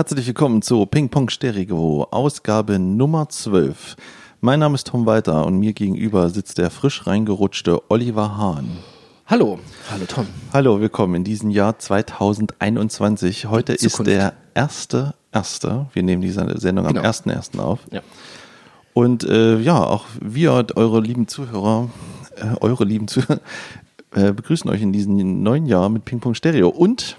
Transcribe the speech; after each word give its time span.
Herzlich 0.00 0.26
willkommen 0.28 0.62
zu 0.62 0.86
Ping 0.86 1.10
Pong 1.10 1.28
Stereo, 1.28 2.08
Ausgabe 2.10 2.78
Nummer 2.78 3.28
12. 3.28 3.96
Mein 4.40 4.58
Name 4.60 4.74
ist 4.74 4.86
Tom 4.86 5.04
Walter 5.04 5.44
und 5.44 5.58
mir 5.58 5.74
gegenüber 5.74 6.30
sitzt 6.30 6.56
der 6.56 6.70
frisch 6.70 7.06
reingerutschte 7.06 7.82
Oliver 7.90 8.38
Hahn. 8.38 8.78
Hallo, 9.26 9.58
hallo 9.90 10.06
Tom. 10.08 10.26
Hallo, 10.54 10.80
willkommen 10.80 11.16
in 11.16 11.24
diesem 11.24 11.50
Jahr 11.50 11.78
2021. 11.78 13.44
Heute 13.44 13.74
ist 13.74 13.90
Zukunft. 13.90 14.10
der 14.10 14.32
erste, 14.54 15.12
erste. 15.32 15.84
Wir 15.92 16.02
nehmen 16.02 16.22
diese 16.22 16.58
Sendung 16.58 16.86
am 16.86 16.94
Genau. 16.94 17.06
1.1. 17.06 17.58
auf. 17.58 17.80
Ja. 17.92 18.00
Und 18.94 19.24
äh, 19.24 19.58
ja, 19.58 19.84
auch 19.84 20.06
wir, 20.18 20.64
eure 20.76 21.00
lieben 21.00 21.28
Zuhörer, 21.28 21.90
äh, 22.36 22.56
eure 22.62 22.84
lieben 22.86 23.06
Zuhörer, 23.06 23.40
äh, 24.12 24.32
begrüßen 24.32 24.70
euch 24.70 24.80
in 24.80 24.94
diesem 24.94 25.42
neuen 25.42 25.66
Jahr 25.66 25.90
mit 25.90 26.06
Ping 26.06 26.20
Pong 26.20 26.32
Stereo. 26.32 26.70
Und 26.70 27.18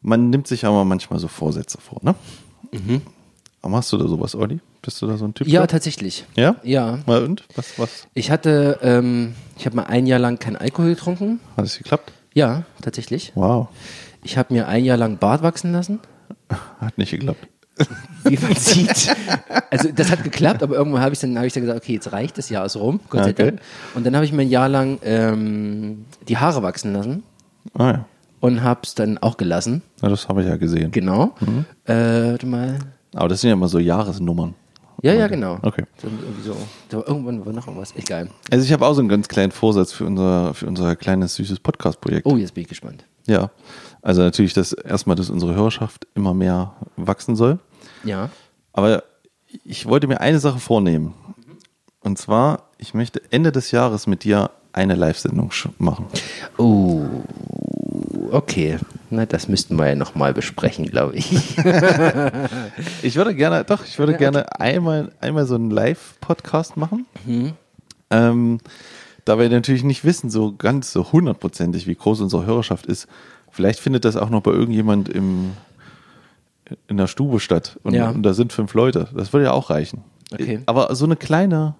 man 0.00 0.30
nimmt 0.30 0.46
sich 0.46 0.64
aber 0.64 0.84
manchmal 0.84 1.18
so 1.18 1.28
Vorsätze 1.28 1.78
vor, 1.80 1.98
ne? 2.02 2.14
Aber 3.62 3.70
Machst 3.72 3.92
du 3.92 3.98
da 3.98 4.08
sowas, 4.08 4.34
Olli? 4.34 4.60
Bist 4.82 5.02
du 5.02 5.06
da 5.06 5.16
so 5.18 5.26
ein 5.26 5.34
Typ? 5.34 5.46
Ja, 5.46 5.60
für? 5.62 5.66
tatsächlich. 5.66 6.24
ja? 6.34 6.56
Ja. 6.62 6.98
Mal 7.06 7.22
und? 7.24 7.44
Was, 7.54 7.78
was? 7.78 8.06
Ich 8.14 8.30
hatte, 8.30 8.78
ähm, 8.82 9.34
ich 9.58 9.66
habe 9.66 9.76
mal 9.76 9.84
ein 9.84 10.06
Jahr 10.06 10.18
lang 10.18 10.38
keinen 10.38 10.56
Alkohol 10.56 10.90
getrunken. 10.94 11.40
Hat 11.56 11.66
es 11.66 11.76
geklappt? 11.76 12.12
Ja, 12.32 12.62
tatsächlich. 12.80 13.32
Wow. 13.34 13.68
Ich 14.22 14.38
habe 14.38 14.54
mir 14.54 14.68
ein 14.68 14.84
Jahr 14.84 14.96
lang 14.96 15.18
Bart 15.18 15.42
wachsen 15.42 15.72
lassen. 15.72 16.00
Hat 16.80 16.96
nicht 16.96 17.10
geklappt. 17.10 17.46
Wie 18.24 18.38
man 18.38 18.54
sieht. 18.56 19.14
Also 19.70 19.90
das 19.90 20.10
hat 20.10 20.22
geklappt, 20.22 20.62
aber 20.62 20.74
irgendwann 20.76 21.00
habe 21.00 21.14
ich 21.14 21.20
dann, 21.20 21.36
habe 21.36 21.46
ich 21.46 21.52
dann 21.54 21.62
gesagt, 21.62 21.82
okay, 21.82 21.94
jetzt 21.94 22.12
reicht 22.12 22.36
das 22.36 22.50
Jahr 22.50 22.66
ist 22.66 22.76
rum, 22.76 23.00
Gott 23.08 23.24
sei 23.24 23.30
Okay. 23.30 23.44
Dank. 23.52 23.60
Und 23.94 24.04
dann 24.04 24.14
habe 24.14 24.24
ich 24.26 24.32
mir 24.32 24.42
ein 24.42 24.50
Jahr 24.50 24.68
lang 24.68 24.98
ähm, 25.02 26.04
die 26.28 26.36
Haare 26.36 26.62
wachsen 26.62 26.92
lassen 26.92 27.22
Ah 27.74 27.90
ja. 27.90 28.04
Und 28.40 28.62
habe 28.62 28.80
es 28.84 28.94
dann 28.94 29.18
auch 29.18 29.36
gelassen. 29.36 29.82
Na, 30.02 30.08
das 30.08 30.28
habe 30.28 30.42
ich 30.42 30.48
ja 30.48 30.56
gesehen. 30.56 30.90
Genau. 30.90 31.34
Äh, 31.84 32.32
warte 32.32 32.46
mal. 32.46 32.78
Aber 33.14 33.28
das 33.28 33.40
sind 33.40 33.48
ja 33.48 33.54
immer 33.54 33.68
so 33.68 33.78
Jahresnummern. 33.78 34.54
Ja, 35.02 35.14
ja, 35.14 35.28
genau. 35.28 35.58
Okay. 35.62 35.84
So, 36.02 36.08
so. 36.44 36.56
so 36.90 37.06
irgendwann 37.06 37.44
war 37.44 37.52
noch 37.52 37.66
irgendwas. 37.66 37.94
Egal. 37.96 38.28
Also 38.50 38.64
ich 38.64 38.72
habe 38.72 38.86
auch 38.86 38.92
so 38.92 39.00
einen 39.00 39.08
ganz 39.08 39.28
kleinen 39.28 39.50
Vorsatz 39.50 39.92
für 39.92 40.04
unser, 40.04 40.52
für 40.52 40.66
unser 40.66 40.94
kleines, 40.94 41.36
süßes 41.36 41.60
Podcast-Projekt. 41.60 42.26
Oh, 42.26 42.36
jetzt 42.36 42.52
bin 42.54 42.62
ich 42.62 42.68
gespannt. 42.68 43.04
Ja. 43.26 43.50
Also 44.02 44.22
natürlich, 44.22 44.52
dass 44.52 44.72
erstmal, 44.72 45.16
dass 45.16 45.30
unsere 45.30 45.54
Hörerschaft 45.54 46.06
immer 46.14 46.34
mehr 46.34 46.74
wachsen 46.96 47.34
soll. 47.34 47.58
Ja. 48.04 48.28
Aber 48.72 49.04
ich 49.64 49.86
wollte 49.86 50.06
mir 50.06 50.20
eine 50.20 50.38
Sache 50.38 50.58
vornehmen. 50.58 51.14
Und 52.00 52.18
zwar, 52.18 52.64
ich 52.78 52.94
möchte 52.94 53.22
Ende 53.30 53.52
des 53.52 53.70
Jahres 53.70 54.06
mit 54.06 54.24
dir 54.24 54.50
eine 54.72 54.94
Live-Sendung 54.94 55.50
machen. 55.78 56.06
Oh, 56.56 57.02
okay. 58.30 58.78
Na, 59.10 59.26
das 59.26 59.48
müssten 59.48 59.76
wir 59.76 59.88
ja 59.88 59.94
nochmal 59.96 60.32
besprechen, 60.34 60.86
glaube 60.86 61.16
ich. 61.16 61.56
Ich 63.02 63.16
würde 63.16 63.34
gerne, 63.34 63.64
doch, 63.64 63.84
ich 63.84 63.98
würde 63.98 64.14
gerne 64.16 64.60
einmal, 64.60 65.12
einmal 65.20 65.46
so 65.46 65.54
einen 65.54 65.70
Live-Podcast 65.70 66.76
machen. 66.76 67.06
Ähm, 68.10 68.58
da 69.24 69.38
wir 69.38 69.48
natürlich 69.48 69.84
nicht 69.84 70.04
wissen, 70.04 70.30
so 70.30 70.54
ganz 70.56 70.92
so 70.92 71.12
hundertprozentig, 71.12 71.86
wie 71.86 71.94
groß 71.94 72.20
unsere 72.20 72.46
Hörerschaft 72.46 72.86
ist. 72.86 73.08
Vielleicht 73.50 73.80
findet 73.80 74.04
das 74.04 74.16
auch 74.16 74.30
noch 74.30 74.42
bei 74.42 74.52
irgendjemand 74.52 75.08
im, 75.08 75.52
in 76.88 76.96
der 76.96 77.06
Stube 77.08 77.40
statt. 77.40 77.78
Und, 77.82 77.94
Ja. 77.94 78.10
und 78.10 78.22
da 78.22 78.32
sind 78.34 78.52
fünf 78.52 78.74
Leute. 78.74 79.08
Das 79.14 79.32
würde 79.32 79.46
ja 79.46 79.52
auch 79.52 79.70
reichen. 79.70 80.04
Okay. 80.32 80.60
Aber 80.66 80.94
so 80.94 81.04
eine 81.04 81.16
kleine 81.16 81.74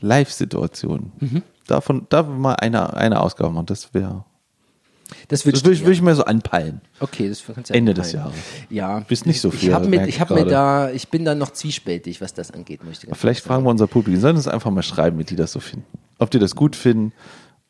Live-Situation. 0.00 1.12
Davon, 1.66 2.06
da 2.10 2.22
mal 2.22 2.54
eine, 2.54 2.94
eine 2.94 3.20
Ausgabe 3.20 3.52
machen, 3.52 3.66
das 3.66 3.92
wäre. 3.94 4.24
Das 5.28 5.42
Das 5.44 5.46
würde 5.46 5.72
ich, 5.72 5.80
würde 5.82 5.92
ich 5.92 6.02
mir 6.02 6.14
so 6.16 6.24
anpeilen. 6.24 6.80
Okay, 6.98 7.28
das 7.28 7.42
kannst 7.44 7.70
du 7.70 7.74
ja 7.74 7.78
Ende 7.78 7.94
des 7.94 8.10
Jahres. 8.12 8.34
Ja. 8.70 9.00
Bist 9.00 9.24
nicht 9.26 9.40
so 9.40 9.50
viel, 9.52 9.68
Ich 9.68 9.74
habe 9.74 9.86
mir, 9.88 10.06
ich 10.08 10.18
habe 10.20 10.34
mir 10.34 10.44
da, 10.46 10.90
ich 10.90 11.08
bin 11.08 11.24
da 11.24 11.34
noch 11.36 11.50
zwiespältig, 11.50 12.20
was 12.20 12.34
das 12.34 12.50
angeht, 12.50 12.82
möchte 12.84 13.06
ich 13.06 13.16
Vielleicht 13.16 13.44
fragen 13.44 13.64
wir 13.64 13.70
unser 13.70 13.86
Publikum, 13.86 14.20
sollen 14.20 14.36
uns 14.36 14.48
einfach 14.48 14.70
mal 14.72 14.82
schreiben, 14.82 15.18
wie 15.18 15.24
die 15.24 15.36
das 15.36 15.52
so 15.52 15.60
finden. 15.60 15.86
Ob 16.18 16.30
die 16.32 16.38
das 16.40 16.56
gut 16.56 16.74
finden, 16.74 17.12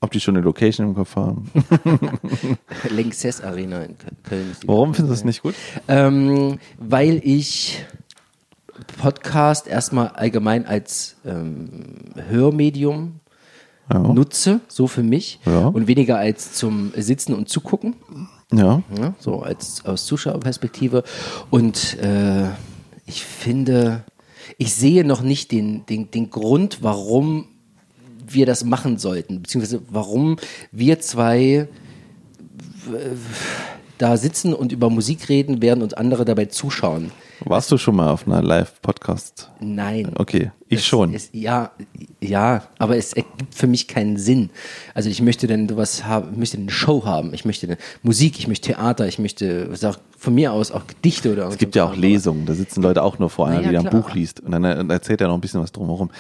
ob 0.00 0.12
die 0.12 0.20
schon 0.20 0.34
eine 0.36 0.44
Location 0.44 0.88
im 0.88 0.94
Kopf 0.94 1.16
haben. 1.16 1.50
Lanxess 2.90 3.40
Arena 3.42 3.82
in 3.82 3.92
Kö- 3.96 4.28
Köln. 4.28 4.56
Warum 4.66 4.94
finden 4.94 5.10
sie 5.10 5.14
das 5.16 5.24
nicht 5.24 5.42
gut? 5.42 5.54
Ähm, 5.88 6.58
weil 6.78 7.20
ich 7.24 7.84
Podcast 8.98 9.66
erstmal 9.66 10.08
allgemein 10.08 10.66
als 10.66 11.16
ähm, 11.24 11.68
Hörmedium 12.28 13.20
nutze, 13.88 14.60
so 14.66 14.88
für 14.88 15.04
mich, 15.04 15.38
Ja. 15.46 15.68
und 15.68 15.86
weniger 15.86 16.18
als 16.18 16.54
zum 16.54 16.92
Sitzen 16.96 17.34
und 17.34 17.48
Zugucken. 17.48 17.94
Ja. 18.52 18.82
Ja, 18.98 19.14
so 19.20 19.42
als 19.42 19.84
aus 19.84 20.06
Zuschauerperspektive. 20.06 21.04
Und 21.50 21.96
äh, 22.00 22.46
ich 23.06 23.24
finde, 23.24 24.02
ich 24.58 24.74
sehe 24.74 25.04
noch 25.04 25.22
nicht 25.22 25.52
den, 25.52 25.86
den, 25.86 26.10
den 26.10 26.30
Grund, 26.30 26.78
warum 26.82 27.46
wir 28.26 28.44
das 28.44 28.64
machen 28.64 28.98
sollten, 28.98 29.42
beziehungsweise 29.42 29.82
warum 29.88 30.36
wir 30.72 30.98
zwei 30.98 31.38
äh, 31.44 31.68
da 33.98 34.16
sitzen 34.16 34.52
und 34.52 34.72
über 34.72 34.90
Musik 34.90 35.28
reden, 35.28 35.62
während 35.62 35.82
uns 35.84 35.94
andere 35.94 36.24
dabei 36.24 36.46
zuschauen. 36.46 37.12
Warst 37.40 37.70
du 37.70 37.76
schon 37.78 37.96
mal 37.96 38.10
auf 38.10 38.26
einer 38.26 38.42
Live-Podcast? 38.42 39.50
Nein. 39.60 40.10
Okay, 40.16 40.52
ich 40.68 40.78
Es- 40.78 40.86
schon. 40.86 41.12
Es, 41.14 41.28
ja, 41.32 41.70
ja, 42.20 42.62
aber 42.78 42.96
es 42.96 43.12
ergibt 43.12 43.54
für 43.54 43.66
mich 43.66 43.88
keinen 43.88 44.16
Sinn. 44.16 44.50
Also 44.94 45.10
ich 45.10 45.20
möchte 45.20 45.46
denn 45.46 45.68
sowas 45.68 46.04
haben, 46.04 46.32
ich 46.32 46.38
möchte 46.38 46.56
eine 46.56 46.70
Show 46.70 47.04
haben, 47.04 47.34
ich 47.34 47.44
möchte 47.44 47.76
Musik, 48.02 48.38
ich 48.38 48.48
möchte 48.48 48.72
Theater, 48.72 49.06
ich 49.06 49.18
möchte 49.18 49.68
sag, 49.76 49.98
von 50.16 50.34
mir 50.34 50.52
aus 50.52 50.70
auch 50.72 50.86
Gedichte 50.86 51.32
oder 51.32 51.48
Es 51.48 51.58
gibt 51.58 51.76
ja 51.76 51.84
auch 51.84 51.94
Lesungen, 51.94 52.46
da 52.46 52.54
sitzen 52.54 52.82
Leute 52.82 53.02
auch 53.02 53.18
nur 53.18 53.28
vor 53.30 53.46
einer, 53.48 53.60
ja, 53.60 53.70
die 53.70 53.76
ein 53.76 53.82
klar. 53.88 54.02
Buch 54.02 54.14
liest 54.14 54.40
und 54.40 54.52
dann 54.52 54.64
äh, 54.64 54.92
erzählt 54.92 55.20
er 55.20 55.28
noch 55.28 55.34
ein 55.34 55.40
bisschen 55.40 55.60
was 55.60 55.72
drumherum. 55.72 56.10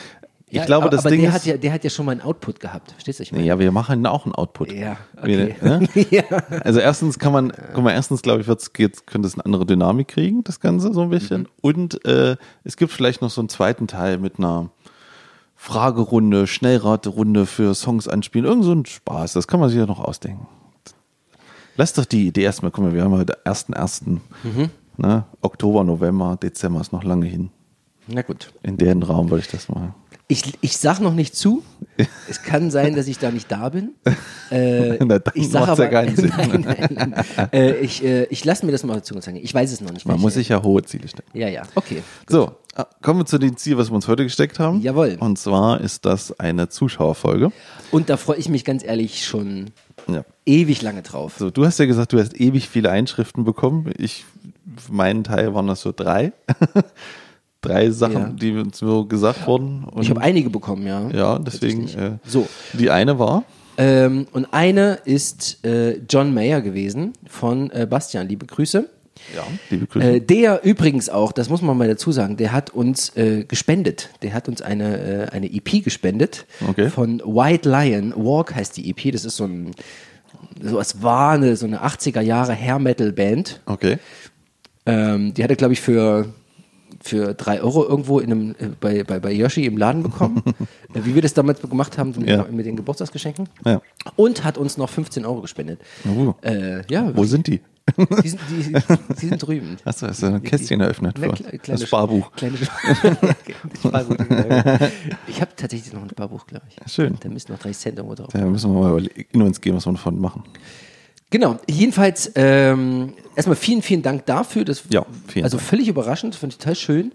Ich 0.56 0.60
Ja, 0.62 0.66
glaube, 0.66 0.88
das 0.88 1.00
aber 1.00 1.10
Ding 1.10 1.20
der 1.20 1.28
ist, 1.30 1.34
hat 1.36 1.44
ja, 1.44 1.56
der 1.56 1.72
hat 1.72 1.84
ja 1.84 1.90
schon 1.90 2.06
mal 2.06 2.12
einen 2.12 2.22
Output 2.22 2.60
gehabt, 2.60 2.92
verstehst 2.92 3.18
du? 3.18 3.24
Ich 3.24 3.32
meine? 3.32 3.44
ja, 3.44 3.58
wir 3.58 3.70
machen 3.72 4.06
auch 4.06 4.24
einen 4.24 4.34
Output. 4.34 4.72
Ja, 4.72 4.96
Wir, 5.22 5.54
okay. 5.54 5.56
ne? 5.60 5.88
ja. 6.10 6.22
Also 6.62 6.80
erstens 6.80 7.18
kann 7.18 7.32
man, 7.32 7.52
guck 7.74 7.84
mal, 7.84 7.92
erstens 7.92 8.22
glaube 8.22 8.40
ich, 8.40 8.46
wird's, 8.46 8.72
könnte 8.72 9.28
es 9.28 9.34
eine 9.34 9.44
andere 9.44 9.66
Dynamik 9.66 10.08
kriegen, 10.08 10.42
das 10.44 10.60
Ganze 10.60 10.92
so 10.94 11.02
ein 11.02 11.10
bisschen. 11.10 11.42
Mhm. 11.42 11.48
Und 11.60 12.04
äh, 12.06 12.36
es 12.64 12.76
gibt 12.76 12.92
vielleicht 12.92 13.20
noch 13.20 13.30
so 13.30 13.40
einen 13.40 13.48
zweiten 13.50 13.86
Teil 13.86 14.18
mit 14.18 14.38
einer 14.38 14.70
Fragerunde, 15.56 16.46
Schnellraterunde 16.46 17.44
für 17.46 17.74
Songs 17.74 18.08
anspielen. 18.08 18.46
Irgend 18.46 18.64
so 18.64 18.72
ein 18.72 18.86
Spaß, 18.86 19.34
das 19.34 19.46
kann 19.46 19.60
man 19.60 19.68
sich 19.68 19.78
ja 19.78 19.86
noch 19.86 20.00
ausdenken. 20.00 20.46
Lass 21.76 21.92
doch 21.92 22.06
die 22.06 22.28
Idee 22.28 22.42
erstmal, 22.42 22.70
guck 22.70 22.84
mal, 22.84 22.94
wir 22.94 23.02
haben 23.04 23.12
heute 23.12 23.38
1.1. 23.44 24.18
Mhm. 24.44 24.70
Ne? 24.96 25.24
Oktober, 25.42 25.84
November, 25.84 26.38
Dezember 26.42 26.80
ist 26.80 26.92
noch 26.92 27.04
lange 27.04 27.26
hin. 27.26 27.50
Na 28.08 28.22
gut. 28.22 28.52
In 28.62 28.76
deren 28.76 29.02
Raum 29.02 29.30
würde 29.30 29.42
ich 29.42 29.50
das 29.50 29.68
mal. 29.68 29.94
Ich, 30.28 30.42
ich 30.60 30.76
sag 30.76 30.98
noch 31.00 31.14
nicht 31.14 31.36
zu. 31.36 31.62
Es 32.28 32.42
kann 32.42 32.70
sein, 32.72 32.96
dass 32.96 33.06
ich 33.06 33.18
da 33.18 33.30
nicht 33.30 33.50
da 33.50 33.68
bin. 33.68 33.90
Äh, 34.48 35.04
Na, 35.04 35.18
dann 35.18 35.34
ich 35.34 35.48
sag 35.50 35.66
macht's 35.66 35.78
ja 35.80 35.86
aber, 35.86 35.92
keinen 35.92 36.14
Sinn. 36.16 36.32
nein, 36.36 36.60
nein, 36.64 37.14
nein. 37.16 37.48
Äh, 37.52 37.78
ich 37.80 38.04
äh, 38.04 38.26
ich 38.30 38.44
lasse 38.44 38.64
mir 38.64 38.70
das 38.70 38.84
mal 38.84 38.94
dazu 38.94 39.20
sagen. 39.20 39.38
Ich 39.42 39.52
weiß 39.52 39.72
es 39.72 39.80
noch 39.80 39.90
nicht. 39.92 40.06
Man 40.06 40.14
welche- 40.14 40.22
muss 40.22 40.34
sich 40.34 40.48
ja 40.50 40.62
hohe 40.62 40.84
Ziele 40.84 41.08
stecken. 41.08 41.36
Ja, 41.36 41.48
ja. 41.48 41.62
Okay. 41.74 42.04
So, 42.28 42.52
äh, 42.76 42.84
kommen 43.02 43.18
wir 43.20 43.26
zu 43.26 43.38
dem 43.38 43.56
Ziel, 43.56 43.76
was 43.76 43.90
wir 43.90 43.96
uns 43.96 44.06
heute 44.06 44.22
gesteckt 44.22 44.60
haben. 44.60 44.80
Jawohl. 44.82 45.16
Und 45.18 45.36
zwar 45.36 45.80
ist 45.80 46.04
das 46.04 46.38
eine 46.38 46.68
Zuschauerfolge. 46.68 47.50
Und 47.90 48.08
da 48.08 48.16
freue 48.16 48.36
ich 48.36 48.48
mich 48.48 48.64
ganz 48.64 48.84
ehrlich 48.84 49.26
schon 49.26 49.72
Ja. 50.06 50.24
ewig 50.44 50.80
lange 50.80 51.02
drauf. 51.02 51.34
So, 51.38 51.50
du 51.50 51.66
hast 51.66 51.80
ja 51.80 51.86
gesagt, 51.86 52.12
du 52.12 52.20
hast 52.20 52.38
ewig 52.40 52.68
viele 52.68 52.90
Einschriften 52.92 53.42
bekommen. 53.42 53.92
Ich, 53.98 54.24
für 54.76 54.92
meinen 54.92 55.24
Teil 55.24 55.54
waren 55.54 55.66
das 55.66 55.80
so 55.80 55.92
drei. 55.94 56.32
drei 57.66 57.90
Sachen, 57.90 58.14
Ja. 58.14 58.28
die 58.28 58.52
uns 58.52 58.78
so 58.78 59.04
gesagt 59.04 59.46
wurden. 59.46 59.84
Und 59.84 60.02
Ich 60.02 60.10
habe 60.10 60.20
einige 60.20 60.50
bekommen, 60.50 60.86
ja. 60.86 61.08
ja, 61.10 61.38
deswegen. 61.38 61.88
Äh, 61.88 62.12
So. 62.24 62.46
Die 62.72 62.90
eine 62.90 63.18
war. 63.18 63.44
Ähm, 63.78 64.26
und 64.32 64.46
eine 64.52 64.98
ist 65.04 65.64
äh, 65.64 65.98
John 66.08 66.32
Mayer 66.32 66.62
gewesen 66.62 67.12
von 67.28 67.70
äh, 67.72 67.86
Bastian. 67.88 68.26
Liebe 68.28 68.46
Grüße. 68.46 68.88
Ja, 69.34 69.42
liebe 69.70 69.86
Grüße. 69.86 70.12
Äh, 70.14 70.20
der 70.20 70.64
übrigens 70.64 71.08
auch, 71.08 71.32
das 71.32 71.48
muss 71.50 71.60
man 71.62 71.76
mal 71.76 71.88
dazu 71.88 72.10
sagen, 72.12 72.36
der 72.36 72.52
hat 72.52 72.70
uns 72.70 73.14
äh, 73.16 73.44
gespendet. 73.44 74.10
Der 74.22 74.32
hat 74.34 74.48
uns 74.48 74.62
eine, 74.62 75.26
äh, 75.26 75.28
eine 75.30 75.52
EP 75.52 75.82
gespendet 75.84 76.46
Okay. 76.68 76.88
von 76.88 77.20
White 77.20 77.68
Lion. 77.68 78.14
Walk 78.16 78.54
heißt 78.54 78.76
die 78.76 78.88
EP. 78.90 79.12
Das 79.12 79.24
ist 79.26 79.36
so 79.36 79.44
ein, 79.44 79.72
so 80.62 80.78
es 80.80 81.02
war 81.02 81.32
eine, 81.32 81.56
so 81.56 81.66
eine 81.66 81.84
80er 81.84 82.20
Jahre 82.22 82.54
Hair 82.54 82.78
Metal 82.78 83.12
Band. 83.12 83.60
okay. 83.66 83.98
Ähm, 84.86 85.34
die 85.34 85.42
hat 85.42 85.50
er, 85.50 85.56
glaube 85.56 85.72
ich, 85.72 85.80
für, 85.80 86.26
für 87.02 87.34
drei 87.34 87.60
Euro 87.60 87.84
irgendwo 87.84 88.18
in 88.20 88.32
einem, 88.32 88.50
äh, 88.58 88.68
bei, 88.80 89.04
bei, 89.04 89.18
bei 89.20 89.32
Yoshi 89.32 89.66
im 89.66 89.76
Laden 89.76 90.02
bekommen. 90.02 90.42
äh, 90.94 91.00
wie 91.04 91.14
wir 91.14 91.22
das 91.22 91.34
damals 91.34 91.60
gemacht 91.60 91.98
haben 91.98 92.14
mit, 92.18 92.28
Ja. 92.28 92.44
mit 92.50 92.66
den 92.66 92.76
Geburtstagsgeschenken. 92.76 93.48
Ja. 93.64 93.80
Und 94.16 94.44
hat 94.44 94.58
uns 94.58 94.76
noch 94.76 94.88
15 94.88 95.24
Euro 95.26 95.40
gespendet. 95.42 95.80
Uh. 96.04 96.32
Äh, 96.42 96.82
ja, 96.90 97.14
Wo 97.16 97.24
sind 97.24 97.46
die? 97.46 97.60
die 98.24 98.28
sind, 98.28 98.40
die, 98.50 99.14
die 99.20 99.26
sind 99.26 99.38
drüben. 99.46 99.76
Hast 99.84 100.02
du 100.02 100.08
hast 100.08 100.20
du 100.20 100.26
ein 100.26 100.42
Kästchen 100.42 100.80
eröffnet 100.80 101.18
Ne, 101.20 101.28
für 101.28 101.34
kle- 101.34 101.60
das 101.70 101.84
Sparbuch? 101.86 102.32
Kleine 102.32 102.56
Sparbuch. 103.78 104.16
ich 105.28 105.40
habe 105.40 105.50
tatsächlich 105.56 105.92
noch 105.92 106.02
ein 106.02 106.10
Sparbuch, 106.10 106.46
glaube 106.48 106.64
ich. 106.68 106.92
Schön. 106.92 107.16
Da 107.20 107.28
müssen 107.28 107.52
noch 107.52 107.58
30 107.60 107.78
Cent 107.78 107.98
irgendwo 107.98 108.16
drauf. 108.16 108.28
Da 108.32 108.44
müssen 108.44 108.74
wir 108.74 108.80
mal 108.90 109.06
in 109.32 109.42
uns 109.42 109.60
gehen, 109.60 109.76
was 109.76 109.86
wir 109.86 109.92
davon 109.92 110.20
machen. 110.20 110.42
Genau, 111.30 111.58
jedenfalls 111.68 112.30
ähm, 112.36 113.14
erstmal 113.34 113.56
vielen, 113.56 113.82
vielen 113.82 114.02
Dank 114.02 114.26
dafür. 114.26 114.64
Das, 114.64 114.84
Ja, 114.90 115.04
vielen 115.26 115.44
also 115.44 115.56
Dank. 115.56 115.68
völlig 115.68 115.88
überraschend, 115.88 116.34
fand 116.36 116.52
ich 116.52 116.58
total 116.58 116.76
schön. 116.76 117.12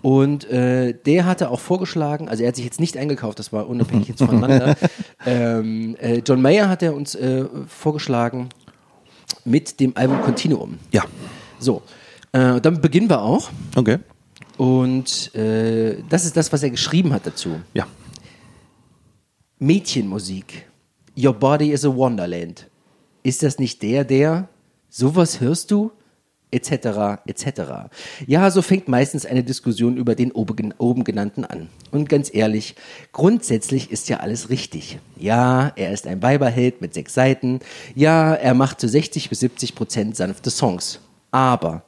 Und 0.00 0.50
äh, 0.50 0.94
der 0.94 1.26
hatte 1.26 1.50
auch 1.50 1.60
vorgeschlagen, 1.60 2.28
also 2.28 2.42
er 2.42 2.48
hat 2.48 2.56
sich 2.56 2.64
jetzt 2.64 2.80
nicht 2.80 2.96
eingekauft, 2.96 3.38
das 3.38 3.52
war 3.52 3.68
unabhängig 3.68 4.08
jetzt 4.08 4.18
voneinander. 4.18 4.74
ähm, 5.26 5.96
äh, 6.00 6.22
John 6.26 6.42
Mayer 6.42 6.68
hat 6.68 6.82
er 6.82 6.94
uns 6.94 7.14
äh, 7.14 7.44
vorgeschlagen 7.68 8.48
mit 9.44 9.78
dem 9.78 9.96
Album 9.96 10.20
Continuum. 10.22 10.78
Ja. 10.90 11.04
So, 11.60 11.82
äh, 12.32 12.60
dann 12.60 12.80
beginnen 12.80 13.08
wir 13.08 13.22
auch. 13.22 13.50
Okay. 13.76 13.98
Und 14.56 15.32
äh, 15.36 15.98
das 16.08 16.24
ist 16.24 16.36
das, 16.36 16.52
was 16.52 16.64
er 16.64 16.70
geschrieben 16.70 17.12
hat 17.12 17.26
dazu. 17.26 17.60
Ja. 17.72 17.86
Mädchenmusik. 19.60 20.68
Your 21.16 21.32
body 21.32 21.70
is 21.70 21.84
a 21.84 21.94
wonderland. 21.94 22.66
Ist 23.22 23.42
das 23.42 23.58
nicht 23.58 23.82
der, 23.82 24.04
der 24.04 24.48
sowas 24.88 25.40
hörst 25.40 25.70
du? 25.70 25.92
Etc. 26.50 26.70
etc. 27.24 27.62
Ja, 28.26 28.50
so 28.50 28.60
fängt 28.60 28.86
meistens 28.86 29.24
eine 29.24 29.42
Diskussion 29.42 29.96
über 29.96 30.14
den 30.14 30.32
oben, 30.32 31.02
genannten 31.02 31.46
an. 31.46 31.70
Und 31.90 32.10
ganz 32.10 32.30
ehrlich, 32.30 32.74
grundsätzlich 33.12 33.90
ist 33.90 34.10
ja 34.10 34.18
alles 34.18 34.50
richtig. 34.50 34.98
Ja, 35.16 35.72
er 35.76 35.92
ist 35.92 36.06
ein 36.06 36.20
Weiberheld 36.20 36.82
mit 36.82 36.92
sechs 36.92 37.14
Seiten. 37.14 37.60
Ja, 37.94 38.34
er 38.34 38.52
macht 38.52 38.80
zu 38.80 38.88
60 38.88 39.30
bis 39.30 39.40
70 39.40 39.74
Prozent 39.74 40.14
sanfte 40.14 40.50
Songs. 40.50 41.00
Aber 41.30 41.84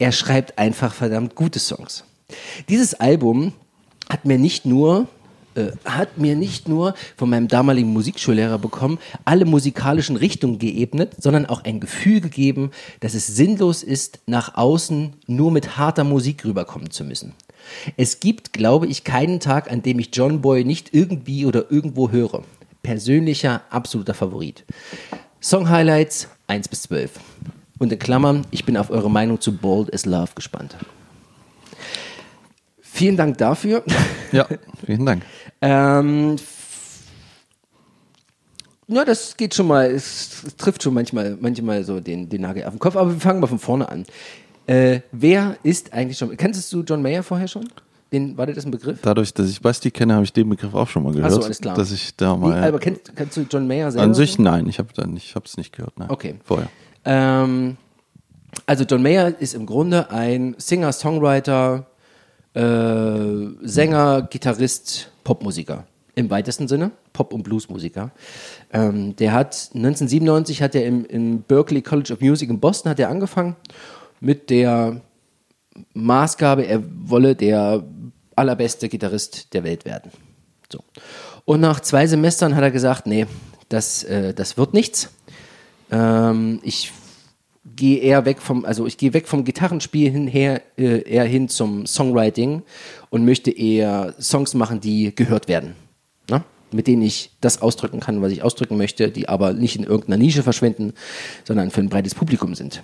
er 0.00 0.10
schreibt 0.10 0.58
einfach 0.58 0.92
verdammt 0.92 1.36
gute 1.36 1.60
Songs. 1.60 2.02
Dieses 2.68 2.94
Album 2.94 3.52
hat 4.08 4.24
mir 4.24 4.38
nicht 4.38 4.66
nur 4.66 5.06
äh, 5.54 5.72
hat 5.84 6.18
mir 6.18 6.36
nicht 6.36 6.68
nur 6.68 6.94
von 7.16 7.30
meinem 7.30 7.48
damaligen 7.48 7.92
Musikschullehrer 7.92 8.58
bekommen, 8.58 8.98
alle 9.24 9.44
musikalischen 9.44 10.16
Richtungen 10.16 10.58
geebnet, 10.58 11.16
sondern 11.18 11.46
auch 11.46 11.64
ein 11.64 11.80
Gefühl 11.80 12.20
gegeben, 12.20 12.70
dass 13.00 13.14
es 13.14 13.26
sinnlos 13.26 13.82
ist, 13.82 14.20
nach 14.26 14.56
außen 14.56 15.14
nur 15.26 15.50
mit 15.50 15.76
harter 15.76 16.04
Musik 16.04 16.44
rüberkommen 16.44 16.90
zu 16.90 17.04
müssen. 17.04 17.34
Es 17.96 18.20
gibt, 18.20 18.52
glaube 18.52 18.86
ich, 18.86 19.04
keinen 19.04 19.40
Tag, 19.40 19.70
an 19.70 19.82
dem 19.82 19.98
ich 19.98 20.10
John 20.12 20.40
Boy 20.40 20.64
nicht 20.64 20.94
irgendwie 20.94 21.46
oder 21.46 21.70
irgendwo 21.70 22.10
höre. 22.10 22.42
Persönlicher, 22.82 23.62
absoluter 23.70 24.14
Favorit. 24.14 24.64
Song 25.40 25.68
Highlights 25.68 26.28
1 26.46 26.68
bis 26.68 26.82
12. 26.82 27.12
Und 27.78 27.92
in 27.92 27.98
Klammern, 27.98 28.46
ich 28.50 28.64
bin 28.64 28.76
auf 28.76 28.90
eure 28.90 29.10
Meinung 29.10 29.40
zu 29.40 29.56
Bold 29.56 29.92
as 29.92 30.06
Love 30.06 30.30
gespannt. 30.34 30.76
Vielen 33.00 33.16
Dank 33.16 33.38
dafür. 33.38 33.82
Ja, 34.32 34.46
vielen 34.86 35.04
Dank. 35.06 35.24
Ähm, 35.60 36.36
ja, 38.86 39.04
das 39.04 39.36
geht 39.36 39.56
schon 39.56 39.66
mal, 39.66 39.90
es, 39.90 40.44
es 40.46 40.56
trifft 40.56 40.84
schon 40.84 40.94
manchmal, 40.94 41.36
manchmal 41.40 41.82
so 41.82 41.98
den, 41.98 42.28
den 42.28 42.42
Nagel 42.42 42.62
auf 42.62 42.70
den 42.70 42.78
Kopf, 42.78 42.94
aber 42.94 43.12
wir 43.12 43.18
fangen 43.18 43.40
mal 43.40 43.48
von 43.48 43.58
vorne 43.58 43.88
an. 43.88 44.04
Äh, 44.68 45.00
wer 45.10 45.56
ist 45.64 45.92
eigentlich 45.92 46.16
schon, 46.16 46.36
kennst 46.36 46.72
du 46.72 46.82
John 46.82 47.02
Mayer 47.02 47.24
vorher 47.24 47.48
schon? 47.48 47.68
Den, 48.12 48.38
war 48.38 48.46
dir 48.46 48.52
das 48.52 48.66
ein 48.66 48.70
Begriff? 48.70 49.00
Dadurch, 49.02 49.34
dass 49.34 49.48
ich 49.48 49.60
Basti 49.60 49.90
kenne, 49.90 50.14
habe 50.14 50.22
ich 50.22 50.32
den 50.32 50.48
Begriff 50.48 50.74
auch 50.74 50.86
schon 50.86 51.02
mal 51.02 51.12
gehört. 51.12 51.32
so, 51.32 51.42
alles 51.42 51.60
klar. 51.60 51.74
Dass 51.74 51.90
ich 51.90 52.14
da 52.14 52.36
mal. 52.36 52.62
aber 52.62 52.78
kennst, 52.78 53.16
kennst 53.16 53.36
du 53.36 53.46
John 53.50 53.66
Mayer 53.66 53.90
selber? 53.90 54.04
an 54.04 54.14
sich 54.14 54.38
nein, 54.38 54.68
ich 54.68 54.78
habe 54.78 54.90
es 55.44 55.56
nicht 55.56 55.72
gehört. 55.72 55.98
Nein. 55.98 56.10
Okay. 56.10 56.36
Vorher. 56.44 56.68
Ähm, 57.04 57.78
also 58.66 58.84
John 58.84 59.02
Mayer 59.02 59.34
ist 59.40 59.54
im 59.54 59.66
Grunde 59.66 60.08
ein 60.12 60.54
Singer, 60.58 60.92
Songwriter, 60.92 61.89
äh, 62.54 63.66
Sänger, 63.66 64.22
Gitarrist, 64.22 65.10
Popmusiker. 65.24 65.86
Im 66.16 66.28
weitesten 66.28 66.68
Sinne, 66.68 66.90
Pop- 67.12 67.32
und 67.32 67.44
Bluesmusiker. 67.44 68.10
Ähm, 68.72 69.16
der 69.16 69.32
hat 69.32 69.70
1997 69.74 70.60
hat 70.60 70.74
er 70.74 70.84
im, 70.84 71.04
im 71.04 71.42
Berklee 71.42 71.82
College 71.82 72.12
of 72.12 72.20
Music 72.20 72.50
in 72.50 72.60
Boston 72.60 72.90
hat 72.90 72.98
er 72.98 73.08
angefangen 73.08 73.56
mit 74.20 74.50
der 74.50 75.00
Maßgabe, 75.94 76.66
er 76.66 76.82
wolle 77.08 77.34
der 77.34 77.84
allerbeste 78.36 78.88
Gitarrist 78.88 79.54
der 79.54 79.64
Welt 79.64 79.84
werden. 79.84 80.10
So. 80.70 80.80
Und 81.44 81.60
nach 81.60 81.80
zwei 81.80 82.06
Semestern 82.06 82.54
hat 82.54 82.62
er 82.62 82.70
gesagt, 82.70 83.06
nee, 83.06 83.26
das, 83.68 84.04
äh, 84.04 84.34
das 84.34 84.56
wird 84.56 84.74
nichts. 84.74 85.10
Ähm, 85.90 86.60
ich 86.62 86.92
gehe 87.76 87.98
eher 87.98 88.24
weg 88.24 88.40
vom, 88.40 88.64
also 88.64 88.86
ich 88.86 88.96
gehe 88.96 89.12
weg 89.12 89.28
vom 89.28 89.44
Gitarrenspiel 89.44 90.10
hinher, 90.10 90.62
äh, 90.78 91.02
eher 91.02 91.24
hin 91.24 91.48
zum 91.48 91.86
Songwriting 91.86 92.62
und 93.10 93.24
möchte 93.24 93.50
eher 93.50 94.14
Songs 94.18 94.54
machen, 94.54 94.80
die 94.80 95.14
gehört 95.14 95.46
werden. 95.48 95.74
Ne? 96.30 96.42
Mit 96.72 96.86
denen 96.86 97.02
ich 97.02 97.32
das 97.40 97.60
ausdrücken 97.60 98.00
kann, 98.00 98.22
was 98.22 98.32
ich 98.32 98.42
ausdrücken 98.42 98.76
möchte, 98.78 99.10
die 99.10 99.28
aber 99.28 99.52
nicht 99.52 99.76
in 99.76 99.84
irgendeiner 99.84 100.16
Nische 100.16 100.42
verschwinden, 100.42 100.94
sondern 101.44 101.70
für 101.70 101.80
ein 101.80 101.88
breites 101.90 102.14
Publikum 102.14 102.54
sind. 102.54 102.82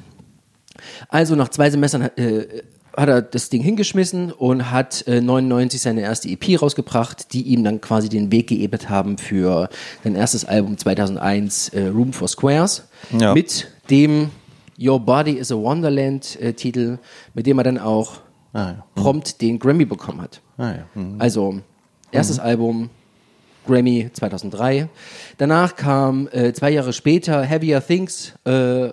Also 1.09 1.35
nach 1.37 1.49
zwei 1.49 1.71
Semestern 1.71 2.03
äh, 2.17 2.47
hat 2.95 3.09
er 3.09 3.23
das 3.23 3.49
Ding 3.49 3.63
hingeschmissen 3.63 4.31
und 4.33 4.71
hat 4.71 5.07
äh, 5.07 5.21
99 5.23 5.81
seine 5.81 6.03
erste 6.03 6.29
EP 6.29 6.61
rausgebracht, 6.61 7.33
die 7.33 7.43
ihm 7.43 7.65
dann 7.65 7.81
quasi 7.81 8.09
den 8.11 8.31
Weg 8.31 8.49
geebnet 8.49 8.89
haben 8.91 9.17
für 9.17 9.71
sein 10.05 10.15
erstes 10.17 10.45
Album 10.45 10.77
2001, 10.77 11.71
äh, 11.71 11.87
Room 11.89 12.13
for 12.13 12.29
Squares, 12.29 12.85
Ja. 13.19 13.33
mit 13.35 13.69
dem 13.91 14.31
Your 14.79 15.01
Body 15.01 15.33
is 15.33 15.51
a 15.51 15.57
Wonderland 15.57 16.41
äh, 16.41 16.53
Titel, 16.53 16.99
mit 17.35 17.47
dem 17.47 17.59
er 17.59 17.65
dann 17.65 17.79
auch 17.79 18.21
Ah, 18.53 18.71
ja. 18.71 18.85
prompt 18.95 19.41
den 19.43 19.59
Grammy 19.59 19.85
bekommen 19.85 20.21
hat. 20.21 20.41
Ah, 20.57 20.71
ja. 20.73 20.87
Mhm. 20.95 21.17
Also, 21.21 21.61
erstes 22.11 22.39
Album, 22.39 22.89
Grammy 23.67 24.09
2003. 24.13 24.89
Danach 25.39 25.77
kam 25.77 26.29
äh, 26.33 26.53
zwei 26.53 26.71
Jahre 26.71 26.93
später 26.93 27.43
Heavier 27.43 27.85
Things. 27.85 28.33
Äh, 28.45 28.91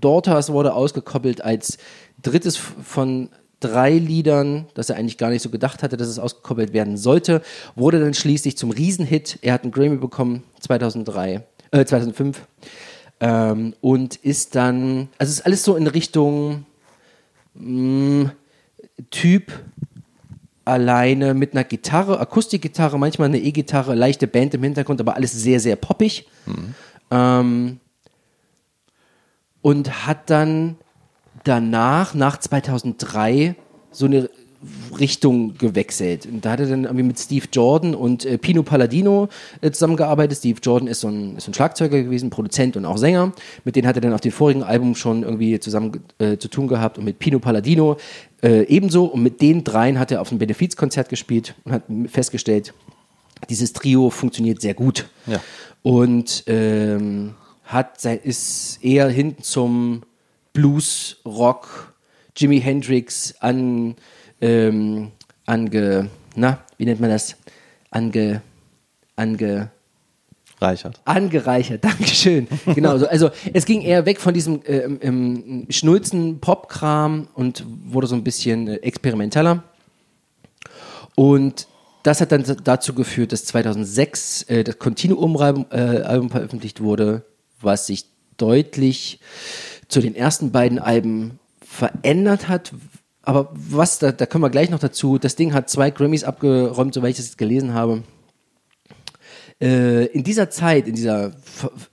Daughters 0.00 0.52
wurde 0.52 0.74
ausgekoppelt 0.74 1.42
als 1.44 1.78
drittes 2.20 2.56
von 2.56 3.28
drei 3.60 3.92
Liedern, 3.92 4.66
das 4.74 4.90
er 4.90 4.96
eigentlich 4.96 5.18
gar 5.18 5.30
nicht 5.30 5.42
so 5.42 5.48
gedacht 5.48 5.82
hatte, 5.84 5.96
dass 5.96 6.08
es 6.08 6.18
ausgekoppelt 6.18 6.72
werden 6.72 6.96
sollte. 6.96 7.40
Wurde 7.76 8.00
dann 8.00 8.12
schließlich 8.14 8.56
zum 8.58 8.70
Riesenhit. 8.72 9.38
Er 9.42 9.54
hat 9.54 9.62
einen 9.62 9.70
Grammy 9.72 9.96
bekommen 9.96 10.42
2003, 10.60 11.44
äh, 11.70 11.84
2005. 11.84 12.40
Ähm, 13.22 13.74
und 13.80 14.16
ist 14.16 14.56
dann, 14.56 15.08
also 15.16 15.30
es 15.30 15.38
ist 15.38 15.46
alles 15.46 15.62
so 15.62 15.76
in 15.76 15.86
Richtung 15.86 16.66
mh, 17.54 18.32
Typ 19.10 19.52
alleine 20.64 21.32
mit 21.32 21.52
einer 21.52 21.62
Gitarre, 21.62 22.18
Akustikgitarre, 22.18 22.98
manchmal 22.98 23.28
eine 23.28 23.38
E-Gitarre, 23.38 23.94
leichte 23.94 24.26
Band 24.26 24.54
im 24.54 24.64
Hintergrund, 24.64 25.00
aber 25.00 25.14
alles 25.14 25.30
sehr, 25.30 25.60
sehr 25.60 25.76
poppig. 25.76 26.26
Ähm, 27.12 27.78
und 29.60 30.06
hat 30.06 30.28
dann 30.28 30.76
danach, 31.44 32.14
nach 32.14 32.38
2003, 32.38 33.54
so 33.92 34.06
eine 34.06 34.30
Richtung 34.98 35.54
gewechselt. 35.58 36.26
Und 36.26 36.44
da 36.44 36.52
hat 36.52 36.60
er 36.60 36.66
dann 36.66 36.84
irgendwie 36.84 37.02
mit 37.04 37.18
Steve 37.18 37.46
Jordan 37.52 37.94
und 37.94 38.24
äh, 38.24 38.38
Pino 38.38 38.62
Palladino 38.62 39.28
äh, 39.60 39.70
zusammengearbeitet. 39.70 40.38
Steve 40.38 40.58
Jordan 40.62 40.88
ist 40.88 41.00
so, 41.00 41.08
ein, 41.08 41.36
ist 41.36 41.44
so 41.44 41.50
ein 41.50 41.54
Schlagzeuger 41.54 42.02
gewesen, 42.02 42.30
Produzent 42.30 42.76
und 42.76 42.84
auch 42.84 42.96
Sänger. 42.96 43.32
Mit 43.64 43.76
denen 43.76 43.88
hat 43.88 43.96
er 43.96 44.00
dann 44.00 44.12
auf 44.12 44.20
dem 44.20 44.32
vorigen 44.32 44.62
Album 44.62 44.94
schon 44.94 45.22
irgendwie 45.22 45.58
zusammen 45.58 46.00
äh, 46.18 46.36
zu 46.38 46.48
tun 46.48 46.68
gehabt 46.68 46.98
und 46.98 47.04
mit 47.04 47.18
Pino 47.18 47.38
Palladino 47.38 47.96
äh, 48.42 48.62
ebenso. 48.64 49.06
Und 49.06 49.22
mit 49.22 49.40
den 49.40 49.64
dreien 49.64 49.98
hat 49.98 50.10
er 50.10 50.20
auf 50.20 50.30
einem 50.30 50.38
Benefizkonzert 50.38 51.08
gespielt 51.08 51.54
und 51.64 51.72
hat 51.72 51.82
festgestellt, 52.06 52.72
dieses 53.50 53.72
Trio 53.72 54.10
funktioniert 54.10 54.60
sehr 54.60 54.74
gut. 54.74 55.08
Ja. 55.26 55.40
Und 55.82 56.44
ähm, 56.46 57.34
hat 57.64 58.00
sein, 58.00 58.20
ist 58.22 58.78
eher 58.84 59.08
hin 59.08 59.36
zum 59.40 60.02
Blues, 60.52 61.16
Rock, 61.24 61.94
Jimi 62.36 62.60
Hendrix 62.60 63.34
an, 63.40 63.96
ähm, 64.42 65.12
ange, 65.46 66.10
na, 66.36 66.58
wie 66.76 66.84
nennt 66.84 67.00
man 67.00 67.08
das? 67.10 67.36
Ange, 67.90 68.42
ange, 69.16 69.70
Reichert. 70.60 71.00
angereichert, 71.04 71.84
Dankeschön. 71.84 72.46
Genau, 72.74 72.98
so, 72.98 73.06
also 73.06 73.30
es 73.52 73.64
ging 73.64 73.80
eher 73.80 74.06
weg 74.06 74.20
von 74.20 74.34
diesem 74.34 74.62
äh, 74.64 74.78
ähm, 75.00 75.66
schnulzen 75.70 76.40
Pop-Kram 76.40 77.28
und 77.34 77.64
wurde 77.86 78.06
so 78.06 78.14
ein 78.14 78.24
bisschen 78.24 78.68
äh, 78.68 78.76
experimenteller. 78.76 79.64
Und 81.14 81.66
das 82.02 82.20
hat 82.20 82.32
dann 82.32 82.44
dazu 82.64 82.94
geführt, 82.94 83.32
dass 83.32 83.44
2006 83.44 84.42
äh, 84.44 84.64
das 84.64 84.78
Continuum-Album 84.78 85.66
äh, 85.70 86.02
Album 86.02 86.30
veröffentlicht 86.30 86.80
wurde, 86.80 87.24
was 87.60 87.86
sich 87.86 88.06
deutlich 88.36 89.20
zu 89.88 90.00
den 90.00 90.14
ersten 90.14 90.50
beiden 90.52 90.78
Alben 90.78 91.38
verändert 91.60 92.48
hat. 92.48 92.72
Aber 93.22 93.50
was, 93.52 93.98
da, 93.98 94.12
da 94.12 94.26
kommen 94.26 94.44
wir 94.44 94.50
gleich 94.50 94.70
noch 94.70 94.80
dazu. 94.80 95.18
Das 95.18 95.36
Ding 95.36 95.54
hat 95.54 95.70
zwei 95.70 95.90
Grammys 95.90 96.24
abgeräumt, 96.24 96.92
soweit 96.92 97.10
ich 97.10 97.16
das 97.16 97.26
jetzt 97.26 97.38
gelesen 97.38 97.72
habe 97.72 98.02
äh, 99.62 100.06
in 100.06 100.24
dieser 100.24 100.50
Zeit, 100.50 100.88
in 100.88 100.94
dieser, 100.94 101.32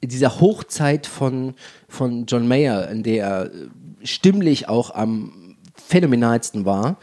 in 0.01 0.09
dieser 0.09 0.39
Hochzeit 0.39 1.05
von, 1.05 1.53
von 1.88 2.25
John 2.25 2.48
Mayer, 2.48 2.89
in 2.89 3.03
der 3.03 3.27
er 3.27 3.51
stimmlich 4.03 4.67
auch 4.67 4.95
am 4.95 5.55
phänomenalsten 5.75 6.65
war, 6.65 6.98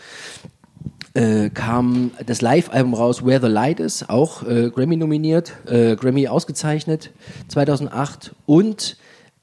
äh, 1.14 1.50
kam 1.50 2.10
das 2.26 2.42
Live-Album 2.42 2.94
raus, 2.94 3.24
Where 3.24 3.40
the 3.40 3.46
Light 3.46 3.80
Is, 3.80 4.08
auch 4.08 4.42
äh, 4.42 4.70
Grammy 4.70 4.96
nominiert, 4.96 5.52
äh, 5.66 5.96
Grammy 5.96 6.28
ausgezeichnet 6.28 7.10
2008 7.48 8.34
und 8.44 8.96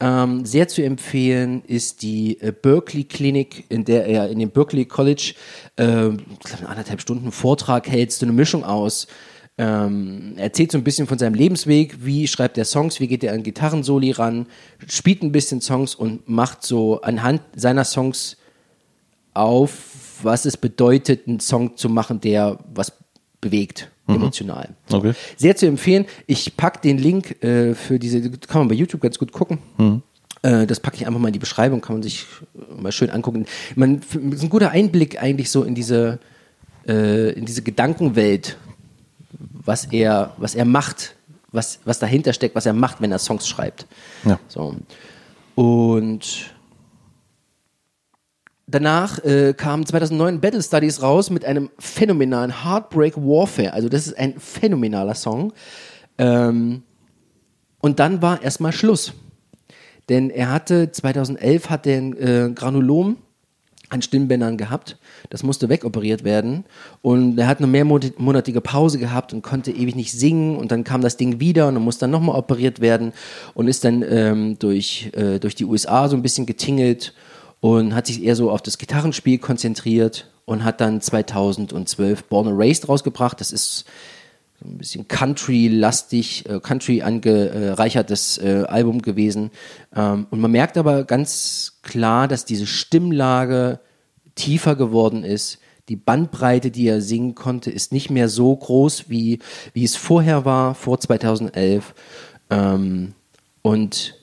Ähm, 0.04 0.46
sehr 0.46 0.68
zu 0.68 0.84
empfehlen 0.84 1.64
ist 1.64 2.02
die 2.02 2.38
äh, 2.42 2.52
Berkeley 2.52 3.06
Klinik, 3.06 3.64
in 3.70 3.86
der 3.86 4.06
er 4.06 4.28
in 4.28 4.38
dem 4.38 4.50
Berkeley 4.50 4.84
College 4.84 5.34
äh, 5.78 5.86
glaub, 6.10 6.70
anderthalb 6.70 7.00
Stunden 7.00 7.32
Vortrag 7.32 7.88
hält, 7.88 8.12
so 8.12 8.26
eine 8.26 8.34
Mischung 8.34 8.66
aus. 8.66 9.08
Ähm, 9.58 10.34
erzählt 10.36 10.74
so 10.74 10.78
ein 10.78 10.84
bisschen 10.84 11.08
von 11.08 11.18
seinem 11.18 11.36
Lebensweg, 11.36 12.04
wie 12.04 12.28
schreibt 12.28 12.58
er 12.58 12.66
Songs, 12.66 13.00
wie 13.00 13.08
geht 13.08 13.24
er 13.24 13.32
an 13.32 13.44
Gitarrensoli 13.44 14.12
ran, 14.12 14.48
spielt 14.88 15.24
ein 15.24 15.32
bisschen 15.32 15.62
Songs 15.62 15.96
und 15.96 16.28
macht 16.28 16.64
so 16.64 17.00
anhand 17.00 17.42
seiner 17.56 17.86
Songs 17.86 18.36
auf, 19.34 20.20
was 20.22 20.44
es 20.44 20.58
bedeutet, 20.58 21.30
einen 21.30 21.40
Song 21.40 21.78
zu 21.78 21.88
machen, 21.88 22.20
der 22.20 22.60
was 22.74 22.92
bewegt, 23.40 23.90
emotional. 24.08 24.70
Okay. 24.92 25.14
Sehr 25.38 25.56
zu 25.56 25.66
empfehlen. 25.66 26.06
Ich 26.28 26.58
packe 26.58 26.82
den 26.82 26.98
Link 26.98 27.44
äh, 27.44 27.74
für 27.74 28.00
diese, 28.00 28.30
kann 28.32 28.62
man 28.62 28.68
bei 28.68 28.76
YouTube 28.76 29.02
ganz 29.02 29.18
gut 29.18 29.32
gucken. 29.32 29.60
Äh, 30.42 30.66
das 30.68 30.80
packe 30.80 30.98
ich 30.98 31.08
einfach 31.08 31.20
mal 31.20 31.28
in 31.30 31.34
die 31.34 31.40
Beschreibung, 31.40 31.80
kann 31.82 31.96
man 31.96 32.04
sich 32.04 32.26
äh, 32.56 32.82
mal 32.82 32.92
schön 32.92 33.10
angucken. 33.10 33.46
Man, 33.76 34.00
f- 34.00 34.16
ist 34.16 34.44
ein 34.44 34.50
guter 34.50 34.72
Einblick 34.72 35.22
eigentlich 35.22 35.50
so 35.50 35.64
in 35.64 35.74
diese, 35.74 36.20
äh, 36.88 37.32
in 37.32 37.46
diese 37.46 37.62
Gedankenwelt, 37.62 38.58
was 39.66 39.86
er, 39.86 40.34
was 40.38 40.54
er 40.56 40.66
macht, 40.66 41.16
was, 41.54 41.80
was 41.86 42.00
dahinter 42.00 42.34
steckt, 42.34 42.56
was 42.56 42.66
er 42.66 42.74
macht, 42.74 43.00
wenn 43.00 43.12
er 43.12 43.20
Songs 43.20 43.48
schreibt. 43.48 43.86
Ja. 44.26 44.38
So. 44.50 44.76
Und 45.56 46.53
danach 48.68 49.24
äh, 49.24 49.54
kam 49.56 49.86
2009 49.86 50.40
Battle 50.42 50.62
Studies 50.64 51.02
raus 51.02 51.30
mit 51.30 51.46
einem 51.46 51.70
phänomenalen 51.80 52.64
Heartbreak 52.64 53.18
Warfare. 53.18 53.74
Also 53.74 53.90
das 53.90 54.08
ist 54.08 54.18
ein 54.18 54.40
phänomenaler 54.40 55.16
Song. 55.16 55.54
Ähm, 56.18 56.84
und 57.80 58.00
dann 58.00 58.22
war 58.22 58.42
erstmal 58.42 58.72
Schluss. 58.72 59.14
Denn 60.10 60.30
er 60.30 60.52
hatte, 60.52 60.92
2011 60.92 61.70
hat 61.70 61.88
er 61.88 61.98
äh, 61.98 62.52
Granulom 62.54 63.18
an 63.90 64.02
Stimmbändern 64.02 64.58
gehabt. 64.58 64.98
Das 65.30 65.44
musste 65.44 65.70
wegoperiert 65.70 66.24
werden. 66.24 66.66
Und 67.02 67.38
er 67.38 67.48
hat 67.48 67.60
eine 67.60 67.68
mehrmonatige 67.68 68.60
Pause 68.60 68.98
gehabt 68.98 69.34
und 69.34 69.44
konnte 69.44 69.72
ewig 69.72 69.96
nicht 69.96 70.12
singen. 70.12 70.58
Und 70.58 70.72
dann 70.72 70.84
kam 70.84 71.02
das 71.02 71.16
Ding 71.16 71.40
wieder 71.40 71.68
und 71.68 71.76
musste 71.76 72.02
dann 72.02 72.12
nochmal 72.12 72.38
operiert 72.38 72.82
werden 72.82 73.14
und 73.54 73.68
ist 73.68 73.86
dann 73.86 74.04
ähm, 74.08 74.58
durch, 74.60 75.12
äh, 75.14 75.40
durch 75.40 75.56
die 75.56 75.66
USA 75.66 76.10
so 76.10 76.16
ein 76.16 76.24
bisschen 76.24 76.46
getingelt 76.46 77.14
und 77.64 77.96
hat 77.96 78.08
sich 78.08 78.22
eher 78.22 78.36
so 78.36 78.52
auf 78.52 78.62
das 78.62 78.78
Gitarrenspiel 78.78 79.38
konzentriert 79.38 80.30
und 80.44 80.66
hat 80.66 80.82
dann 80.82 81.00
2012 81.00 82.26
Born 82.26 82.50
and 82.50 82.60
Raised 82.60 82.90
rausgebracht. 82.90 83.40
Das 83.40 83.54
ist 83.54 83.86
ein 84.66 84.80
bisschen 84.80 85.08
Country-lastig, 85.08 86.50
äh, 86.50 86.60
Country 86.60 87.04
angereichertes 87.04 88.38
äh, 88.40 88.66
Album 88.68 89.02
gewesen. 89.02 89.50
Ähm, 89.96 90.28
und 90.30 90.42
man 90.42 90.52
merkt 90.52 90.78
aber 90.78 91.06
ganz 91.06 91.80
klar, 91.84 92.28
dass 92.28 92.44
diese 92.44 92.68
Stimmlage 92.68 93.80
tiefer 94.36 94.76
geworden 94.76 95.24
ist. 95.24 95.60
Die 95.88 95.96
Bandbreite, 95.96 96.70
die 96.70 96.88
er 96.88 97.00
singen 97.00 97.34
konnte, 97.34 97.72
ist 97.72 97.94
nicht 97.94 98.10
mehr 98.10 98.28
so 98.28 98.54
groß, 98.54 99.10
wie, 99.10 99.40
wie 99.72 99.86
es 99.86 99.96
vorher 99.96 100.44
war, 100.44 100.76
vor 100.76 101.00
2011. 101.00 101.94
Ähm, 102.50 103.14
und 103.62 104.16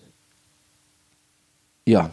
ja, 1.87 2.11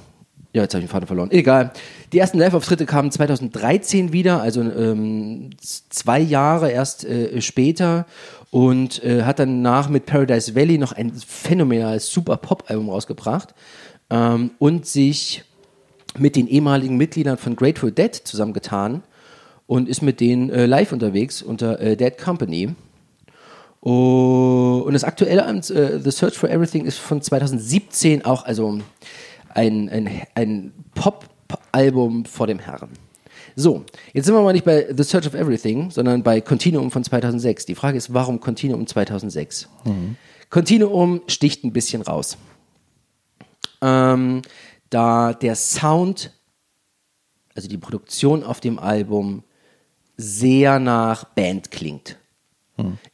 ja, 0.53 0.63
jetzt 0.63 0.73
habe 0.73 0.83
ich 0.83 0.89
den 0.89 0.91
Vater 0.91 1.07
verloren. 1.07 1.29
Egal. 1.31 1.71
Die 2.13 2.19
ersten 2.19 2.39
Live-Auftritte 2.39 2.85
kamen 2.85 3.11
2013 3.11 4.13
wieder, 4.13 4.41
also 4.41 4.61
ähm, 4.61 5.51
zwei 5.59 6.19
Jahre 6.19 6.71
erst 6.71 7.05
äh, 7.05 7.41
später 7.41 8.05
und 8.49 9.03
äh, 9.03 9.23
hat 9.23 9.39
danach 9.39 9.89
mit 9.89 10.05
Paradise 10.05 10.55
Valley 10.55 10.77
noch 10.77 10.93
ein 10.93 11.11
phänomenales 11.13 12.09
Super-Pop-Album 12.11 12.89
rausgebracht 12.89 13.53
ähm, 14.09 14.51
und 14.57 14.85
sich 14.85 15.43
mit 16.17 16.35
den 16.35 16.47
ehemaligen 16.47 16.97
Mitgliedern 16.97 17.37
von 17.37 17.55
Grateful 17.55 17.91
Dead 17.91 18.15
zusammengetan 18.15 19.03
und 19.67 19.89
ist 19.89 20.01
mit 20.01 20.19
denen 20.19 20.49
äh, 20.49 20.65
live 20.65 20.93
unterwegs 20.93 21.41
unter 21.41 21.79
äh, 21.79 21.95
Dead 21.95 22.17
Company. 22.17 22.73
Oh, 23.81 24.83
Und 24.85 24.93
das 24.93 25.03
aktuelle 25.03 25.45
Album, 25.45 25.61
äh, 25.75 25.99
The 25.99 26.11
Search 26.11 26.35
for 26.35 26.49
Everything, 26.49 26.85
ist 26.85 26.97
von 26.97 27.21
2017 27.21 28.25
auch, 28.25 28.45
also 28.45 28.79
ein, 29.57 29.89
ein, 29.89 30.21
ein 30.35 30.73
Pop-Album 30.93 32.25
vor 32.25 32.47
dem 32.47 32.59
Herrn. 32.59 32.89
So, 33.55 33.83
jetzt 34.13 34.25
sind 34.25 34.35
wir 34.35 34.41
mal 34.41 34.53
nicht 34.53 34.65
bei 34.65 34.87
The 34.95 35.03
Search 35.03 35.25
of 35.25 35.33
Everything, 35.33 35.89
sondern 35.89 36.21
bei 36.21 36.41
Continuum 36.41 36.91
von 36.91 37.03
2006. 37.03 37.65
Die 37.65 37.73
Frage 37.73 37.97
ist, 37.97 38.13
warum 38.13 38.39
Continuum 38.39 38.85
2006? 38.85 39.67
Continuum 40.51 41.21
sticht 41.27 41.63
ein 41.63 41.73
bisschen 41.73 42.03
raus. 42.03 42.37
Ähm, 43.81 44.43
da 44.91 45.33
der 45.33 45.55
Sound, 45.55 46.31
also 47.55 47.67
die 47.67 47.77
Produktion 47.79 48.43
auf 48.43 48.59
dem 48.59 48.77
Album, 48.77 49.43
sehr 50.17 50.79
nach 50.79 51.23
Band 51.23 51.71
klingt. 51.71 52.17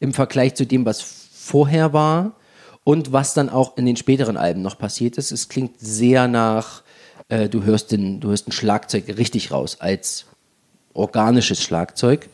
Im 0.02 0.14
Vergleich 0.14 0.56
zu 0.56 0.66
dem, 0.66 0.86
was 0.86 1.02
vorher 1.02 1.94
war 1.94 2.36
und 2.84 3.12
was 3.12 3.34
dann 3.34 3.50
auch 3.50 3.78
in 3.78 3.86
den 3.86 3.96
späteren 3.96 4.38
Alben 4.38 4.62
noch 4.62 4.78
passiert 4.78 5.18
ist. 5.18 5.32
Es 5.32 5.50
klingt 5.50 5.80
sehr 5.80 6.28
nach, 6.28 6.84
äh, 7.30 7.50
du, 7.50 7.64
hörst 7.64 7.92
den, 7.92 8.20
du 8.20 8.30
hörst 8.30 8.48
ein 8.48 8.52
Schlagzeug 8.52 9.08
richtig 9.18 9.52
raus, 9.52 9.78
als 9.80 10.26
organisches 10.94 11.62
Schlagzeug, 11.62 12.30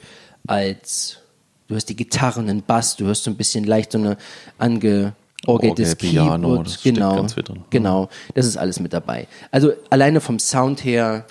als 0.48 1.20
du 1.68 1.76
hörst 1.76 1.90
die 1.90 1.96
Gitarren, 1.96 2.48
den 2.48 2.64
Bass, 2.64 2.96
du 2.96 3.06
hörst 3.06 3.24
so 3.24 3.32
ein 3.32 3.38
bisschen 3.38 3.64
leicht 3.64 3.92
so 3.92 4.00
eine 4.00 4.18
angeorgeltes 4.58 5.16
Orgel, 5.46 5.96
Piano, 5.96 6.48
Keyboard. 6.48 6.68
das 6.68 6.84
genau, 6.84 7.16
ganz 7.16 7.34
viel 7.34 7.44
drin. 7.44 7.64
genau, 7.70 8.10
das 8.34 8.46
ist 8.46 8.58
alles 8.58 8.80
mit 8.80 8.92
dabei. 8.92 9.28
Also 9.52 9.74
alleine 9.90 10.20
vom 10.20 10.40
Sound 10.40 10.84
her 10.84 11.26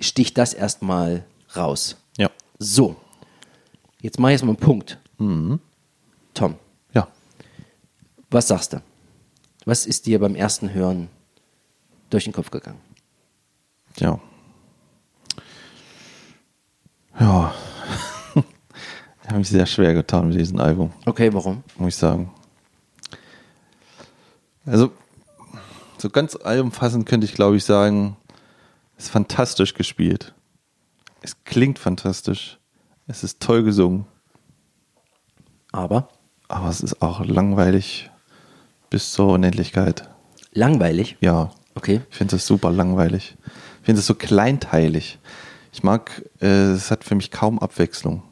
sticht 0.00 0.36
das 0.36 0.52
erstmal 0.52 1.24
raus. 1.56 1.96
Ja. 2.18 2.30
So, 2.58 2.96
jetzt 4.02 4.18
mache 4.18 4.32
ich 4.32 4.34
erstmal 4.34 4.56
einen 4.56 4.64
Punkt. 4.64 4.98
Mhm. 5.18 5.60
Tom. 6.34 6.56
Was 8.30 8.48
sagst 8.48 8.72
du? 8.72 8.82
Was 9.64 9.86
ist 9.86 10.06
dir 10.06 10.18
beim 10.20 10.34
ersten 10.34 10.72
Hören 10.72 11.08
durch 12.10 12.24
den 12.24 12.32
Kopf 12.32 12.50
gegangen? 12.50 12.80
Ja. 13.98 14.20
Ja. 17.18 17.54
ich 18.34 19.28
habe 19.28 19.38
mich 19.38 19.48
sehr 19.48 19.66
schwer 19.66 19.94
getan 19.94 20.28
mit 20.28 20.38
diesem 20.38 20.60
Album, 20.60 20.92
Okay, 21.06 21.32
warum? 21.32 21.62
muss 21.78 21.88
ich 21.94 21.96
sagen. 21.96 22.30
Also, 24.66 24.92
so 25.98 26.10
ganz 26.10 26.36
allumfassend 26.36 27.06
könnte 27.06 27.24
ich, 27.24 27.34
glaube 27.34 27.56
ich, 27.56 27.64
sagen, 27.64 28.16
es 28.98 29.04
ist 29.04 29.10
fantastisch 29.10 29.74
gespielt. 29.74 30.34
Es 31.22 31.42
klingt 31.44 31.78
fantastisch. 31.78 32.58
Es 33.06 33.24
ist 33.24 33.40
toll 33.40 33.62
gesungen. 33.62 34.06
Aber 35.72 36.08
Aber 36.48 36.68
es 36.68 36.80
ist 36.80 37.02
auch 37.02 37.24
langweilig 37.24 38.10
bis 38.90 39.12
zur 39.12 39.32
Unendlichkeit. 39.32 40.08
langweilig. 40.52 41.16
Ja. 41.20 41.50
Okay. 41.74 42.00
Ich 42.10 42.16
finde 42.16 42.36
das 42.36 42.46
super 42.46 42.70
langweilig. 42.70 43.36
Ich 43.80 43.86
finde 43.86 44.00
es 44.00 44.06
so 44.06 44.14
kleinteilig. 44.14 45.18
Ich 45.72 45.82
mag, 45.82 46.22
äh, 46.40 46.70
es 46.72 46.90
hat 46.90 47.04
für 47.04 47.14
mich 47.14 47.30
kaum 47.30 47.58
Abwechslung. 47.58 48.22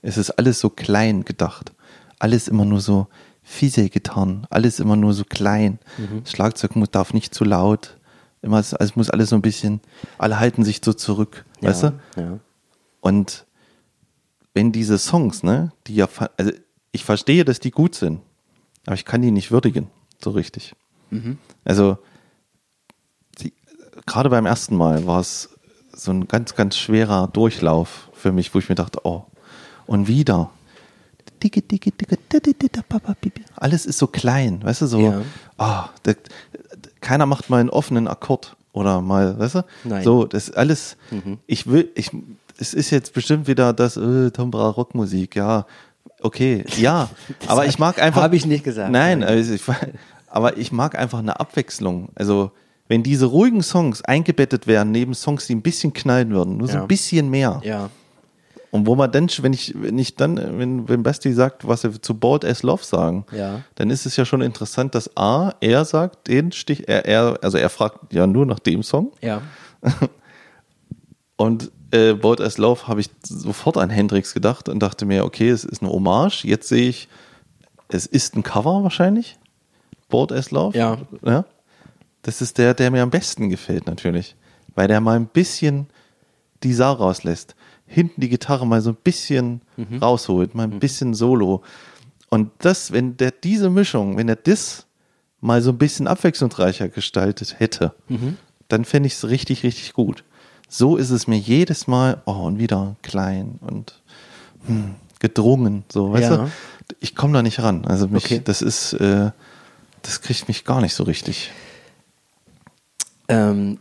Es 0.00 0.16
ist 0.16 0.30
alles 0.30 0.60
so 0.60 0.70
klein 0.70 1.24
gedacht. 1.24 1.72
Alles 2.20 2.46
immer 2.46 2.64
nur 2.64 2.80
so 2.80 3.08
fiese 3.42 3.90
getan. 3.90 4.46
Alles 4.50 4.78
immer 4.78 4.94
nur 4.96 5.12
so 5.12 5.24
klein. 5.24 5.78
Das 6.22 6.30
Schlagzeug 6.30 6.76
muss, 6.76 6.90
darf 6.90 7.12
nicht 7.12 7.34
zu 7.34 7.44
laut. 7.44 7.98
Immer, 8.42 8.58
es 8.60 8.72
es 8.74 8.94
muss 8.94 9.10
alles 9.10 9.30
so 9.30 9.36
ein 9.36 9.42
bisschen, 9.42 9.80
alle 10.18 10.38
halten 10.38 10.64
sich 10.64 10.80
so 10.84 10.92
zurück. 10.92 11.44
Weißt 11.62 11.82
du? 11.84 11.92
Ja. 12.16 12.38
Und 13.00 13.46
wenn 14.52 14.70
diese 14.70 14.98
Songs, 14.98 15.42
ne, 15.42 15.72
die 15.86 15.96
ja, 15.96 16.08
also 16.36 16.52
ich 16.92 17.04
verstehe, 17.04 17.44
dass 17.44 17.58
die 17.58 17.70
gut 17.72 17.94
sind, 17.96 18.20
aber 18.86 18.94
ich 18.94 19.04
kann 19.04 19.22
die 19.22 19.30
nicht 19.30 19.50
würdigen, 19.50 19.88
so 20.22 20.30
richtig. 20.30 20.74
Also, 21.64 21.98
die, 23.40 23.52
gerade 24.06 24.30
beim 24.30 24.46
ersten 24.46 24.76
Mal 24.76 25.06
war 25.06 25.20
es 25.20 25.50
so 25.92 26.10
ein 26.10 26.26
ganz, 26.26 26.54
ganz 26.56 26.76
schwerer 26.76 27.28
Durchlauf 27.28 28.10
für 28.14 28.32
mich, 28.32 28.52
wo 28.54 28.58
ich 28.58 28.68
mir 28.68 28.74
dachte, 28.74 29.00
oh, 29.04 29.24
und 29.86 30.08
wieder. 30.08 30.50
Alles 33.56 33.86
ist 33.86 33.98
so 33.98 34.06
klein, 34.06 34.62
weißt 34.64 34.82
du, 34.82 34.86
so, 34.86 34.98
Ja. 35.00 35.22
ah, 35.58 35.88
da- 36.02 36.14
keiner 37.00 37.26
macht 37.26 37.50
mal 37.50 37.60
einen 37.60 37.70
offenen 37.70 38.08
Akkord 38.08 38.56
oder 38.72 39.00
mal, 39.02 39.38
weißt 39.38 39.56
du? 39.56 39.64
Nein. 39.84 40.02
So, 40.02 40.24
das 40.24 40.50
alles, 40.50 40.96
ich 41.46 41.66
will, 41.66 41.90
ich, 41.94 42.10
es 42.58 42.72
ist 42.74 42.90
jetzt 42.90 43.12
bestimmt 43.12 43.46
wieder 43.46 43.72
das 43.72 43.96
äh, 43.96 44.30
Tombra 44.30 44.68
Rockmusik, 44.70 45.36
ja, 45.36 45.66
okay, 46.24 46.64
ja, 46.76 47.08
aber 47.46 47.66
ich 47.66 47.78
mag 47.78 48.02
einfach. 48.02 48.22
Habe 48.22 48.34
ich 48.34 48.44
nicht 48.46 48.64
gesagt. 48.64 48.90
Nein, 48.90 49.22
also 49.22 49.54
ich, 49.54 49.62
aber 50.26 50.56
ich 50.56 50.72
mag 50.72 50.98
einfach 50.98 51.20
eine 51.20 51.38
Abwechslung. 51.38 52.08
Also, 52.16 52.50
wenn 52.88 53.02
diese 53.04 53.26
ruhigen 53.26 53.62
Songs 53.62 54.02
eingebettet 54.02 54.66
wären 54.66 54.90
neben 54.90 55.14
Songs, 55.14 55.46
die 55.46 55.54
ein 55.54 55.62
bisschen 55.62 55.92
knallen 55.92 56.30
würden, 56.30 56.56
nur 56.56 56.66
so 56.66 56.74
Ja. 56.74 56.82
ein 56.82 56.88
bisschen 56.88 57.30
mehr. 57.30 57.60
Ja. 57.64 57.90
Und 58.70 58.86
wo 58.88 58.96
man 58.96 59.12
dann, 59.12 59.28
wenn 59.42 59.52
ich, 59.52 59.72
wenn 59.80 59.96
ich 59.98 60.16
dann, 60.16 60.58
wenn, 60.58 60.88
wenn 60.88 61.04
Basti 61.04 61.32
sagt, 61.32 61.68
was 61.68 61.84
er 61.84 62.02
zu 62.02 62.14
Bold 62.18 62.44
as 62.44 62.64
Love 62.64 62.82
sagen, 62.82 63.24
Ja. 63.30 63.60
dann 63.76 63.88
ist 63.88 64.04
es 64.04 64.16
ja 64.16 64.24
schon 64.24 64.42
interessant, 64.42 64.96
dass 64.96 65.16
A, 65.16 65.52
er 65.60 65.84
sagt, 65.84 66.26
den 66.26 66.50
Stich, 66.50 66.88
er, 66.88 67.04
er, 67.06 67.38
also 67.40 67.56
er 67.56 67.70
fragt 67.70 68.12
ja 68.12 68.26
nur 68.26 68.44
nach 68.46 68.58
dem 68.58 68.82
Song. 68.82 69.12
Ja. 69.22 69.42
Und 71.36 71.70
äh, 71.94 72.14
Bold 72.14 72.40
as 72.40 72.58
Love 72.58 72.88
habe 72.88 73.00
ich 73.00 73.10
sofort 73.22 73.76
an 73.76 73.88
Hendrix 73.88 74.34
gedacht 74.34 74.68
und 74.68 74.80
dachte 74.80 75.06
mir, 75.06 75.24
okay, 75.24 75.48
es 75.48 75.64
ist 75.64 75.80
eine 75.80 75.92
Hommage. 75.92 76.44
Jetzt 76.44 76.68
sehe 76.68 76.88
ich, 76.88 77.08
es 77.88 78.06
ist 78.06 78.36
ein 78.36 78.42
Cover 78.42 78.82
wahrscheinlich. 78.82 79.38
Bold 80.08 80.32
as 80.32 80.50
Love. 80.50 80.76
Ja. 80.76 80.98
ja. 81.24 81.44
Das 82.22 82.42
ist 82.42 82.58
der, 82.58 82.74
der 82.74 82.90
mir 82.90 83.02
am 83.02 83.10
besten 83.10 83.48
gefällt 83.48 83.86
natürlich. 83.86 84.34
Weil 84.74 84.88
der 84.88 85.00
mal 85.00 85.16
ein 85.16 85.26
bisschen 85.26 85.86
die 86.64 86.72
Sau 86.72 86.92
rauslässt. 86.92 87.54
Hinten 87.86 88.20
die 88.20 88.28
Gitarre 88.28 88.66
mal 88.66 88.80
so 88.80 88.90
ein 88.90 88.96
bisschen 88.96 89.60
rausholt, 90.00 90.54
mal 90.54 90.64
ein 90.64 90.80
bisschen 90.80 91.14
Solo. 91.14 91.62
Und 92.28 92.50
das, 92.58 92.90
wenn 92.90 93.16
der 93.16 93.30
diese 93.30 93.70
Mischung, 93.70 94.16
wenn 94.16 94.28
er 94.28 94.36
das 94.36 94.86
mal 95.40 95.62
so 95.62 95.70
ein 95.70 95.78
bisschen 95.78 96.08
abwechslungsreicher 96.08 96.88
gestaltet 96.88 97.60
hätte, 97.60 97.94
dann 98.68 98.84
fände 98.84 99.06
ich 99.06 99.12
es 99.12 99.28
richtig, 99.28 99.62
richtig 99.62 99.92
gut. 99.92 100.24
So 100.76 100.96
ist 100.96 101.10
es 101.10 101.28
mir 101.28 101.38
jedes 101.38 101.86
Mal, 101.86 102.20
oh, 102.26 102.32
und 102.32 102.58
wieder 102.58 102.96
klein 103.02 103.60
und 103.60 104.02
hm, 104.66 104.96
gedrungen, 105.20 105.84
so, 105.88 106.12
weißt 106.12 106.30
Ja. 106.32 106.36
du? 106.38 106.50
Ich 106.98 107.14
komme 107.14 107.32
da 107.32 107.42
nicht 107.42 107.62
ran. 107.62 107.84
Also 107.84 108.08
mich, 108.08 108.24
Okay. 108.24 108.40
das 108.44 108.60
ist, 108.60 108.92
äh, 108.94 109.30
das 110.02 110.20
kriegt 110.20 110.48
mich 110.48 110.64
gar 110.64 110.80
nicht 110.80 110.92
so 110.94 111.04
richtig. 111.04 111.52
Ähm, 113.28 113.78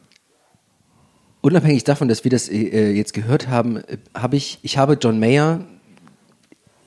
unabhängig 1.42 1.84
davon, 1.84 2.10
dass 2.10 2.24
wir 2.26 2.30
das 2.30 2.48
äh, 2.48 2.92
jetzt 2.92 3.16
gehört 3.16 3.48
haben, 3.48 3.78
äh, 3.78 3.98
habe 4.14 4.36
ich, 4.36 4.60
ich 4.62 4.78
habe 4.78 4.94
John 5.02 5.20
Mayer 5.20 5.62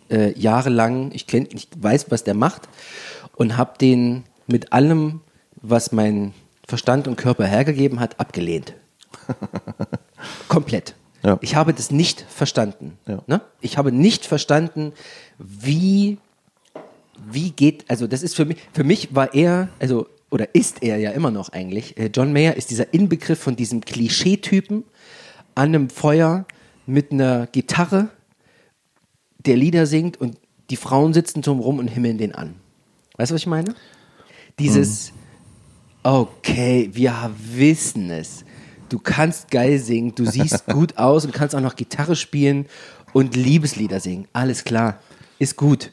äh, 0.09 0.39
jahrelang, 0.39 1.11
ich 1.15 1.27
kenn, 1.27 1.49
ich 1.53 1.67
weiß, 1.77 2.13
was 2.13 2.23
der 2.23 2.35
macht 2.35 2.69
und 3.35 3.57
habe 3.57 3.77
den 3.81 4.23
mit 4.47 4.73
allem, 4.73 5.21
was 5.63 5.91
mein 5.91 6.33
Verstand 6.65 7.09
und 7.09 7.17
Körper 7.17 7.45
hergegeben 7.45 7.99
hat, 7.99 8.21
abgelehnt. 8.21 8.73
Komplett. 10.49 10.95
Ja. 11.23 11.39
Ich 11.41 11.57
habe 11.57 11.75
das 11.75 11.91
nicht 11.91 12.25
verstanden. 12.29 12.99
Ja. 13.07 13.23
Ne? 13.27 13.41
Ich 13.61 13.79
habe 13.79 13.93
nicht 13.93 14.27
verstanden, 14.27 14.93
wie 15.39 16.19
wie 17.25 17.51
geht, 17.51 17.85
also 17.89 18.07
das 18.07 18.23
ist 18.23 18.37
für 18.37 18.45
mich, 18.45 18.59
für 18.73 18.85
mich 18.85 19.15
war 19.15 19.35
er, 19.35 19.69
also, 19.79 20.07
oder 20.31 20.55
ist 20.55 20.83
er 20.83 20.99
ja 20.99 21.11
immer 21.13 21.31
noch 21.31 21.51
eigentlich, 21.51 21.97
äh, 21.99 22.11
John 22.13 22.33
Mayer 22.33 22.57
ist 22.57 22.71
dieser 22.71 22.93
Inbegriff 22.93 23.39
von 23.39 23.57
diesem 23.57 23.81
Klischeetypen 23.81 24.85
an 25.55 25.69
einem 25.69 25.91
Feuer 25.91 26.47
mit 26.87 27.13
einer 27.13 27.47
Gitarre, 27.47 28.09
der 29.39 29.57
Lieder 29.57 29.87
singt 29.87 30.21
und 30.21 30.39
die 30.71 30.77
Frauen 30.77 31.15
sitzen 31.15 31.43
drumherum 31.43 31.79
und 31.79 31.89
himmeln 31.89 32.19
den 32.19 32.35
an. 32.35 32.57
Weißt 33.17 33.31
du, 33.31 33.35
was 33.35 33.43
ich 33.43 33.47
meine? 33.47 33.75
Dieses, 34.59 35.13
okay, 36.03 36.91
wir 36.93 37.31
wissen 37.39 38.11
es. 38.11 38.45
Du 38.89 38.99
kannst 38.99 39.51
geil 39.51 39.79
singen, 39.79 40.15
du 40.15 40.25
siehst 40.25 40.67
gut 40.73 40.99
aus 40.99 41.25
und 41.25 41.33
kannst 41.33 41.55
auch 41.55 41.61
noch 41.61 41.77
Gitarre 41.77 42.17
spielen 42.17 42.67
und 43.13 43.35
Liebeslieder 43.35 44.01
singen. 44.01 44.29
Alles 44.33 44.65
klar, 44.65 45.01
ist 45.39 45.57
gut. 45.57 45.93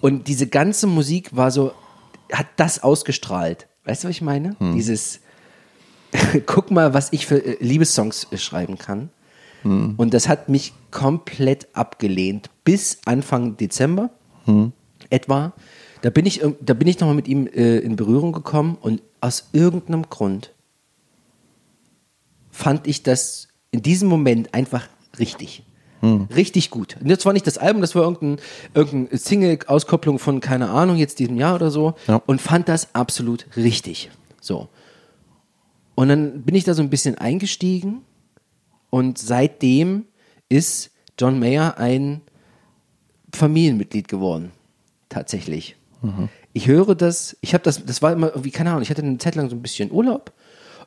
Und 0.00 0.28
diese 0.28 0.46
ganze 0.46 0.86
Musik 0.86 1.34
war 1.36 1.50
so, 1.50 1.72
hat 2.32 2.46
das 2.56 2.82
ausgestrahlt. 2.82 3.68
Weißt 3.84 4.04
du, 4.04 4.08
was 4.08 4.16
ich 4.16 4.22
meine? 4.22 4.56
Dieses, 4.74 5.20
guck 6.46 6.70
mal, 6.70 6.94
was 6.94 7.12
ich 7.12 7.26
für 7.26 7.44
äh, 7.44 7.56
Liebessongs 7.60 8.26
äh, 8.30 8.38
schreiben 8.38 8.78
kann. 8.78 9.10
Und 9.98 10.14
das 10.14 10.26
hat 10.26 10.48
mich 10.48 10.72
komplett 10.90 11.68
abgelehnt 11.74 12.48
bis 12.64 12.98
Anfang 13.04 13.58
Dezember 13.58 14.08
etwa. 15.10 15.52
Da 16.00 16.08
bin 16.08 16.24
ich, 16.24 16.40
da 16.60 16.72
bin 16.72 16.88
ich 16.88 16.98
nochmal 16.98 17.14
mit 17.14 17.28
ihm 17.28 17.46
äh, 17.46 17.78
in 17.78 17.94
Berührung 17.94 18.32
gekommen 18.32 18.78
und 18.80 19.02
aus 19.20 19.50
irgendeinem 19.52 20.08
Grund 20.08 20.54
fand 22.50 22.86
ich 22.86 23.02
das 23.02 23.48
in 23.70 23.82
diesem 23.82 24.08
Moment 24.08 24.54
einfach 24.54 24.88
richtig. 25.18 25.62
Richtig 26.34 26.70
gut. 26.70 26.96
Und 27.00 27.10
das 27.10 27.26
war 27.26 27.32
nicht 27.32 27.46
das 27.46 27.58
Album, 27.58 27.82
das 27.82 27.94
war 27.94 28.02
irgendein, 28.02 28.38
irgendeine 28.74 29.18
Single-Auskopplung 29.18 30.18
von, 30.18 30.40
keine 30.40 30.70
Ahnung, 30.70 30.96
jetzt 30.96 31.18
diesem 31.18 31.36
Jahr 31.36 31.54
oder 31.54 31.70
so. 31.70 31.94
Ja. 32.06 32.22
Und 32.26 32.40
fand 32.40 32.68
das 32.68 32.94
absolut 32.94 33.46
richtig. 33.56 34.10
So. 34.40 34.68
Und 35.94 36.08
dann 36.08 36.42
bin 36.42 36.54
ich 36.54 36.64
da 36.64 36.72
so 36.72 36.82
ein 36.82 36.88
bisschen 36.88 37.18
eingestiegen 37.18 38.00
und 38.88 39.18
seitdem 39.18 40.06
ist 40.48 40.90
John 41.18 41.38
Mayer 41.38 41.76
ein 41.76 42.22
Familienmitglied 43.34 44.08
geworden. 44.08 44.52
Tatsächlich. 45.10 45.76
Ich 46.54 46.66
höre 46.66 46.94
das, 46.94 47.36
ich 47.42 47.52
habe 47.52 47.62
das, 47.62 47.84
das 47.84 48.00
war 48.00 48.12
immer 48.12 48.28
irgendwie, 48.28 48.50
keine 48.50 48.70
Ahnung, 48.70 48.82
ich 48.82 48.88
hatte 48.88 49.02
eine 49.02 49.18
Zeit 49.18 49.34
lang 49.34 49.50
so 49.50 49.56
ein 49.56 49.60
bisschen 49.60 49.92
Urlaub 49.92 50.32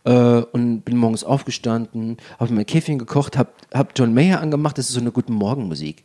äh, 0.06 0.12
und 0.12 0.82
bin 0.82 0.98
morgens 0.98 1.24
aufgestanden, 1.24 2.18
habe 2.40 2.54
mein 2.54 2.66
Käffchen 2.66 2.98
gekocht, 2.98 3.38
habe 3.38 3.52
hab 3.74 3.98
John 3.98 4.14
Mayer 4.14 4.42
angemacht, 4.42 4.78
das 4.78 4.88
ist 4.88 4.94
so 4.94 5.00
eine 5.00 5.12
guten 5.12 5.34
Morgenmusik. 5.34 6.04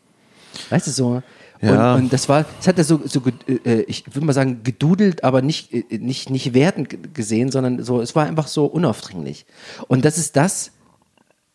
Weißt 0.70 0.86
du, 0.86 0.90
so. 0.90 1.22
Ja. 1.60 1.94
Und, 1.94 2.04
und 2.04 2.12
das 2.12 2.28
war, 2.28 2.44
das 2.58 2.68
hat 2.68 2.78
er 2.78 2.84
so, 2.84 3.00
so 3.04 3.20
äh, 3.48 3.80
ich 3.82 4.06
würde 4.14 4.26
mal 4.26 4.32
sagen, 4.32 4.62
gedudelt, 4.62 5.24
aber 5.24 5.42
nicht, 5.42 5.72
äh, 5.72 5.98
nicht, 5.98 6.30
nicht 6.30 6.54
wertend 6.54 7.14
gesehen, 7.14 7.50
sondern 7.50 7.82
so, 7.82 8.00
es 8.00 8.14
war 8.14 8.26
einfach 8.26 8.46
so 8.46 8.66
unaufdringlich. 8.66 9.44
Und 9.88 10.04
das 10.04 10.18
ist 10.18 10.36
das, 10.36 10.72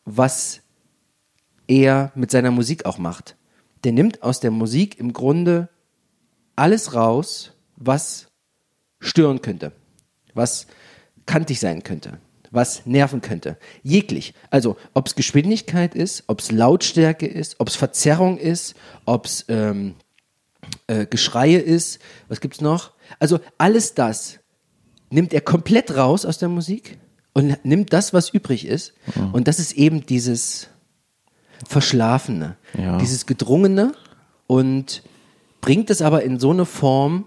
was 0.05 0.61
er 1.67 2.11
mit 2.15 2.31
seiner 2.31 2.51
Musik 2.51 2.85
auch 2.85 2.97
macht. 2.97 3.37
Der 3.85 3.93
nimmt 3.93 4.23
aus 4.23 4.39
der 4.39 4.51
Musik 4.51 4.99
im 4.99 5.13
Grunde 5.13 5.69
alles 6.55 6.93
raus, 6.93 7.53
was 7.77 8.27
stören 8.99 9.41
könnte, 9.41 9.71
was 10.33 10.67
kantig 11.25 11.59
sein 11.59 11.83
könnte, 11.83 12.19
was 12.53 12.85
nerven 12.85 13.21
könnte. 13.21 13.57
Jeglich. 13.81 14.33
Also, 14.49 14.77
ob 14.93 15.07
es 15.07 15.15
Geschwindigkeit 15.15 15.95
ist, 15.95 16.23
ob 16.27 16.39
es 16.39 16.51
Lautstärke 16.51 17.25
ist, 17.25 17.59
ob 17.59 17.67
es 17.67 17.75
Verzerrung 17.75 18.37
ist, 18.37 18.75
ob 19.05 19.25
es 19.25 19.45
ähm, 19.49 19.95
äh, 20.87 21.05
Geschreie 21.05 21.57
ist, 21.57 21.99
was 22.27 22.39
gibt's 22.41 22.61
noch? 22.61 22.91
Also, 23.19 23.39
alles 23.57 23.95
das 23.95 24.39
nimmt 25.09 25.33
er 25.33 25.41
komplett 25.41 25.95
raus 25.95 26.25
aus 26.25 26.37
der 26.37 26.49
Musik 26.49 26.97
und 27.33 27.63
nimmt 27.65 27.91
das, 27.93 28.13
was 28.13 28.29
übrig 28.29 28.65
ist. 28.65 28.93
Und 29.31 29.47
das 29.47 29.59
ist 29.59 29.73
eben 29.73 30.05
dieses 30.05 30.69
Verschlafene, 31.67 32.57
Ja. 32.77 32.97
dieses 32.97 33.25
Gedrungene 33.25 33.93
und 34.47 35.03
bringt 35.61 35.89
es 35.89 36.01
aber 36.01 36.23
in 36.23 36.39
so 36.39 36.51
eine 36.51 36.65
Form, 36.65 37.25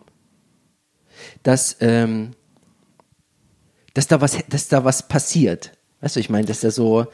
dass, 1.43 1.77
ähm, 1.81 2.33
dass, 3.97 4.07
da, 4.07 4.21
was, 4.21 4.37
dass 4.49 4.69
da 4.69 4.85
was 4.85 5.07
passiert. 5.09 5.73
Weißt 6.01 6.17
du, 6.17 6.21
ich 6.21 6.29
meine, 6.31 6.47
dass 6.47 6.61
da 6.61 6.71
so, 6.71 7.07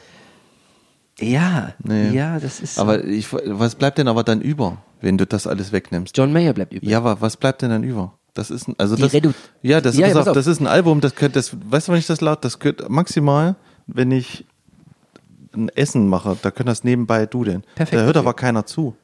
ja, 1.19 1.73
Nee. 1.83 2.11
ja, 2.11 2.39
das 2.39 2.59
ist. 2.59 2.79
Aber 2.79 3.03
ich, 3.03 3.31
was 3.31 3.75
bleibt 3.75 3.97
denn 3.97 4.07
aber 4.07 4.23
dann 4.23 4.41
über, 4.41 4.77
wenn 5.01 5.17
du 5.17 5.25
das 5.25 5.45
alles 5.47 5.71
wegnimmst? 5.71 6.17
John 6.17 6.33
Mayer 6.33 6.53
bleibt 6.53 6.73
übrig. 6.73 6.89
Ja, 6.89 6.97
aber 6.97 7.21
was 7.21 7.37
bleibt 7.37 7.61
denn 7.61 7.69
dann 7.69 7.83
über? 7.83 8.13
Das 8.33 8.49
ist 8.49 8.67
ein, 8.67 8.75
also 8.79 8.95
Die 8.95 9.03
das, 9.03 9.13
Redu- 9.13 9.33
ja, 9.61 9.79
das, 9.79 9.95
Ja, 9.95 10.07
ja, 10.07 10.19
auf, 10.19 10.27
auf. 10.27 10.33
das 10.33 10.47
ist 10.47 10.59
ein 10.59 10.65
Album, 10.67 11.01
das 11.01 11.13
könnte, 11.13 11.35
das, 11.37 11.51
weißt 11.69 11.87
du, 11.87 11.91
wenn 11.91 11.99
ich 11.99 12.07
das 12.07 12.19
laut, 12.19 12.43
das 12.43 12.57
könnte 12.59 12.87
maximal, 12.89 13.55
wenn 13.85 14.09
ich 14.11 14.45
ein 15.53 15.69
Essen 15.69 16.07
mache, 16.07 16.35
da 16.41 16.49
könnte 16.49 16.71
das 16.71 16.83
nebenbei 16.83 17.27
dudeln. 17.27 17.63
Perfekt, 17.75 18.01
Da 18.01 18.05
hört 18.05 18.17
aber 18.17 18.33
keiner 18.33 18.65
zu. 18.65 18.95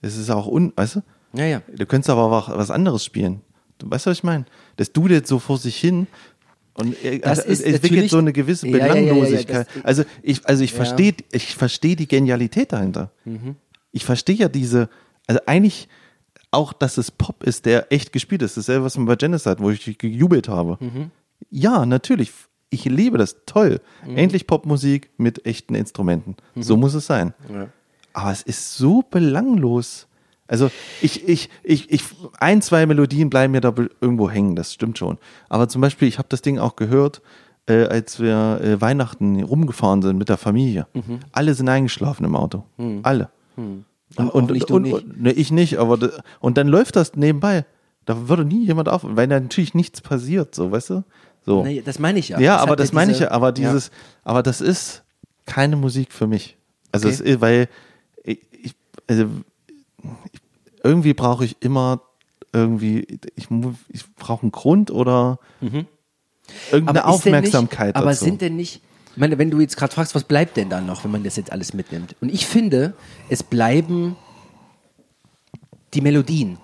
Es 0.00 0.16
ist 0.16 0.30
auch 0.30 0.46
un, 0.46 0.72
weißt 0.76 0.96
du? 0.96 1.00
Ja, 1.32 1.44
ja. 1.44 1.62
Du 1.76 1.86
könntest 1.86 2.08
aber 2.08 2.22
auch 2.22 2.56
was 2.56 2.70
anderes 2.70 3.04
spielen. 3.04 3.40
Du 3.78 3.90
weißt, 3.90 4.06
was 4.06 4.18
ich 4.18 4.24
meine? 4.24 4.44
Das 4.76 4.92
dudelt 4.92 5.26
so 5.26 5.40
vor 5.40 5.58
sich 5.58 5.76
hin 5.76 6.06
und 6.78 6.96
er- 7.04 7.18
Das 7.18 7.38
es 7.40 7.60
ist 7.60 7.74
entwickelt 7.74 8.10
so 8.10 8.18
eine 8.18 8.32
gewisse 8.32 8.66
Ja, 8.68 8.78
ja, 8.78 8.86
ja, 8.86 8.94
ja, 8.94 9.00
Belanglosigkeit. 9.02 9.66
das- 9.74 9.84
also 9.84 10.04
ich, 10.22 10.46
also 10.48 10.64
ich 10.64 10.72
verstehe, 10.72 11.14
ich 11.32 11.54
verstehe 11.54 11.96
die 11.96 12.08
Genialität 12.08 12.72
dahinter. 12.72 13.10
Ich 13.92 14.04
verstehe 14.04 14.36
ja 14.36 14.48
diese, 14.48 14.88
also 15.26 15.40
eigentlich 15.46 15.88
auch, 16.50 16.72
dass 16.72 16.96
es 16.98 17.10
Pop 17.10 17.42
ist, 17.44 17.66
der 17.66 17.92
echt 17.92 18.12
gespielt 18.12 18.40
ist. 18.42 18.56
Dasselbe, 18.56 18.84
was 18.84 18.96
man 18.96 19.06
bei 19.06 19.16
Genocide, 19.16 19.56
wo 19.58 19.70
ich 19.70 19.98
gejubelt 19.98 20.48
habe. 20.48 20.78
Ja, 21.50 21.84
natürlich. 21.86 22.32
Ich 22.70 22.84
liebe 22.84 23.16
das. 23.18 23.36
Toll. 23.46 23.80
Endlich 24.14 24.46
Popmusik 24.46 25.10
mit 25.18 25.46
echten 25.46 25.74
Instrumenten. 25.74 26.36
So 26.56 26.76
muss 26.76 26.94
es 26.94 27.06
sein. 27.06 27.34
Aber 28.14 28.32
es 28.32 28.42
ist 28.42 28.76
so 28.76 29.02
belanglos. 29.08 30.07
Also 30.48 30.70
ich, 31.02 31.28
ich, 31.28 31.50
ich, 31.62 31.90
ich, 31.92 32.02
ein, 32.40 32.62
zwei 32.62 32.86
Melodien 32.86 33.30
bleiben 33.30 33.52
mir 33.52 33.60
da 33.60 33.72
irgendwo 34.00 34.30
hängen, 34.30 34.56
das 34.56 34.72
stimmt 34.74 34.98
schon. 34.98 35.18
Aber 35.48 35.68
zum 35.68 35.80
Beispiel, 35.82 36.08
ich 36.08 36.18
habe 36.18 36.28
das 36.30 36.42
Ding 36.42 36.58
auch 36.58 36.74
gehört, 36.74 37.20
äh, 37.66 37.84
als 37.84 38.18
wir 38.18 38.60
äh, 38.62 38.80
Weihnachten 38.80 39.42
rumgefahren 39.42 40.00
sind 40.02 40.16
mit 40.16 40.30
der 40.30 40.38
Familie. 40.38 40.86
Alle 41.32 41.52
sind 41.54 41.68
eingeschlafen 41.68 42.24
im 42.24 42.34
Auto. 42.34 42.64
Alle. 43.02 43.28
Und, 43.56 43.84
Aber 44.16 44.34
und, 44.34 44.50
und, 44.50 44.70
du 44.70 44.74
und, 44.76 44.82
nicht. 44.82 44.94
und 44.94 45.22
ne, 45.22 45.32
ich 45.32 45.50
nicht, 45.52 45.76
aber 45.78 45.98
und 46.40 46.56
dann 46.56 46.66
läuft 46.66 46.96
das 46.96 47.14
nebenbei. 47.14 47.66
Da 48.06 48.28
würde 48.28 48.44
nie 48.46 48.64
jemand 48.64 48.88
auf, 48.88 49.02
weil 49.04 49.28
da 49.28 49.38
natürlich 49.38 49.74
nichts 49.74 50.00
passiert, 50.00 50.54
so, 50.54 50.72
weißt 50.72 50.90
du? 50.90 51.04
So. 51.44 51.62
Nee, 51.62 51.82
das 51.84 51.98
meine 51.98 52.18
ich 52.18 52.30
ja. 52.30 52.40
Ja, 52.40 52.54
Das 52.54 52.62
aber 52.62 52.76
das 52.76 52.92
meine 52.94 53.12
ich 53.12 53.20
ja, 53.20 53.30
aber 53.32 53.52
dieses, 53.52 53.90
aber 54.24 54.42
das 54.42 54.62
ist 54.62 55.02
keine 55.44 55.76
Musik 55.76 56.12
für 56.12 56.26
mich. 56.26 56.56
Also 56.90 57.08
Okay. 57.08 57.14
es 57.16 57.20
ist, 57.20 57.40
weil 57.42 57.68
ich, 58.24 58.40
ich, 58.62 58.74
also, 59.06 59.26
ich, 60.32 60.37
irgendwie 60.84 61.14
brauche 61.14 61.44
ich 61.44 61.56
immer 61.60 62.02
irgendwie, 62.52 63.18
ich, 63.36 63.48
ich 63.88 64.14
brauche 64.16 64.42
einen 64.42 64.52
Grund 64.52 64.90
oder 64.90 65.38
irgendeine 66.70 66.98
ist 67.00 67.24
denn 67.24 67.34
Aufmerksamkeit 67.34 67.88
Nicht, 67.88 67.96
aber 67.96 68.10
dazu. 68.10 68.24
sind 68.24 68.40
denn 68.40 68.56
nicht, 68.56 68.80
ich 69.12 69.16
meine, 69.18 69.38
wenn 69.38 69.50
du 69.50 69.60
jetzt 69.60 69.76
gerade 69.76 69.92
fragst, 69.92 70.14
was 70.14 70.24
bleibt 70.24 70.56
denn 70.56 70.70
dann 70.70 70.86
noch, 70.86 71.04
wenn 71.04 71.10
man 71.10 71.24
das 71.24 71.36
jetzt 71.36 71.52
alles 71.52 71.74
mitnimmt? 71.74 72.16
Und 72.20 72.32
ich 72.32 72.46
finde, 72.46 72.94
es 73.28 73.42
bleiben 73.42 74.16
die 75.94 76.00
Melodien. 76.00 76.58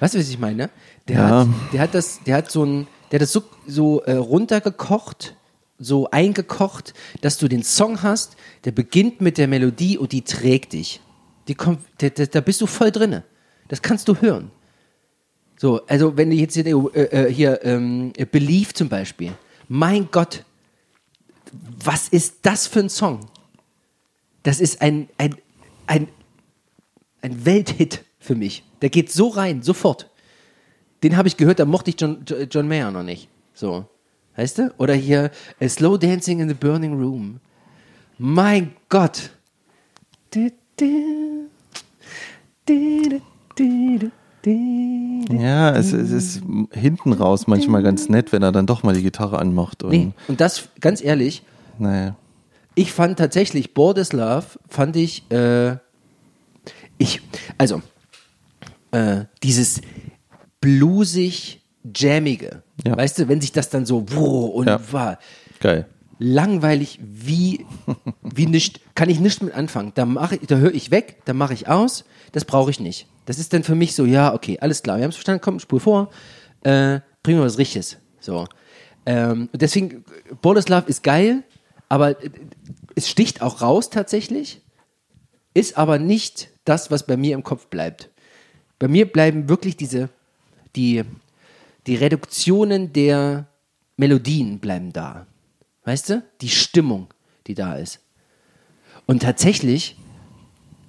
Weißt 0.00 0.14
du, 0.14 0.18
was 0.18 0.28
ich 0.28 0.38
meine? 0.38 0.70
Der, 1.08 1.16
Ja. 1.18 1.40
hat, 1.40 1.48
der 1.72 1.80
hat 1.80 1.94
das, 1.94 2.20
der 2.24 2.36
hat 2.36 2.50
so 2.50 2.64
ein, 2.64 2.86
der 3.10 3.18
hat 3.18 3.22
das 3.22 3.32
so, 3.32 3.42
so 3.66 4.00
äh, 4.02 4.12
runtergekocht, 4.12 5.34
so 5.78 6.10
eingekocht, 6.10 6.94
dass 7.20 7.38
du 7.38 7.48
den 7.48 7.62
Song 7.62 8.02
hast, 8.02 8.36
der 8.64 8.72
beginnt 8.72 9.20
mit 9.20 9.38
der 9.38 9.48
Melodie 9.48 9.96
und 9.98 10.12
die 10.12 10.22
trägt 10.22 10.72
dich. 10.72 11.00
Die 11.48 11.54
kommt, 11.54 11.80
da, 11.98 12.08
da, 12.10 12.40
bist 12.40 12.60
du 12.60 12.66
voll 12.66 12.90
drinne. 12.90 13.24
Das 13.68 13.80
kannst 13.82 14.06
du 14.08 14.14
hören. 14.16 14.50
So, 15.56 15.84
also 15.86 16.16
wenn 16.16 16.30
du 16.30 16.36
jetzt 16.36 16.54
hier, 16.54 16.66
äh, 16.66 17.02
äh, 17.02 17.32
hier 17.32 17.64
ähm, 17.64 18.12
Believe 18.30 18.72
zum 18.74 18.88
Beispiel, 18.88 19.32
mein 19.68 20.08
Gott, 20.10 20.44
was 21.84 22.08
ist 22.08 22.36
das 22.42 22.66
für 22.66 22.80
ein 22.80 22.90
Song? 22.90 23.20
Das 24.42 24.60
ist 24.60 24.80
ein, 24.82 25.08
ein, 25.18 25.34
ein, 25.86 26.08
ein 27.22 27.44
Welthit 27.44 28.04
für 28.20 28.34
mich. 28.34 28.62
Der 28.82 28.90
geht 28.90 29.10
so 29.10 29.28
rein, 29.28 29.62
sofort. 29.62 30.10
Den 31.02 31.16
habe 31.16 31.28
ich 31.28 31.36
gehört, 31.36 31.58
da 31.58 31.64
mochte 31.64 31.90
ich 31.90 32.00
John, 32.00 32.24
Jo- 32.28 32.42
John 32.50 32.68
Mayer 32.68 32.90
noch 32.90 33.02
nicht. 33.02 33.28
So, 33.54 33.86
weißt 34.36 34.58
du? 34.58 34.74
Oder 34.78 34.94
hier 34.94 35.30
äh, 35.58 35.68
Slow 35.68 35.98
Dancing 35.98 36.40
in 36.40 36.48
the 36.48 36.54
Burning 36.54 36.92
Room. 37.00 37.40
Mein 38.18 38.74
Gott. 38.88 39.30
Du, 40.30 40.50
du, 40.50 40.50
du, 40.76 40.86
du, 40.86 40.86
du, 40.86 40.86
du, 40.86 40.86
du. 40.86 41.48
Ja, 45.30 45.70
es, 45.76 45.92
es 45.92 46.10
ist 46.10 46.42
hinten 46.72 47.12
raus 47.12 47.46
manchmal 47.46 47.82
ganz 47.82 48.08
nett, 48.08 48.32
wenn 48.32 48.42
er 48.42 48.52
dann 48.52 48.66
doch 48.66 48.82
mal 48.82 48.94
die 48.94 49.02
Gitarre 49.02 49.38
anmacht. 49.38 49.82
Und, 49.82 49.90
Nee, 49.90 50.12
und 50.28 50.40
das, 50.40 50.68
ganz 50.80 51.02
ehrlich, 51.02 51.42
naja. 51.78 52.16
ich 52.74 52.92
fand 52.92 53.18
tatsächlich 53.18 53.74
Borders 53.74 54.12
Love, 54.12 54.46
fand 54.68 54.96
ich, 54.96 55.30
äh, 55.30 55.76
ich, 56.98 57.20
also, 57.58 57.82
äh, 58.92 59.24
dieses 59.42 59.80
bluesig 60.60 61.62
jammige, 61.96 62.62
Ja. 62.86 62.96
weißt 62.96 63.18
du, 63.18 63.28
wenn 63.28 63.40
sich 63.40 63.52
das 63.52 63.70
dann 63.70 63.86
so 63.86 64.04
wow, 64.10 64.54
und 64.54 64.66
Ja. 64.66 64.80
war 64.92 65.18
Geil. 65.60 65.86
Langweilig 66.18 66.98
wie 67.02 67.66
wie 68.22 68.46
nicht, 68.46 68.80
kann 68.94 69.10
ich 69.10 69.20
nicht 69.20 69.42
mit 69.42 69.54
anfangen. 69.54 69.92
Da 69.94 70.04
mache 70.04 70.38
da 70.38 70.56
höre 70.56 70.74
ich 70.74 70.90
weg, 70.90 71.22
da 71.24 71.32
mache 71.32 71.54
ich 71.54 71.68
aus. 71.68 72.04
Das 72.32 72.44
brauche 72.44 72.70
ich 72.70 72.80
nicht. 72.80 73.06
Das 73.26 73.38
ist 73.38 73.52
dann 73.52 73.62
für 73.62 73.74
mich 73.74 73.94
so, 73.94 74.04
ja, 74.04 74.34
okay, 74.34 74.58
alles 74.60 74.82
klar, 74.82 74.96
wir 74.96 75.04
haben 75.04 75.10
es 75.10 75.16
verstanden, 75.16 75.42
komm, 75.42 75.60
spur 75.60 75.80
vor, 75.80 76.10
äh, 76.62 77.00
bringen 77.22 77.38
wir 77.38 77.44
was 77.44 77.58
Richtiges. 77.58 77.98
So. 78.20 78.46
Ähm, 79.04 79.48
deswegen, 79.52 80.04
Borders 80.40 80.68
Love 80.68 80.86
ist 80.86 81.02
geil, 81.02 81.42
aber 81.88 82.22
äh, 82.22 82.30
es 82.94 83.08
sticht 83.08 83.42
auch 83.42 83.60
raus 83.60 83.90
tatsächlich, 83.90 84.62
ist 85.54 85.76
aber 85.76 85.98
nicht 85.98 86.48
das, 86.64 86.90
was 86.90 87.06
bei 87.06 87.16
mir 87.16 87.34
im 87.34 87.42
Kopf 87.42 87.66
bleibt. 87.66 88.10
Bei 88.78 88.88
mir 88.88 89.10
bleiben 89.10 89.48
wirklich 89.48 89.76
diese, 89.76 90.08
die, 90.76 91.02
die 91.86 91.96
Reduktionen 91.96 92.92
der 92.92 93.46
Melodien 93.96 94.58
bleiben 94.58 94.92
da. 94.92 95.26
Weißt 95.88 96.10
du? 96.10 96.22
Die 96.42 96.50
Stimmung, 96.50 97.06
die 97.46 97.54
da 97.54 97.76
ist. 97.76 98.00
Und 99.06 99.22
tatsächlich, 99.22 99.96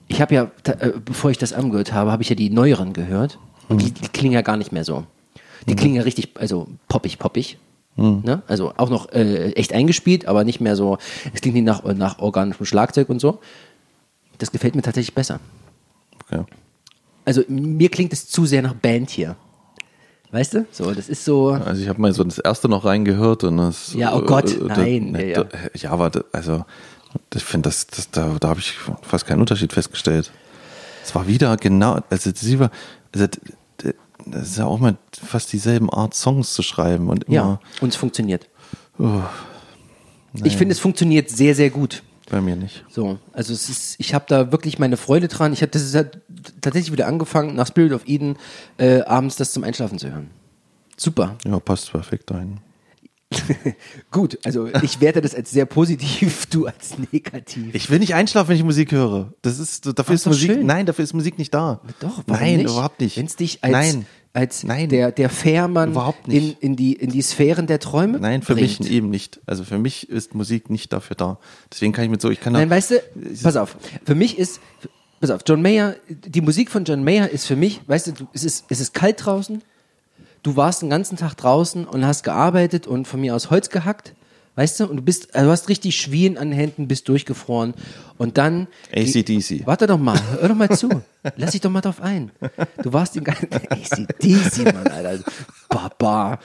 ich 0.09 0.19
habe 0.19 0.35
ja, 0.35 0.51
äh, 0.65 0.91
bevor 1.05 1.31
ich 1.31 1.38
das 1.38 1.53
angehört 1.53 1.93
habe, 1.93 2.12
habe 2.12 2.21
ich 2.21 2.27
ja 2.27 2.35
die 2.35 2.49
neueren 2.49 2.91
gehört. 2.91 3.39
Und 3.69 3.81
die, 3.81 3.91
die 3.91 4.09
klingen 4.09 4.33
ja 4.33 4.41
gar 4.41 4.57
nicht 4.57 4.73
mehr 4.73 4.83
so. 4.83 5.05
Die 5.69 5.77
klingen 5.77 5.95
ja 5.95 6.01
richtig, 6.01 6.31
also 6.38 6.67
poppig, 6.89 7.17
poppig. 7.17 7.59
Ne? 7.95 8.43
Also 8.47 8.73
auch 8.75 8.89
noch 8.89 9.09
äh, 9.13 9.53
echt 9.53 9.71
eingespielt, 9.71 10.25
aber 10.25 10.43
nicht 10.43 10.59
mehr 10.59 10.75
so, 10.75 10.97
es 11.33 11.39
klingt 11.39 11.55
nicht 11.55 11.63
nach, 11.63 11.81
nach 11.85 12.19
organischem 12.19 12.65
Schlagzeug 12.65 13.07
und 13.07 13.21
so. 13.21 13.39
Das 14.38 14.51
gefällt 14.51 14.75
mir 14.75 14.81
tatsächlich 14.81 15.15
besser. 15.15 15.39
Okay. 16.25 16.43
Also 17.23 17.43
mir 17.47 17.88
klingt 17.88 18.12
es 18.12 18.27
zu 18.27 18.45
sehr 18.45 18.63
nach 18.63 18.73
Band 18.73 19.12
hier. 19.12 19.38
Weißt 20.31 20.53
du? 20.53 20.65
So, 20.71 20.91
das 20.93 21.09
ist 21.09 21.25
so. 21.25 21.49
Also 21.49 21.81
ich 21.81 21.89
habe 21.89 21.99
mal 21.99 22.13
so 22.13 22.23
das 22.23 22.37
erste 22.37 22.69
noch 22.69 22.85
reingehört 22.85 23.43
und 23.43 23.57
das. 23.57 23.93
Ja, 23.95 24.15
oh 24.15 24.21
Gott, 24.21 24.51
äh, 24.55 24.63
nein, 24.65 25.13
da- 25.13 25.19
ja, 25.21 25.39
ja. 25.41 25.45
ja, 25.75 25.89
aber 25.91 26.09
da- 26.11 26.23
also 26.31 26.65
ich 27.33 27.43
finde, 27.43 27.69
das, 27.69 27.87
das, 27.87 28.11
da, 28.11 28.35
da 28.39 28.49
habe 28.49 28.59
ich 28.59 28.73
fast 29.01 29.25
keinen 29.25 29.39
Unterschied 29.39 29.73
festgestellt. 29.73 30.31
Es 31.03 31.15
war 31.15 31.25
wieder 31.27 31.57
genau, 31.57 31.99
also 32.11 32.29
sie 32.35 32.59
war, 32.59 32.69
also 33.13 33.27
das 34.27 34.43
ist 34.49 34.57
ja 34.59 34.65
auch 34.65 34.77
mal 34.79 34.95
fast 35.11 35.51
dieselben 35.53 35.89
Art 35.89 36.13
Songs 36.13 36.53
zu 36.53 36.61
schreiben 36.61 37.09
und 37.09 37.23
immer 37.23 37.35
Ja, 37.35 37.59
und 37.81 37.87
es 37.89 37.95
funktioniert. 37.95 38.47
ich 40.43 40.55
finde, 40.57 40.73
es 40.73 40.79
funktioniert 40.79 41.29
sehr, 41.31 41.55
sehr 41.55 41.71
gut. 41.71 42.03
Bei 42.29 42.41
mir 42.41 42.55
nicht. 42.55 42.85
So, 42.89 43.19
also 43.33 43.53
es 43.53 43.69
ist, 43.69 43.95
ich 43.99 44.13
habe 44.13 44.25
da 44.27 44.51
wirklich 44.51 44.79
meine 44.79 44.97
Freude 44.97 45.27
dran. 45.27 45.53
Ich 45.53 45.61
habe 45.61 45.71
das 45.71 45.83
ist 45.83 45.95
halt 45.95 46.21
tatsächlich 46.61 46.91
wieder 46.91 47.07
angefangen, 47.07 47.55
nach 47.55 47.67
Spirit 47.67 47.93
of 47.93 48.07
Eden 48.07 48.37
äh, 48.77 49.01
abends 49.01 49.35
das 49.35 49.51
zum 49.51 49.63
Einschlafen 49.63 49.99
zu 49.99 50.11
hören. 50.11 50.29
Super. 50.97 51.37
Ja, 51.45 51.59
passt 51.59 51.91
perfekt 51.91 52.29
dahin. 52.31 52.59
Gut, 54.11 54.39
also 54.43 54.67
ich 54.81 55.01
werte 55.01 55.21
das 55.21 55.35
als 55.35 55.51
sehr 55.51 55.65
positiv, 55.65 56.45
du 56.49 56.65
als 56.65 56.95
negativ. 57.11 57.75
Ich 57.75 57.89
will 57.89 57.99
nicht 57.99 58.15
einschlafen, 58.15 58.49
wenn 58.49 58.57
ich 58.57 58.63
Musik 58.63 58.91
höre. 58.91 59.33
Das 59.41 59.59
ist 59.59 59.85
dafür 59.85 60.13
Ach, 60.13 60.15
ist 60.15 60.25
Musik. 60.25 60.51
schön. 60.51 60.65
Nein, 60.65 60.85
dafür 60.85 61.03
ist 61.03 61.13
Musik 61.13 61.37
nicht 61.37 61.53
da. 61.53 61.81
Doch, 61.99 62.23
warum 62.25 62.41
nein, 62.41 62.57
nicht? 62.57 62.69
überhaupt 62.69 62.99
nicht. 62.99 63.17
Wenn 63.17 63.27
es 63.27 63.35
dich 63.35 63.63
als, 63.63 63.71
nein, 63.71 64.05
als 64.39 64.63
Nein. 64.63 64.89
Der, 64.89 65.12
der 65.12 65.30
Fährmann 65.30 65.95
in, 66.28 66.56
in, 66.60 66.75
die, 66.75 66.93
in 66.93 67.12
die 67.12 67.21
Sphären 67.21 67.67
der 67.67 67.80
Träume 67.80 68.19
nein, 68.19 68.41
für 68.41 68.56
bringt. 68.56 68.80
mich 68.80 68.91
eben 68.91 69.10
nicht. 69.10 69.41
Also 69.45 69.63
für 69.63 69.78
mich 69.78 70.10
ist 70.10 70.34
Musik 70.34 70.69
nicht 70.69 70.93
dafür 70.93 71.15
da. 71.15 71.38
Deswegen 71.71 71.91
kann 71.91 72.06
ich 72.06 72.10
mit 72.10 72.21
so, 72.21 72.30
ich 72.30 72.39
kann 72.39 72.54
Nein, 72.54 72.69
weißt 72.69 72.91
du, 72.91 73.02
pass 73.43 73.58
auf, 73.58 73.75
für 74.06 74.15
mich 74.15 74.39
ist, 74.39 74.62
pass 75.19 75.30
auf, 75.30 75.41
John 75.45 75.62
Mayer, 75.62 75.95
die 76.10 76.41
Musik 76.41 76.71
von 76.71 76.86
John 76.86 77.04
Mayer 77.04 77.30
ist 77.30 77.45
für 77.45 77.56
mich, 77.56 77.82
weißt 77.88 78.08
du, 78.08 78.12
du 78.13 78.28
es, 78.34 78.43
ist, 78.43 78.65
es 78.69 78.80
ist 78.80 78.93
kalt 78.93 79.25
draußen, 79.25 79.62
du 80.43 80.56
warst 80.56 80.82
den 80.82 80.89
ganzen 80.89 81.17
Tag 81.17 81.36
draußen 81.36 81.86
und 81.86 82.06
hast 82.06 82.23
gearbeitet 82.23 82.88
und 82.88 83.08
von 83.08 83.19
mir 83.19 83.36
aus 83.36 83.49
Holz 83.49 83.69
gehackt, 83.69 84.13
weißt 84.55 84.79
du, 84.79 84.88
und 84.88 84.97
du 84.97 85.01
bist, 85.01 85.35
also 85.35 85.47
du 85.47 85.51
hast 85.51 85.69
richtig 85.69 85.95
Schwielen 85.95 86.38
an 86.38 86.49
den 86.49 86.59
Händen, 86.59 86.88
bist 86.88 87.07
durchgefroren 87.07 87.73
und 88.17 88.38
dann... 88.38 88.67
AC/DC. 88.93 89.65
Warte 89.65 89.88
doch 89.88 89.99
mal, 89.99 90.19
hör 90.39 90.49
doch 90.49 90.55
mal 90.55 90.69
zu, 90.69 90.89
lass 91.38 91.51
dich 91.51 91.62
doch 91.62 91.69
mal 91.69 91.81
drauf 91.81 92.01
ein. 92.01 92.31
Du 92.83 92.91
warst 92.93 93.15
den 93.15 93.23
ganzen... 93.23 93.47
AC/DC, 93.69 94.65
Mann, 94.65 94.88
Alter, 94.88 95.23
Baba. 95.69 96.39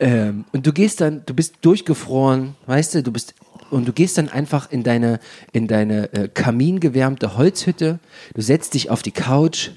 Ähm, 0.00 0.44
und 0.52 0.66
du 0.66 0.72
gehst 0.72 1.00
dann, 1.00 1.22
du 1.26 1.34
bist 1.34 1.56
durchgefroren, 1.62 2.56
weißt 2.66 2.96
du, 2.96 3.02
du 3.02 3.12
bist 3.12 3.34
und 3.70 3.88
du 3.88 3.92
gehst 3.92 4.18
dann 4.18 4.28
einfach 4.28 4.70
in 4.70 4.82
deine 4.82 5.18
in 5.52 5.66
deine 5.66 6.12
äh, 6.12 6.28
kamingewärmte 6.28 7.36
Holzhütte. 7.36 8.00
Du 8.34 8.42
setzt 8.42 8.74
dich 8.74 8.90
auf 8.90 9.02
die 9.02 9.12
Couch 9.12 9.70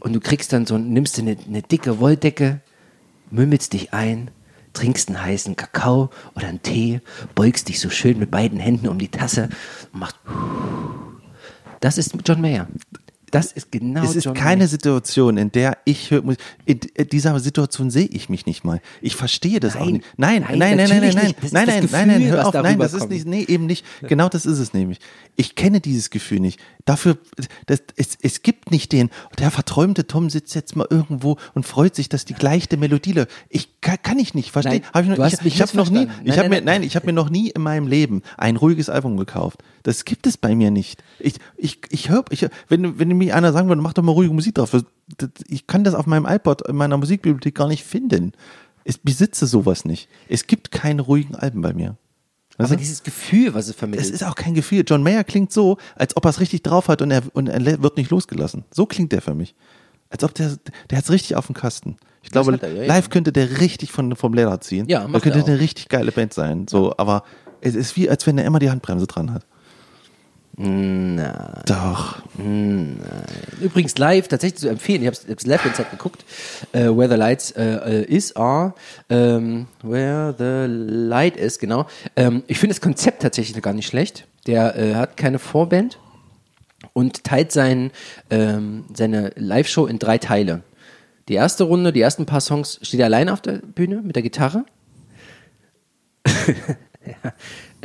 und 0.00 0.14
du 0.14 0.20
kriegst 0.20 0.52
dann 0.52 0.66
so, 0.66 0.78
nimmst 0.78 1.16
dir 1.16 1.22
eine, 1.22 1.36
eine 1.46 1.62
dicke 1.62 2.00
Wolldecke, 2.00 2.60
mümmelst 3.30 3.72
dich 3.72 3.92
ein, 3.92 4.30
trinkst 4.72 5.08
einen 5.08 5.22
heißen 5.22 5.56
Kakao 5.56 6.10
oder 6.34 6.48
einen 6.48 6.62
Tee, 6.62 7.00
beugst 7.34 7.68
dich 7.68 7.80
so 7.80 7.90
schön 7.90 8.18
mit 8.18 8.30
beiden 8.30 8.58
Händen 8.58 8.88
um 8.88 8.98
die 8.98 9.08
Tasse 9.08 9.48
und 9.92 10.00
machst. 10.00 10.16
Das 11.80 11.98
ist 11.98 12.14
John 12.26 12.40
Mayer. 12.40 12.66
Das 13.30 13.52
ist 13.52 13.70
genau 13.70 14.02
es 14.02 14.16
ist 14.16 14.24
John 14.24 14.34
keine 14.34 14.58
Mayer. 14.58 14.68
Situation, 14.68 15.36
in 15.36 15.52
der 15.52 15.78
ich 15.84 16.10
höre 16.10 16.22
Musik. 16.22 16.40
In 16.64 16.80
dieser 17.10 17.38
Situation 17.40 17.90
sehe 17.90 18.06
ich 18.06 18.28
mich 18.28 18.46
nicht 18.46 18.64
mal. 18.64 18.80
Ich 19.00 19.16
verstehe 19.16 19.60
das 19.60 19.76
auch 19.76 19.80
Nein, 19.84 19.92
nicht. 19.94 20.04
Nein, 20.16 20.44
nein, 20.48 20.58
nein, 20.58 20.76
nein, 20.76 20.88
nein, 20.88 21.00
nein, 21.00 21.14
nein. 21.14 21.34
Das 21.36 21.44
ist 21.44 21.52
nein, 21.52 21.66
das 21.66 21.74
nein, 21.74 21.82
Gefühl, 21.82 21.98
nein, 21.98 22.08
nein, 22.08 22.30
hör 22.30 22.48
auf, 22.48 22.54
nein, 22.54 22.78
das 22.78 22.92
ist 22.94 23.00
kommt. 23.00 23.12
nicht, 23.12 23.26
nee, 23.26 23.44
eben 23.46 23.66
nicht. 23.66 23.84
Genau 24.02 24.28
das 24.28 24.46
ist 24.46 24.58
es 24.58 24.72
nämlich. 24.72 24.98
Ich 25.36 25.54
kenne 25.54 25.80
dieses 25.80 26.10
Gefühl 26.10 26.40
nicht. 26.40 26.58
Dafür, 26.84 27.18
das, 27.66 27.80
es, 27.96 28.16
es 28.22 28.42
gibt 28.42 28.70
nicht 28.70 28.92
den, 28.92 29.10
der 29.38 29.50
verträumte 29.50 30.06
Tom 30.06 30.30
sitzt 30.30 30.54
jetzt 30.54 30.74
mal 30.74 30.86
irgendwo 30.88 31.36
und 31.54 31.66
freut 31.66 31.94
sich, 31.94 32.08
dass 32.08 32.24
die 32.24 32.34
gleiche 32.34 32.76
Melodie 32.76 33.12
läuft. 33.12 33.30
Ich 33.50 33.80
kann, 33.80 33.98
kann 34.02 34.18
ich 34.18 34.34
nicht, 34.34 34.50
verstehen? 34.50 34.82
Nein, 34.82 34.92
Hab 34.94 35.02
ich 35.04 35.18
noch, 35.18 35.26
ich, 35.26 35.54
ich 35.54 35.60
habe 35.62 35.76
noch 35.76 35.90
nie, 35.90 35.98
missverstanden. 36.06 36.26
ich 36.26 36.28
Nein, 36.30 36.38
habe 36.38 36.48
mir, 36.48 36.54
nein, 36.56 36.64
nein, 36.64 36.82
ich 36.82 36.96
habe 36.96 37.06
mir 37.06 37.12
noch 37.12 37.30
nie 37.30 37.50
in 37.50 37.62
meinem 37.62 37.86
Leben 37.86 38.22
ein 38.36 38.56
ruhiges 38.56 38.88
Album 38.88 39.16
gekauft. 39.16 39.62
Das 39.82 40.04
gibt 40.04 40.26
es 40.26 40.36
bei 40.36 40.54
mir 40.54 40.70
nicht. 40.70 41.02
Ich, 41.18 41.36
ich, 41.56 41.80
ich 41.90 42.08
höre, 42.08 42.24
ich, 42.30 42.46
wenn, 42.68 42.98
wenn 42.98 43.08
mir 43.16 43.34
einer 43.34 43.52
sagen 43.52 43.68
würde, 43.68 43.82
mach 43.82 43.92
doch 43.92 44.02
mal 44.02 44.12
ruhige 44.12 44.34
Musik 44.34 44.54
drauf. 44.54 44.76
Ich 45.48 45.66
kann 45.66 45.84
das 45.84 45.94
auf 45.94 46.06
meinem 46.06 46.26
iPod 46.26 46.66
in 46.68 46.76
meiner 46.76 46.96
Musikbibliothek 46.96 47.54
gar 47.54 47.68
nicht 47.68 47.84
finden. 47.84 48.32
Ich 48.84 49.02
besitze 49.02 49.46
sowas 49.46 49.84
nicht. 49.84 50.08
Es 50.28 50.46
gibt 50.46 50.70
keine 50.70 51.02
ruhigen 51.02 51.34
Alben 51.34 51.60
bei 51.60 51.72
mir. 51.72 51.96
Weißt 52.58 52.72
Aber 52.72 52.78
dieses 52.78 53.04
Gefühl, 53.04 53.54
was 53.54 53.68
es 53.68 53.76
vermittelt. 53.76 54.06
Es 54.06 54.12
ist 54.12 54.24
auch 54.24 54.34
kein 54.34 54.54
Gefühl. 54.54 54.82
John 54.86 55.02
Mayer 55.02 55.22
klingt 55.22 55.52
so, 55.52 55.78
als 55.94 56.16
ob 56.16 56.24
er 56.24 56.30
es 56.30 56.40
richtig 56.40 56.62
drauf 56.62 56.88
hat 56.88 57.02
und 57.02 57.10
er, 57.10 57.22
und 57.32 57.48
er 57.48 57.82
wird 57.82 57.96
nicht 57.96 58.10
losgelassen. 58.10 58.64
So 58.72 58.84
klingt 58.84 59.12
der 59.12 59.22
für 59.22 59.34
mich. 59.34 59.54
Als 60.10 60.24
ob 60.24 60.34
der, 60.34 60.56
der 60.90 60.98
hat 60.98 61.04
es 61.04 61.10
richtig 61.10 61.36
auf 61.36 61.46
dem 61.46 61.54
Kasten. 61.54 61.96
Ich 62.22 62.30
glaube, 62.30 62.58
er, 62.60 62.68
ja, 62.68 62.82
ja. 62.82 62.88
live 62.88 63.10
könnte 63.10 63.32
der 63.32 63.60
richtig 63.60 63.92
von, 63.92 64.16
vom 64.16 64.34
Leder 64.34 64.60
ziehen. 64.60 64.88
Ja, 64.88 65.02
da 65.02 65.08
macht 65.08 65.22
könnte 65.22 65.38
er 65.38 65.44
auch. 65.44 65.48
eine 65.48 65.60
richtig 65.60 65.88
geile 65.88 66.10
Band 66.10 66.34
sein. 66.34 66.66
So, 66.68 66.94
aber 66.96 67.22
es 67.60 67.76
ist 67.76 67.96
wie, 67.96 68.10
als 68.10 68.26
wenn 68.26 68.38
er 68.38 68.44
immer 68.44 68.58
die 68.58 68.70
Handbremse 68.70 69.06
dran 69.06 69.32
hat. 69.32 69.46
Na, 70.60 71.62
Doch. 71.66 72.20
Übrigens 73.60 73.96
live 73.96 74.26
tatsächlich 74.26 74.60
zu 74.60 74.68
empfehlen. 74.68 75.02
Ich 75.02 75.06
habe 75.06 75.16
das 75.34 75.46
Live-Konzert 75.46 75.92
geguckt. 75.92 76.24
Äh, 76.72 76.86
Where 76.86 77.08
the 77.08 77.14
Lights 77.14 77.52
äh, 77.52 78.02
is 78.02 78.34
are. 78.34 78.74
Ähm, 79.08 79.68
where 79.82 80.34
the 80.36 80.66
Light 80.68 81.36
is, 81.36 81.60
genau. 81.60 81.86
Ähm, 82.16 82.42
ich 82.48 82.58
finde 82.58 82.74
das 82.74 82.80
Konzept 82.80 83.22
tatsächlich 83.22 83.62
gar 83.62 83.72
nicht 83.72 83.86
schlecht. 83.86 84.26
Der 84.48 84.76
äh, 84.76 84.94
hat 84.96 85.16
keine 85.16 85.38
Vorband 85.38 86.00
und 86.92 87.22
teilt 87.22 87.52
sein, 87.52 87.92
ähm, 88.30 88.84
seine 88.92 89.30
Live-Show 89.36 89.86
in 89.86 90.00
drei 90.00 90.18
Teile. 90.18 90.62
Die 91.28 91.34
erste 91.34 91.64
Runde, 91.64 91.92
die 91.92 92.00
ersten 92.00 92.26
paar 92.26 92.40
Songs 92.40 92.80
steht 92.82 92.98
er 92.98 93.06
alleine 93.06 93.32
auf 93.32 93.42
der 93.42 93.58
Bühne 93.58 94.02
mit 94.02 94.16
der 94.16 94.24
Gitarre. 94.24 94.64
ja. 97.06 97.32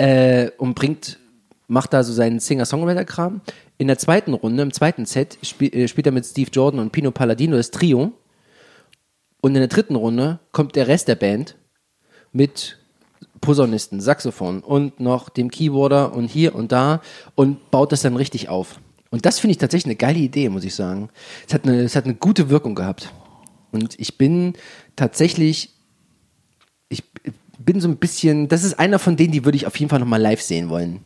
äh, 0.03 0.49
und 0.57 0.73
bringt 0.73 1.19
macht 1.73 1.91
da 1.91 2.03
so 2.03 2.13
seinen 2.13 2.39
Singer-Songwriter-Kram. 2.39 3.41
In 3.79 3.87
der 3.87 3.97
zweiten 3.97 4.33
Runde, 4.33 4.61
im 4.61 4.71
zweiten 4.71 5.05
Set, 5.05 5.39
spiel, 5.41 5.75
äh, 5.75 5.87
spielt 5.87 6.05
er 6.05 6.13
mit 6.13 6.25
Steve 6.25 6.49
Jordan 6.53 6.79
und 6.79 6.91
Pino 6.91 7.11
Palladino 7.11 7.57
das 7.57 7.71
Trio. 7.71 8.13
Und 9.41 9.55
in 9.55 9.59
der 9.59 9.67
dritten 9.67 9.95
Runde 9.95 10.39
kommt 10.51 10.75
der 10.75 10.87
Rest 10.87 11.07
der 11.07 11.15
Band 11.15 11.57
mit 12.31 12.77
Posaunisten, 13.41 13.99
Saxophon 13.99 14.61
und 14.61 14.99
noch 14.99 15.29
dem 15.29 15.49
Keyboarder 15.51 16.13
und 16.13 16.27
hier 16.27 16.55
und 16.55 16.71
da 16.71 17.01
und 17.35 17.71
baut 17.71 17.91
das 17.91 18.03
dann 18.03 18.15
richtig 18.15 18.47
auf. 18.47 18.79
Und 19.09 19.25
das 19.25 19.39
finde 19.39 19.53
ich 19.53 19.57
tatsächlich 19.57 19.87
eine 19.87 19.95
geile 19.95 20.19
Idee, 20.19 20.49
muss 20.49 20.63
ich 20.63 20.75
sagen. 20.75 21.09
Es 21.47 21.53
hat 21.53 21.65
eine, 21.65 21.81
es 21.81 21.95
hat 21.95 22.05
eine 22.05 22.15
gute 22.15 22.49
Wirkung 22.49 22.75
gehabt. 22.75 23.11
Und 23.71 23.99
ich 23.99 24.17
bin 24.17 24.53
tatsächlich, 24.95 25.71
ich 26.89 27.03
bin 27.57 27.81
so 27.81 27.87
ein 27.87 27.97
bisschen, 27.97 28.47
das 28.47 28.63
ist 28.63 28.79
einer 28.79 28.99
von 28.99 29.15
denen, 29.15 29.31
die 29.31 29.43
würde 29.43 29.55
ich 29.55 29.65
auf 29.67 29.75
jeden 29.77 29.89
Fall 29.89 29.99
nochmal 29.99 30.21
live 30.21 30.41
sehen 30.41 30.69
wollen. 30.69 31.01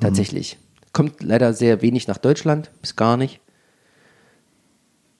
Tatsächlich. 0.00 0.58
Kommt 0.92 1.22
leider 1.22 1.52
sehr 1.52 1.82
wenig 1.82 2.06
nach 2.06 2.18
Deutschland, 2.18 2.70
bis 2.80 2.96
gar 2.96 3.16
nicht. 3.16 3.40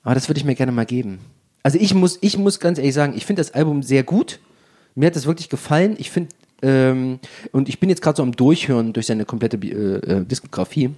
Aber 0.02 0.14
das 0.14 0.28
würde 0.28 0.38
ich 0.38 0.44
mir 0.44 0.54
gerne 0.54 0.72
mal 0.72 0.86
geben. 0.86 1.18
Also 1.62 1.78
ich 1.80 1.94
muss, 1.94 2.18
ich 2.20 2.38
muss 2.38 2.60
ganz 2.60 2.78
ehrlich 2.78 2.94
sagen, 2.94 3.14
ich 3.16 3.26
finde 3.26 3.40
das 3.40 3.52
Album 3.52 3.82
sehr 3.82 4.04
gut. 4.04 4.38
Mir 4.94 5.06
hat 5.06 5.16
das 5.16 5.26
wirklich 5.26 5.48
gefallen. 5.48 5.96
Ich 5.98 6.10
finde, 6.10 6.30
ähm, 6.62 7.18
und 7.52 7.68
ich 7.68 7.80
bin 7.80 7.88
jetzt 7.88 8.02
gerade 8.02 8.16
so 8.16 8.22
am 8.22 8.32
Durchhören 8.32 8.92
durch 8.92 9.06
seine 9.06 9.24
komplette 9.24 9.56
äh, 9.56 10.20
äh, 10.20 10.24
Diskografie. 10.24 10.90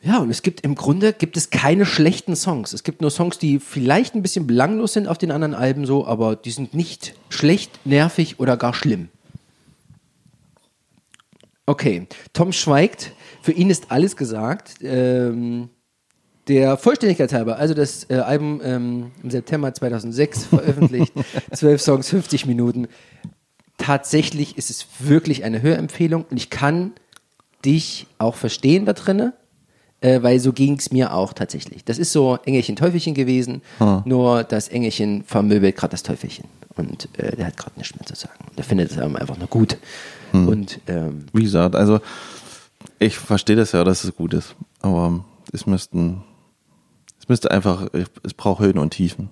Ja, 0.00 0.18
und 0.18 0.30
es 0.30 0.42
gibt 0.42 0.62
im 0.62 0.74
Grunde 0.74 1.12
gibt 1.12 1.36
es 1.36 1.50
keine 1.50 1.86
schlechten 1.86 2.34
Songs. 2.34 2.72
Es 2.72 2.82
gibt 2.82 3.02
nur 3.02 3.10
Songs, 3.10 3.38
die 3.38 3.60
vielleicht 3.60 4.14
ein 4.14 4.22
bisschen 4.22 4.48
belanglos 4.48 4.94
sind 4.94 5.06
auf 5.06 5.18
den 5.18 5.30
anderen 5.30 5.54
Alben 5.54 5.86
so, 5.86 6.06
aber 6.06 6.34
die 6.34 6.50
sind 6.50 6.74
nicht 6.74 7.14
schlecht, 7.28 7.78
nervig 7.84 8.40
oder 8.40 8.56
gar 8.56 8.74
schlimm. 8.74 9.10
Okay, 11.72 12.06
Tom 12.34 12.52
schweigt. 12.52 13.12
Für 13.40 13.52
ihn 13.52 13.70
ist 13.70 13.90
alles 13.90 14.14
gesagt. 14.14 14.74
Ähm, 14.82 15.70
der 16.46 16.76
Vollständigkeit 16.76 17.32
halber, 17.32 17.56
also 17.56 17.72
das 17.72 18.10
äh, 18.10 18.16
Album 18.16 18.60
ähm, 18.62 19.12
im 19.22 19.30
September 19.30 19.72
2006 19.72 20.44
veröffentlicht, 20.44 21.14
12 21.50 21.80
Songs, 21.80 22.10
50 22.10 22.44
Minuten. 22.44 22.88
Tatsächlich 23.78 24.58
ist 24.58 24.68
es 24.68 24.86
wirklich 24.98 25.44
eine 25.44 25.62
Hörempfehlung 25.62 26.26
und 26.30 26.36
ich 26.36 26.50
kann 26.50 26.92
dich 27.64 28.06
auch 28.18 28.34
verstehen 28.34 28.84
da 28.84 28.92
drinne, 28.92 29.32
äh, 30.02 30.22
weil 30.22 30.40
so 30.40 30.52
ging 30.52 30.76
es 30.76 30.92
mir 30.92 31.14
auch 31.14 31.32
tatsächlich. 31.32 31.86
Das 31.86 31.96
ist 31.96 32.12
so 32.12 32.38
Engelchen 32.44 32.76
Teufelchen 32.76 33.14
gewesen, 33.14 33.62
Hm. 33.78 34.02
nur 34.04 34.44
das 34.44 34.68
Engelchen 34.68 35.24
vermöbelt 35.24 35.76
gerade 35.76 35.92
das 35.92 36.02
Teufelchen 36.02 36.44
und 36.76 37.08
äh, 37.16 37.34
der 37.34 37.46
hat 37.46 37.56
gerade 37.56 37.78
nichts 37.78 37.94
mehr 37.98 38.04
zu 38.04 38.14
sagen. 38.14 38.44
Der 38.58 38.64
findet 38.64 38.90
es 38.90 38.98
Album 38.98 39.16
einfach 39.16 39.38
nur 39.38 39.48
gut 39.48 39.78
und 40.32 40.80
ähm, 40.86 41.26
Wie 41.32 41.42
gesagt, 41.42 41.76
also 41.76 42.00
ich 42.98 43.18
verstehe 43.18 43.56
das 43.56 43.72
ja, 43.72 43.84
dass 43.84 44.04
es 44.04 44.14
gut 44.14 44.34
ist, 44.34 44.54
aber 44.80 45.24
es 45.52 45.66
müssten, 45.66 46.22
es 47.20 47.28
müsste 47.28 47.50
einfach, 47.50 47.88
es 48.22 48.34
braucht 48.34 48.60
Höhen 48.60 48.78
und 48.78 48.90
Tiefen. 48.90 49.30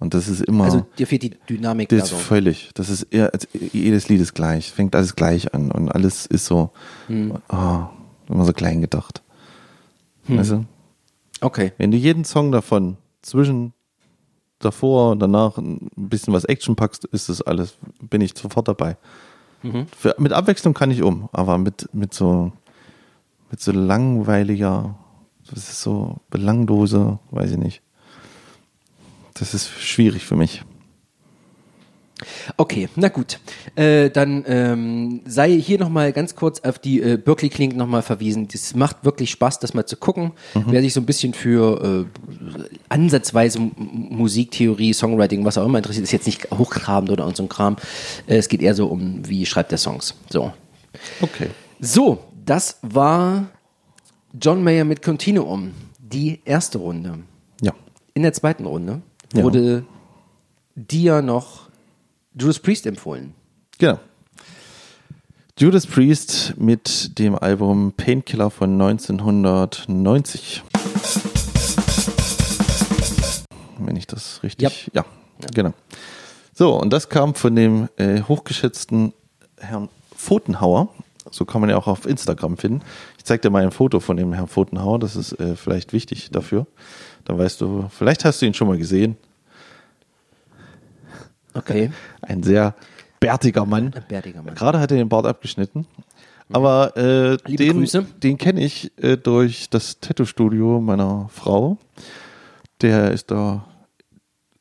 Und 0.00 0.12
das 0.14 0.28
ist 0.28 0.42
immer, 0.42 0.64
also 0.64 0.86
dir 0.98 1.06
fehlt 1.06 1.22
die 1.22 1.30
Dynamik 1.48 1.88
das 1.88 1.98
da 1.98 2.04
ist 2.04 2.10
so. 2.10 2.16
völlig, 2.16 2.70
das 2.74 2.90
ist 2.90 3.04
eher, 3.04 3.30
jedes 3.72 4.08
Lied 4.08 4.20
ist 4.20 4.34
gleich, 4.34 4.70
fängt 4.72 4.94
alles 4.96 5.14
gleich 5.16 5.54
an 5.54 5.70
und 5.70 5.88
alles 5.88 6.26
ist 6.26 6.46
so, 6.46 6.72
Hm. 7.06 7.38
oh, 7.48 7.78
immer 8.28 8.44
so 8.44 8.52
klein 8.52 8.80
gedacht. 8.80 9.22
Weißt 10.26 10.52
du? 10.52 10.64
Okay. 11.40 11.72
Wenn 11.78 11.90
du 11.90 11.96
jeden 11.96 12.24
Song 12.24 12.50
davon 12.50 12.96
zwischen 13.22 13.72
davor 14.58 15.10
und 15.12 15.20
danach 15.20 15.58
ein 15.58 15.90
bisschen 15.96 16.32
was 16.32 16.44
Action 16.44 16.76
packst, 16.76 17.04
ist 17.06 17.28
das 17.28 17.42
alles, 17.42 17.76
bin 18.00 18.20
ich 18.22 18.32
sofort 18.36 18.66
dabei. 18.68 18.96
Für, 19.96 20.14
mit 20.18 20.32
Abwechslung 20.32 20.74
kann 20.74 20.90
ich 20.90 21.02
um, 21.02 21.28
aber 21.32 21.58
mit, 21.58 21.88
mit 21.92 22.14
so 22.14 22.52
mit 23.54 23.60
so 23.60 23.70
langweiliger, 23.70 24.96
das 25.48 25.68
ist 25.68 25.80
so 25.80 26.16
belanglose, 26.28 27.20
weiß 27.30 27.52
ich 27.52 27.58
nicht. 27.58 27.82
Das 29.34 29.54
ist 29.54 29.68
schwierig 29.80 30.24
für 30.24 30.34
mich. 30.34 30.64
Okay, 32.56 32.88
na 32.94 33.08
gut. 33.08 33.40
Äh, 33.74 34.08
dann 34.10 34.44
ähm, 34.46 35.20
sei 35.26 35.50
hier 35.60 35.78
nochmal 35.78 36.12
ganz 36.12 36.36
kurz 36.36 36.60
auf 36.60 36.78
die 36.78 37.02
äh, 37.02 37.16
Berkeley 37.16 37.48
Clinic 37.50 37.76
nochmal 37.76 38.02
verwiesen. 38.02 38.46
Das 38.48 38.74
macht 38.74 39.04
wirklich 39.04 39.30
Spaß, 39.32 39.58
das 39.58 39.74
mal 39.74 39.84
zu 39.84 39.96
gucken. 39.96 40.32
Wer 40.54 40.80
sich 40.80 40.94
so 40.94 41.00
ein 41.00 41.06
bisschen 41.06 41.34
für 41.34 42.06
äh, 42.06 42.30
ansatzweise 42.88 43.58
Musiktheorie, 43.58 44.92
Songwriting, 44.94 45.44
was 45.44 45.58
auch 45.58 45.66
immer 45.66 45.78
interessiert, 45.78 46.04
ist 46.04 46.12
jetzt 46.12 46.26
nicht 46.26 46.50
hochtrabend 46.52 47.10
oder 47.10 47.30
so 47.34 47.42
ein 47.42 47.48
Kram. 47.48 47.76
Äh, 48.26 48.36
es 48.36 48.48
geht 48.48 48.62
eher 48.62 48.74
so 48.74 48.86
um, 48.86 49.28
wie 49.28 49.44
schreibt 49.44 49.72
der 49.72 49.78
Songs. 49.78 50.14
So. 50.30 50.52
Okay. 51.20 51.48
So, 51.80 52.20
das 52.46 52.78
war 52.82 53.46
John 54.40 54.62
Mayer 54.62 54.84
mit 54.84 55.02
Continuum. 55.02 55.72
Die 55.98 56.40
erste 56.44 56.78
Runde. 56.78 57.18
Ja. 57.60 57.72
In 58.14 58.22
der 58.22 58.32
zweiten 58.32 58.66
Runde 58.66 59.02
Ja. 59.34 59.42
wurde 59.42 59.84
dir 60.76 61.20
noch 61.22 61.63
Judas 62.36 62.58
Priest 62.58 62.86
empfohlen. 62.86 63.32
Genau. 63.78 64.00
Judas 65.56 65.86
Priest 65.86 66.54
mit 66.56 67.16
dem 67.18 67.36
Album 67.36 67.92
Painkiller 67.96 68.50
von 68.50 68.72
1990. 68.72 70.64
Wenn 73.78 73.94
ich 73.94 74.08
das 74.08 74.42
richtig. 74.42 74.90
Ja, 74.92 75.04
genau. 75.54 75.74
So, 76.52 76.74
und 76.80 76.92
das 76.92 77.08
kam 77.08 77.36
von 77.36 77.54
dem 77.54 77.88
äh, 77.98 78.22
hochgeschätzten 78.22 79.12
Herrn 79.58 79.88
Pfotenhauer. 80.16 80.88
So 81.30 81.44
kann 81.44 81.60
man 81.60 81.70
ja 81.70 81.76
auch 81.76 81.86
auf 81.86 82.04
Instagram 82.04 82.56
finden. 82.56 82.82
Ich 83.16 83.24
zeig 83.24 83.42
dir 83.42 83.50
mal 83.50 83.62
ein 83.62 83.70
Foto 83.70 84.00
von 84.00 84.16
dem 84.16 84.32
Herrn 84.32 84.48
Pfotenhauer. 84.48 84.98
Das 84.98 85.14
ist 85.14 85.38
äh, 85.38 85.54
vielleicht 85.54 85.92
wichtig 85.92 86.30
dafür. 86.32 86.66
Dann 87.26 87.38
weißt 87.38 87.60
du, 87.60 87.88
vielleicht 87.96 88.24
hast 88.24 88.42
du 88.42 88.46
ihn 88.46 88.54
schon 88.54 88.66
mal 88.66 88.78
gesehen. 88.78 89.16
Okay. 91.64 91.90
Ein 92.22 92.42
sehr 92.42 92.74
bärtiger 93.20 93.64
Mann. 93.64 93.92
Ein 93.94 94.04
bärtiger 94.08 94.42
Mann. 94.42 94.54
Gerade 94.54 94.80
hat 94.80 94.90
er 94.90 94.98
den 94.98 95.08
Bart 95.08 95.26
abgeschnitten. 95.26 95.86
Aber 96.52 96.96
äh, 96.96 97.36
den, 97.56 97.78
Grüße. 97.78 98.06
den 98.22 98.36
kenne 98.36 98.62
ich 98.62 98.92
äh, 99.02 99.16
durch 99.16 99.70
das 99.70 99.98
Tattoo-Studio 100.00 100.80
meiner 100.80 101.28
Frau. 101.30 101.78
Der 102.82 103.12
ist 103.12 103.30
da 103.30 103.64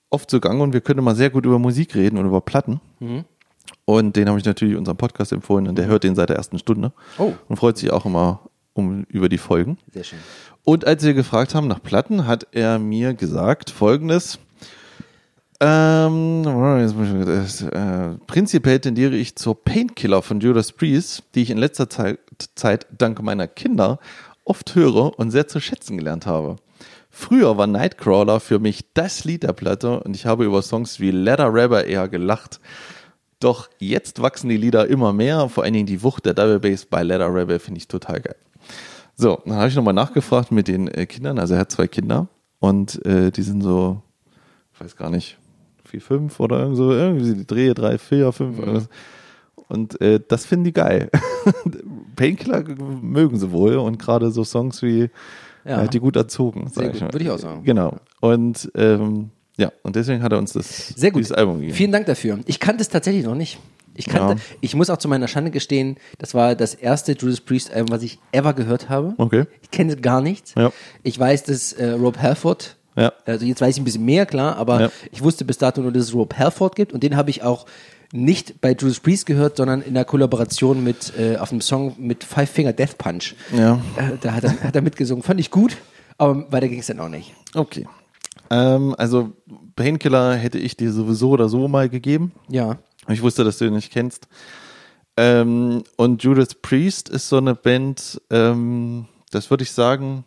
oft 0.10 0.30
so 0.30 0.39
gang 0.39 0.62
und 0.62 0.74
wir 0.74 0.82
können 0.82 1.04
mal 1.04 1.16
sehr 1.16 1.30
gut 1.30 1.46
über 1.46 1.60
Musik 1.60 1.96
reden 1.96 2.18
und 2.18 2.26
über 2.26 2.39
Platten. 2.39 2.80
Mhm. 3.00 3.26
Und 3.86 4.16
den 4.16 4.30
habe 4.30 4.39
ich 4.39 4.46
natürlich 4.46 4.78
unserem 4.78 4.98
Podcast 4.98 5.32
empfohlen 5.34 5.68
und 5.68 5.78
der 5.78 5.88
hört 5.88 6.04
den 6.04 6.16
seit 6.16 6.30
der 6.30 6.38
ersten 6.38 6.60
Stunde. 6.60 6.94
Oh. 7.18 7.34
Und 7.50 7.58
freut 7.58 7.78
sich 7.78 7.92
auch 7.92 8.06
immer 8.06 8.50
um, 8.74 9.04
über 9.10 9.28
die 9.28 9.38
Folgen. 9.38 9.78
Sehr 9.92 10.04
schön. 10.04 10.20
Und 10.63 10.86
als 10.86 11.04
wir 11.04 11.13
gefragt 11.13 11.54
haben 11.56 11.68
nach 11.68 11.82
Platten, 11.84 12.26
hat 12.26 12.48
er 12.52 12.80
mir 12.80 13.13
gesagt 13.13 13.70
folgendes. 13.70 14.39
Ähm, 15.60 16.44
äh, 16.46 18.26
prinzipiell 18.28 18.80
tendiere 18.80 19.16
ich 19.16 19.36
zur 19.36 19.63
Painkiller 19.63 20.22
von 20.22 20.39
Judas 20.39 20.72
Priest, 20.72 21.24
die 21.36 21.44
ich 21.44 21.50
in 21.50 21.58
letzter 21.58 21.89
Zeit, 21.89 22.20
Zeit 22.56 22.88
dank 22.98 23.22
meiner 23.22 23.48
Kinder 23.48 24.00
oft 24.46 24.76
höre 24.76 25.18
und 25.18 25.32
sehr 25.32 25.48
zu 25.48 25.60
schätzen 25.60 25.98
gelernt 25.98 26.26
habe. 26.26 26.58
Früher 27.10 27.58
war 27.58 27.68
Nightcrawler 27.68 28.39
für 28.39 28.60
mich 28.60 28.86
das 28.94 29.24
Lied 29.24 29.44
der 29.44 29.54
Platte 29.54 30.00
und 30.02 30.16
ich 30.16 30.26
habe 30.26 30.46
über 30.46 30.62
Songs 30.62 31.00
wie 31.00 31.12
Leather 31.12 31.54
Rabber 31.54 31.86
eher 31.86 32.10
gelacht. 32.10 32.60
Doch 33.39 33.70
jetzt 33.78 34.22
wachsen 34.22 34.50
die 34.50 34.58
Lieder 34.58 34.88
immer 34.88 35.13
mehr, 35.13 35.48
vor 35.50 35.63
allen 35.63 35.74
Dingen 35.74 35.86
die 35.86 36.02
Wucht 36.02 36.26
der 36.26 36.34
Double 36.34 36.60
Bass 36.60 36.86
bei 36.86 37.04
Leather 37.04 37.34
Rebel 37.34 37.60
finde 37.60 37.78
ich 37.78 37.88
total 37.88 38.22
geil. 38.22 38.36
So, 39.16 39.42
dann 39.46 39.56
habe 39.56 39.68
ich 39.68 39.76
nochmal 39.76 39.94
nachgefragt 39.94 40.52
mit 40.52 40.68
den 40.68 40.88
äh, 40.88 41.06
Kindern, 41.06 41.38
also 41.38 41.54
er 41.54 41.60
hat 41.62 41.72
zwei 41.72 41.88
Kinder 41.88 42.30
und 42.60 43.06
äh, 43.06 43.32
die 43.32 43.44
sind 43.44 43.62
so, 43.62 44.02
ich 44.74 44.82
weiß 44.82 44.96
gar 44.96 45.12
nicht, 45.12 45.38
vier, 45.93 46.01
fünf 46.01 46.39
oder 46.39 46.60
irgend 46.62 46.77
so, 46.77 46.91
irgendwie 46.91 47.34
die 47.36 47.45
Drehe, 47.47 47.73
drei, 47.73 47.97
vier, 47.97 48.32
fünf. 48.32 48.58
irgendwas. 48.60 48.89
Und 49.69 49.99
äh, 50.01 50.19
das 50.27 50.45
finden 50.45 50.65
die 50.65 50.73
geil. 50.73 51.10
Painkiller 52.15 52.63
mögen 53.01 53.38
sie 53.38 53.51
wohl 53.51 53.77
und 53.77 53.99
gerade 53.99 54.32
so 54.32 54.43
Songs 54.43 54.82
wie 54.82 55.10
Ja. 55.65 55.84
äh, 55.84 55.88
die 55.88 55.99
gut 55.99 56.15
erzogen. 56.15 56.67
Sehr 56.69 56.89
gut, 56.89 57.01
würde 57.01 57.23
ich 57.23 57.29
auch 57.29 57.39
sagen. 57.39 57.63
Genau. 57.63 57.97
Und 58.19 58.71
ähm, 58.75 59.29
ja, 59.58 59.71
und 59.84 59.95
deswegen 59.95 60.23
hat 60.23 60.32
er 60.32 60.39
uns 60.39 60.53
das 60.53 60.89
Sehr 60.89 61.12
gut. 61.12 61.19
dieses 61.21 61.32
Album 61.32 61.60
gegeben. 61.60 61.75
Vielen 61.75 61.91
Dank 61.91 62.06
dafür. 62.08 62.39
Ich 62.45 62.60
kannte 62.60 62.82
es 62.82 62.89
tatsächlich 62.89 63.25
noch 63.25 63.36
nicht. 63.36 63.60
Ich, 63.95 64.06
kannte, 64.08 64.34
Ja. 64.36 64.39
ich 64.62 64.75
muss 64.75 64.89
auch 64.89 64.97
zu 64.97 65.08
meiner 65.08 65.27
Schande 65.27 65.51
gestehen, 65.51 65.97
das 66.17 66.34
war 66.34 66.56
das 66.56 66.73
erste 66.73 67.12
Judas 67.13 67.39
Priest 67.41 67.71
Album, 67.71 67.91
was 67.91 68.01
ich 68.01 68.17
ever 68.32 68.53
gehört 68.53 68.89
habe. 68.89 69.13
Okay. 69.17 69.45
Ich 69.62 69.69
kenne 69.69 69.95
gar 69.95 70.19
nichts. 70.21 70.56
Ja. 70.58 70.71
Ich 71.03 71.19
weiß, 71.19 71.43
dass 71.43 71.73
äh, 71.73 71.91
Rob 71.91 72.17
Halford, 72.17 72.75
Ja. 72.95 73.12
also 73.25 73.45
jetzt 73.45 73.62
weiß 73.62 73.75
ich 73.75 73.82
ein 73.82 73.86
bisschen 73.86 74.06
mehr, 74.06 74.25
klar, 74.25 74.56
aber 74.58 74.82
Ja. 74.82 74.89
ich 75.12 75.23
wusste 75.23 75.45
bis 75.45 75.58
dato 75.58 75.82
nur, 75.82 75.91
dass 75.91 76.03
es 76.03 76.13
Rob 76.13 76.36
Halford 76.38 76.75
gibt 76.75 76.93
und 76.93 77.01
den 77.03 77.15
habe 77.15 77.29
ich 77.29 77.43
auch 77.43 77.65
nicht 78.12 78.62
bei 78.62 78.73
Judas 78.73 78.99
Priest 78.99 79.25
gehört, 79.25 79.58
sondern 79.58 79.82
in 79.82 79.95
der 79.95 80.06
Kollaboration 80.06 80.84
mit 80.84 81.13
äh, 81.17 81.38
auf 81.38 81.51
einem 81.51 81.62
Song 81.62 81.95
mit 81.97 82.23
Five 82.23 82.49
Finger 82.49 82.71
Death 82.71 82.97
Punch. 82.99 83.34
Ja. 83.58 83.82
Äh, 83.97 84.17
da 84.21 84.34
hat 84.34 84.43
er, 84.43 84.62
hat 84.63 84.75
er 84.75 84.82
mitgesungen. 84.84 85.23
Fand 85.23 85.39
ich 85.39 85.49
gut, 85.49 85.75
aber 86.19 86.51
weiter 86.51 86.67
ging 86.67 86.79
es 86.79 86.86
dann 86.88 86.99
auch 86.99 87.10
nicht. 87.10 87.34
Okay. 87.56 87.88
Ähm, 88.51 88.93
also 88.99 89.32
Painkiller 89.75 90.36
hätte 90.36 90.60
ich 90.60 90.77
dir 90.77 90.91
sowieso 90.91 91.32
oder 91.32 91.49
so 91.49 91.67
mal 91.67 91.89
gegeben. 91.89 92.32
Ja. 92.49 92.77
Ich 93.10 93.23
wusste, 93.23 93.43
dass 93.43 93.58
du 93.58 93.65
ihn 93.65 93.73
nicht 93.73 93.91
kennst. 93.91 94.27
Ähm, 95.17 95.84
und 95.95 96.23
Judas 96.23 96.56
Priest 96.56 97.10
ist 97.10 97.29
so 97.29 97.38
eine 97.38 97.56
Band, 97.56 98.21
ähm, 98.29 99.06
das 99.32 99.49
würde 99.49 99.63
ich 99.63 99.71
sagen, 99.71 100.25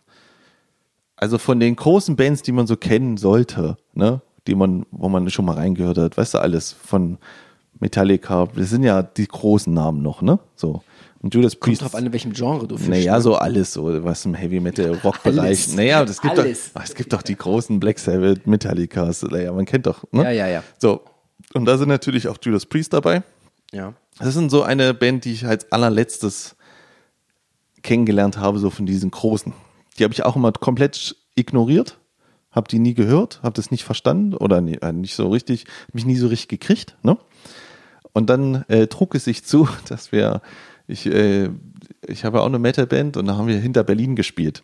also 1.16 1.38
von 1.38 1.58
den 1.60 1.76
großen 1.76 2.16
Bands, 2.16 2.42
die 2.42 2.52
man 2.52 2.66
so 2.66 2.76
kennen 2.76 3.16
sollte, 3.16 3.76
ne, 3.94 4.20
die 4.46 4.54
man, 4.54 4.86
wo 4.90 5.08
man 5.08 5.28
schon 5.30 5.44
mal 5.44 5.54
reingehört 5.56 5.98
hat, 5.98 6.16
weißt 6.16 6.34
du, 6.34 6.38
alles 6.38 6.72
von 6.72 7.18
Metallica, 7.80 8.48
das 8.54 8.70
sind 8.70 8.84
ja 8.84 9.02
die 9.02 9.26
großen 9.26 9.72
Namen 9.72 10.02
noch, 10.02 10.22
ne? 10.22 10.38
So. 10.54 10.82
Und 11.20 11.34
Judas 11.34 11.54
Kommt 11.54 11.62
Priest. 11.62 11.82
drauf 11.82 11.94
an, 11.94 12.06
in 12.06 12.12
welchem 12.12 12.32
Genre 12.32 12.68
du 12.68 12.76
fischst. 12.76 12.90
Naja, 12.90 13.20
so 13.20 13.34
alles, 13.34 13.72
so 13.72 14.04
was 14.04 14.24
im 14.26 14.34
Heavy 14.34 14.60
Metal 14.60 14.94
Rock 15.02 15.22
Bereich. 15.22 15.74
Naja, 15.74 16.04
das 16.04 16.20
gibt 16.20 16.38
Alles. 16.38 16.72
doch, 16.72 16.82
es 16.82 16.94
gibt 16.94 17.12
doch 17.12 17.22
die 17.22 17.36
großen 17.36 17.80
Black 17.80 17.98
Sabbath, 17.98 18.46
Metallicas, 18.46 19.22
naja, 19.22 19.52
man 19.52 19.64
kennt 19.64 19.86
doch, 19.86 20.04
ne? 20.12 20.24
Ja, 20.24 20.30
ja, 20.30 20.48
ja. 20.48 20.62
So. 20.78 21.00
Und 21.54 21.64
da 21.64 21.78
sind 21.78 21.88
natürlich 21.88 22.28
auch 22.28 22.36
Judas 22.40 22.66
Priest 22.66 22.92
dabei. 22.92 23.22
Ja. 23.72 23.94
Das 24.18 24.34
sind 24.34 24.50
so 24.50 24.62
eine 24.62 24.94
Band, 24.94 25.24
die 25.24 25.32
ich 25.32 25.46
als 25.46 25.70
allerletztes 25.72 26.56
kennengelernt 27.82 28.38
habe, 28.38 28.58
so 28.58 28.70
von 28.70 28.86
diesen 28.86 29.10
großen. 29.10 29.52
Die 29.98 30.04
habe 30.04 30.14
ich 30.14 30.24
auch 30.24 30.36
immer 30.36 30.52
komplett 30.52 31.16
ignoriert, 31.34 31.98
habe 32.50 32.68
die 32.68 32.78
nie 32.78 32.94
gehört, 32.94 33.40
habe 33.42 33.54
das 33.54 33.70
nicht 33.70 33.84
verstanden 33.84 34.34
oder 34.34 34.60
nie, 34.60 34.76
äh, 34.76 34.92
nicht 34.92 35.14
so 35.14 35.28
richtig, 35.28 35.66
mich 35.92 36.06
nie 36.06 36.16
so 36.16 36.28
richtig 36.28 36.48
gekriegt. 36.48 36.96
Ne? 37.02 37.16
Und 38.12 38.30
dann 38.30 38.64
äh, 38.68 38.86
trug 38.86 39.14
es 39.14 39.24
sich 39.24 39.44
zu, 39.44 39.68
dass 39.88 40.12
wir, 40.12 40.40
ich, 40.86 41.06
äh, 41.06 41.50
ich 42.06 42.24
habe 42.24 42.38
ja 42.38 42.42
auch 42.42 42.48
eine 42.48 42.58
Metalband 42.58 43.16
und 43.16 43.26
da 43.26 43.36
haben 43.36 43.48
wir 43.48 43.58
hinter 43.58 43.84
Berlin 43.84 44.16
gespielt. 44.16 44.62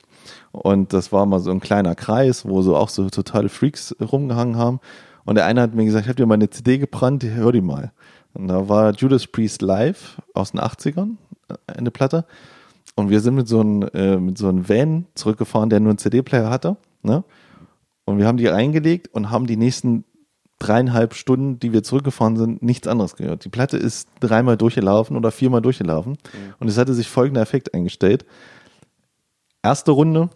Und 0.52 0.92
das 0.92 1.12
war 1.12 1.26
mal 1.26 1.40
so 1.40 1.50
ein 1.50 1.60
kleiner 1.60 1.94
Kreis, 1.94 2.46
wo 2.46 2.62
so 2.62 2.76
auch 2.76 2.88
so 2.88 3.08
totale 3.10 3.48
Freaks 3.48 3.94
rumgehangen 4.00 4.56
haben. 4.56 4.80
Und 5.24 5.36
der 5.36 5.46
eine 5.46 5.60
hat 5.60 5.74
mir 5.74 5.84
gesagt, 5.84 6.04
ich 6.04 6.08
habe 6.08 6.16
dir 6.16 6.26
mal 6.26 6.34
eine 6.34 6.50
CD 6.50 6.78
gebrannt, 6.78 7.24
hör 7.24 7.52
die 7.52 7.60
mal. 7.60 7.92
Und 8.34 8.48
da 8.48 8.68
war 8.68 8.94
Judas 8.94 9.26
Priest 9.26 9.62
live 9.62 10.20
aus 10.34 10.52
den 10.52 10.60
80ern, 10.60 11.16
äh, 11.48 11.72
eine 11.72 11.90
Platte. 11.90 12.24
Und 12.94 13.10
wir 13.10 13.20
sind 13.20 13.34
mit 13.34 13.48
so 13.48 13.60
einem, 13.60 13.88
äh, 13.94 14.16
mit 14.16 14.38
so 14.38 14.48
einem 14.48 14.68
Van 14.68 15.06
zurückgefahren, 15.14 15.70
der 15.70 15.80
nur 15.80 15.90
einen 15.90 15.98
CD-Player 15.98 16.50
hatte. 16.50 16.76
Ne? 17.02 17.24
Und 18.04 18.18
wir 18.18 18.26
haben 18.26 18.36
die 18.36 18.46
reingelegt 18.46 19.08
und 19.08 19.30
haben 19.30 19.46
die 19.46 19.56
nächsten 19.56 20.04
dreieinhalb 20.58 21.14
Stunden, 21.14 21.58
die 21.58 21.72
wir 21.72 21.82
zurückgefahren 21.82 22.36
sind, 22.36 22.62
nichts 22.62 22.86
anderes 22.86 23.16
gehört. 23.16 23.44
Die 23.44 23.48
Platte 23.48 23.76
ist 23.76 24.08
dreimal 24.20 24.56
durchgelaufen 24.56 25.16
oder 25.16 25.32
viermal 25.32 25.60
durchgelaufen. 25.60 26.18
Und 26.60 26.68
es 26.68 26.78
hatte 26.78 26.94
sich 26.94 27.08
folgender 27.08 27.40
Effekt 27.40 27.74
eingestellt. 27.74 28.24
Erste 29.62 29.90
Runde, 29.92 30.30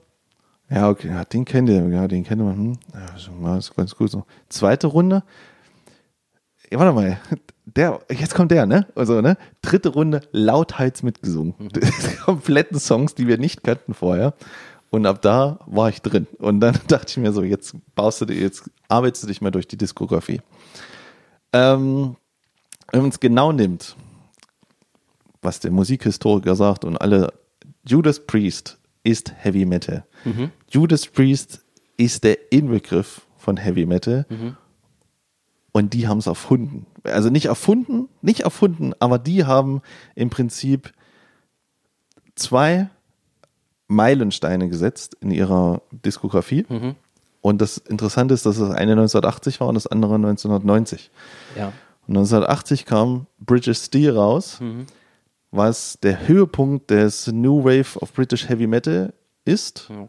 ja, 0.69 0.88
okay, 0.88 1.09
ja, 1.09 1.25
den 1.25 1.45
kennt 1.45 1.69
ihr, 1.69 1.88
ja, 1.88 2.09
den 2.09 2.25
kennt 2.25 2.42
man, 2.42 2.57
hm, 2.57 2.79
ja, 3.45 3.57
ist 3.57 3.77
ganz 3.77 3.95
gut 3.95 4.11
so. 4.11 4.25
Zweite 4.49 4.88
Runde, 4.88 5.23
ja, 6.71 6.79
warte 6.79 6.92
mal, 6.92 7.19
der, 7.66 8.00
jetzt 8.11 8.35
kommt 8.35 8.52
der, 8.52 8.64
ne? 8.64 8.87
Also, 8.94 9.20
ne? 9.20 9.37
Dritte 9.61 9.88
Runde, 9.90 10.22
lauthals 10.31 11.02
mitgesungen. 11.02 11.55
Kompletten 12.24 12.79
Songs, 12.79 13.14
die 13.14 13.26
wir 13.26 13.38
nicht 13.38 13.64
kannten 13.64 13.92
vorher. 13.92 14.35
Und 14.90 15.05
ab 15.05 15.20
da 15.20 15.59
war 15.66 15.88
ich 15.88 16.00
drin. 16.00 16.26
Und 16.38 16.61
dann 16.61 16.79
dachte 16.88 17.07
ich 17.09 17.16
mir 17.16 17.33
so, 17.33 17.42
jetzt 17.42 17.74
baust 17.94 18.20
du 18.20 18.33
jetzt 18.33 18.70
arbeitest 18.88 19.24
du 19.24 19.26
dich 19.29 19.40
mal 19.40 19.50
durch 19.50 19.66
die 19.66 19.76
Diskografie. 19.76 20.40
Ähm, 21.52 22.16
wenn 22.92 23.00
man 23.00 23.11
es 23.11 23.18
genau 23.18 23.50
nimmt, 23.50 23.96
was 25.42 25.59
der 25.59 25.72
Musikhistoriker 25.72 26.55
sagt 26.55 26.85
und 26.85 26.96
alle, 26.96 27.33
Judas 27.85 28.20
Priest 28.20 28.79
ist 29.02 29.33
Heavy 29.37 29.64
Metal. 29.64 30.05
Judas 30.70 31.07
Priest 31.07 31.64
ist 31.96 32.24
der 32.24 32.52
Inbegriff 32.52 33.22
von 33.37 33.57
Heavy 33.57 33.87
Metal. 33.87 34.24
Und 35.77 35.93
die 35.93 36.09
haben 36.09 36.17
es 36.17 36.27
erfunden. 36.27 36.87
Also 37.05 37.29
nicht 37.29 37.45
erfunden, 37.45 38.09
nicht 38.23 38.41
erfunden, 38.41 38.95
aber 38.99 39.19
die 39.19 39.45
haben 39.45 39.83
im 40.15 40.31
Prinzip 40.31 40.91
zwei 42.35 42.89
Meilensteine 43.87 44.71
gesetzt 44.71 45.19
in 45.21 45.31
ihrer 45.31 45.83
Diskografie. 45.91 46.65
Und 47.43 47.61
das 47.61 47.77
Interessante 47.77 48.33
ist, 48.33 48.47
dass 48.47 48.57
das 48.57 48.71
eine 48.71 48.93
1980 48.93 49.61
war 49.61 49.69
und 49.69 49.75
das 49.75 49.87
andere 49.87 50.15
1990. 50.15 51.11
Ja. 51.59 51.67
Und 52.07 52.17
1980 52.17 52.87
kam 52.87 53.27
British 53.39 53.81
Steel 53.81 54.17
raus, 54.17 54.61
was 55.51 55.99
der 56.03 56.27
Höhepunkt 56.27 56.89
des 56.89 57.27
New 57.27 57.65
Wave 57.65 58.01
of 58.01 58.15
British 58.15 58.49
Heavy 58.49 58.67
Metal 58.67 59.12
ist. 59.45 59.91
Ja. 59.91 60.09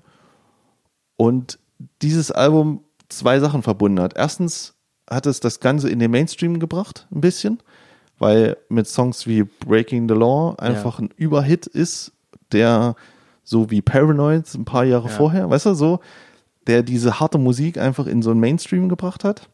Und 1.18 1.60
dieses 2.02 2.32
Album 2.32 2.86
zwei 3.10 3.42
Sachen 3.42 3.64
verbunden 3.64 4.00
hat. 4.00 4.16
Erstens 4.16 4.77
hat 5.10 5.26
es 5.26 5.40
das 5.40 5.60
Ganze 5.60 5.90
in 5.90 6.00
den 6.00 6.12
Mainstream 6.12 6.60
gebracht, 6.60 7.08
ein 7.12 7.22
bisschen, 7.22 7.60
weil 8.20 8.58
mit 8.70 8.88
Songs 8.88 9.28
wie 9.28 9.44
Breaking 9.44 10.08
the 10.08 10.16
Law 10.16 10.56
einfach 10.58 11.00
ein 11.00 11.10
Überhit 11.18 11.66
ist, 11.68 12.12
der 12.52 12.96
so 13.44 13.72
wie 13.72 13.82
Paranoid 13.82 14.54
ein 14.54 14.66
paar 14.66 14.84
Jahre 14.84 15.08
vorher, 15.10 15.50
weißt 15.50 15.68
du, 15.68 15.74
so, 15.74 16.00
der 16.68 16.84
diese 16.84 17.20
harte 17.20 17.38
Musik 17.38 17.78
einfach 17.78 18.08
in 18.08 18.22
so 18.22 18.32
ein 18.32 18.40
Mainstream 18.40 18.90
gebracht 18.90 19.24
hat. 19.24 19.50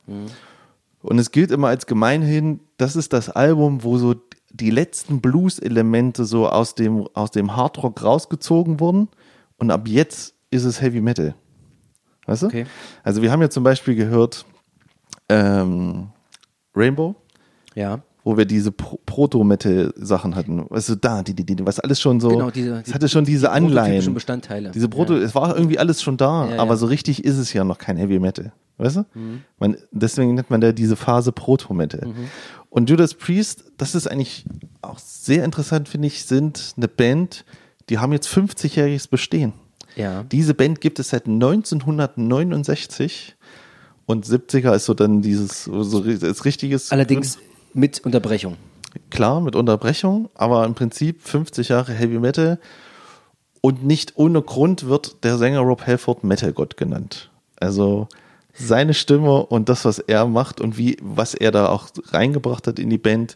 Und 1.03 1.19
es 1.19 1.31
gilt 1.31 1.51
immer 1.51 1.67
als 1.67 1.85
gemeinhin, 1.85 2.59
das 2.77 2.95
ist 2.95 3.13
das 3.13 3.29
Album, 3.29 3.83
wo 3.83 3.97
so 3.97 4.15
die 4.51 4.71
letzten 4.71 5.21
Blues-Elemente 5.21 6.25
so 6.25 6.47
aus 6.47 6.75
dem, 6.75 7.07
aus 7.13 7.31
dem 7.31 7.55
Hardrock 7.55 8.03
rausgezogen 8.03 8.79
wurden. 8.79 9.09
Und 9.57 9.69
ab 9.71 9.87
jetzt 9.87 10.33
ist 10.49 10.63
es 10.63 10.81
Heavy 10.81 11.01
Metal. 11.01 11.35
Weißt 12.25 12.43
du? 12.43 12.47
Okay. 12.47 12.65
Also 13.03 13.21
wir 13.21 13.31
haben 13.31 13.41
ja 13.41 13.49
zum 13.49 13.63
Beispiel 13.63 13.95
gehört 13.95 14.45
ähm, 15.29 16.07
Rainbow, 16.75 17.15
Ja. 17.75 18.01
wo 18.23 18.35
wir 18.37 18.45
diese 18.45 18.71
Pro 18.71 18.99
Proto-Metal-Sachen 19.05 20.35
hatten. 20.35 20.65
Weißt 20.69 20.89
du, 20.89 20.95
da, 20.95 21.21
die, 21.23 21.33
die, 21.35 21.45
die, 21.45 21.65
was 21.65 21.79
alles 21.79 22.01
schon 22.01 22.19
so, 22.19 22.29
Genau, 22.29 22.49
diese- 22.51 22.81
es 22.85 22.93
hatte 22.93 23.07
schon 23.09 23.25
diese 23.25 23.51
Anleihen. 23.51 24.13
Bestandteile. 24.13 24.71
Diese 24.71 24.89
Proto, 24.89 25.13
es 25.15 25.35
war 25.35 25.55
irgendwie 25.55 25.77
alles 25.77 26.01
schon 26.01 26.17
da, 26.17 26.49
Ja, 26.49 26.57
aber 26.59 26.71
ja. 26.71 26.77
so 26.77 26.87
richtig 26.87 27.23
ist 27.23 27.37
es 27.37 27.53
ja 27.53 27.63
noch 27.63 27.77
kein 27.77 27.97
Heavy 27.97 28.17
Metal. 28.19 28.51
Weißt 28.77 28.95
du? 28.97 29.05
Mhm. 29.13 29.41
Man, 29.59 29.77
deswegen 29.91 30.33
nennt 30.33 30.49
man 30.49 30.59
da 30.61 30.71
diese 30.71 30.95
Phase 30.95 31.31
Proto-Metal. 31.31 32.07
Und 32.71 32.89
Judas 32.89 33.13
Priest, 33.13 33.65
das 33.77 33.93
ist 33.93 34.07
eigentlich 34.07 34.45
auch 34.81 34.97
sehr 34.97 35.43
interessant, 35.45 35.87
finde 35.89 36.07
ich, 36.07 36.25
sind 36.25 36.73
eine 36.75 36.87
Band, 36.87 37.45
die 37.89 37.99
haben 37.99 38.11
jetzt 38.13 38.27
50-jähriges 38.27 39.07
Bestehen. 39.09 39.53
Ja. 39.95 40.23
Diese 40.23 40.55
Band 40.55 40.81
gibt 40.81 40.97
es 40.97 41.09
seit 41.09 41.27
1969 41.27 43.35
und 44.05 44.25
70er 44.25 44.75
ist 44.75 44.85
so 44.85 44.93
dann 44.93 45.21
dieses 45.21 45.63
so, 45.65 46.03
als 46.03 46.45
richtiges. 46.45 46.91
Allerdings 46.91 47.37
mit 47.73 48.03
Unterbrechung. 48.05 48.57
klar 49.09 49.41
mit 49.41 49.55
Unterbrechung, 49.55 50.29
aber 50.35 50.65
im 50.65 50.75
Prinzip 50.75 51.21
50 51.23 51.69
Jahre 51.69 51.93
Heavy 51.93 52.19
Metal 52.19 52.59
und 53.61 53.85
nicht 53.85 54.13
ohne 54.17 54.41
Grund 54.41 54.87
wird 54.87 55.23
der 55.23 55.37
Sänger 55.37 55.61
Rob 55.61 55.87
Halford 55.87 56.23
Metal-Gott 56.23 56.77
genannt. 56.77 57.31
Also 57.59 58.07
seine 58.53 58.93
Stimme 58.93 59.45
und 59.45 59.69
das, 59.69 59.85
was 59.85 59.99
er 59.99 60.27
macht 60.27 60.61
und 60.61 60.77
wie, 60.77 60.97
was 61.01 61.33
er 61.33 61.51
da 61.51 61.69
auch 61.69 61.87
reingebracht 62.11 62.67
hat 62.67 62.77
in 62.77 62.89
die 62.89 62.97
Band, 62.97 63.35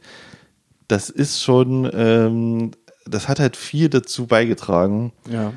das 0.87 1.09
ist 1.09 1.41
schon, 1.41 1.89
ähm, 1.93 2.71
das 3.05 3.27
hat 3.27 3.39
halt 3.39 3.55
viel 3.55 3.89
dazu 3.89 4.27
beigetragen, 4.27 5.13
Ja. 5.31 5.53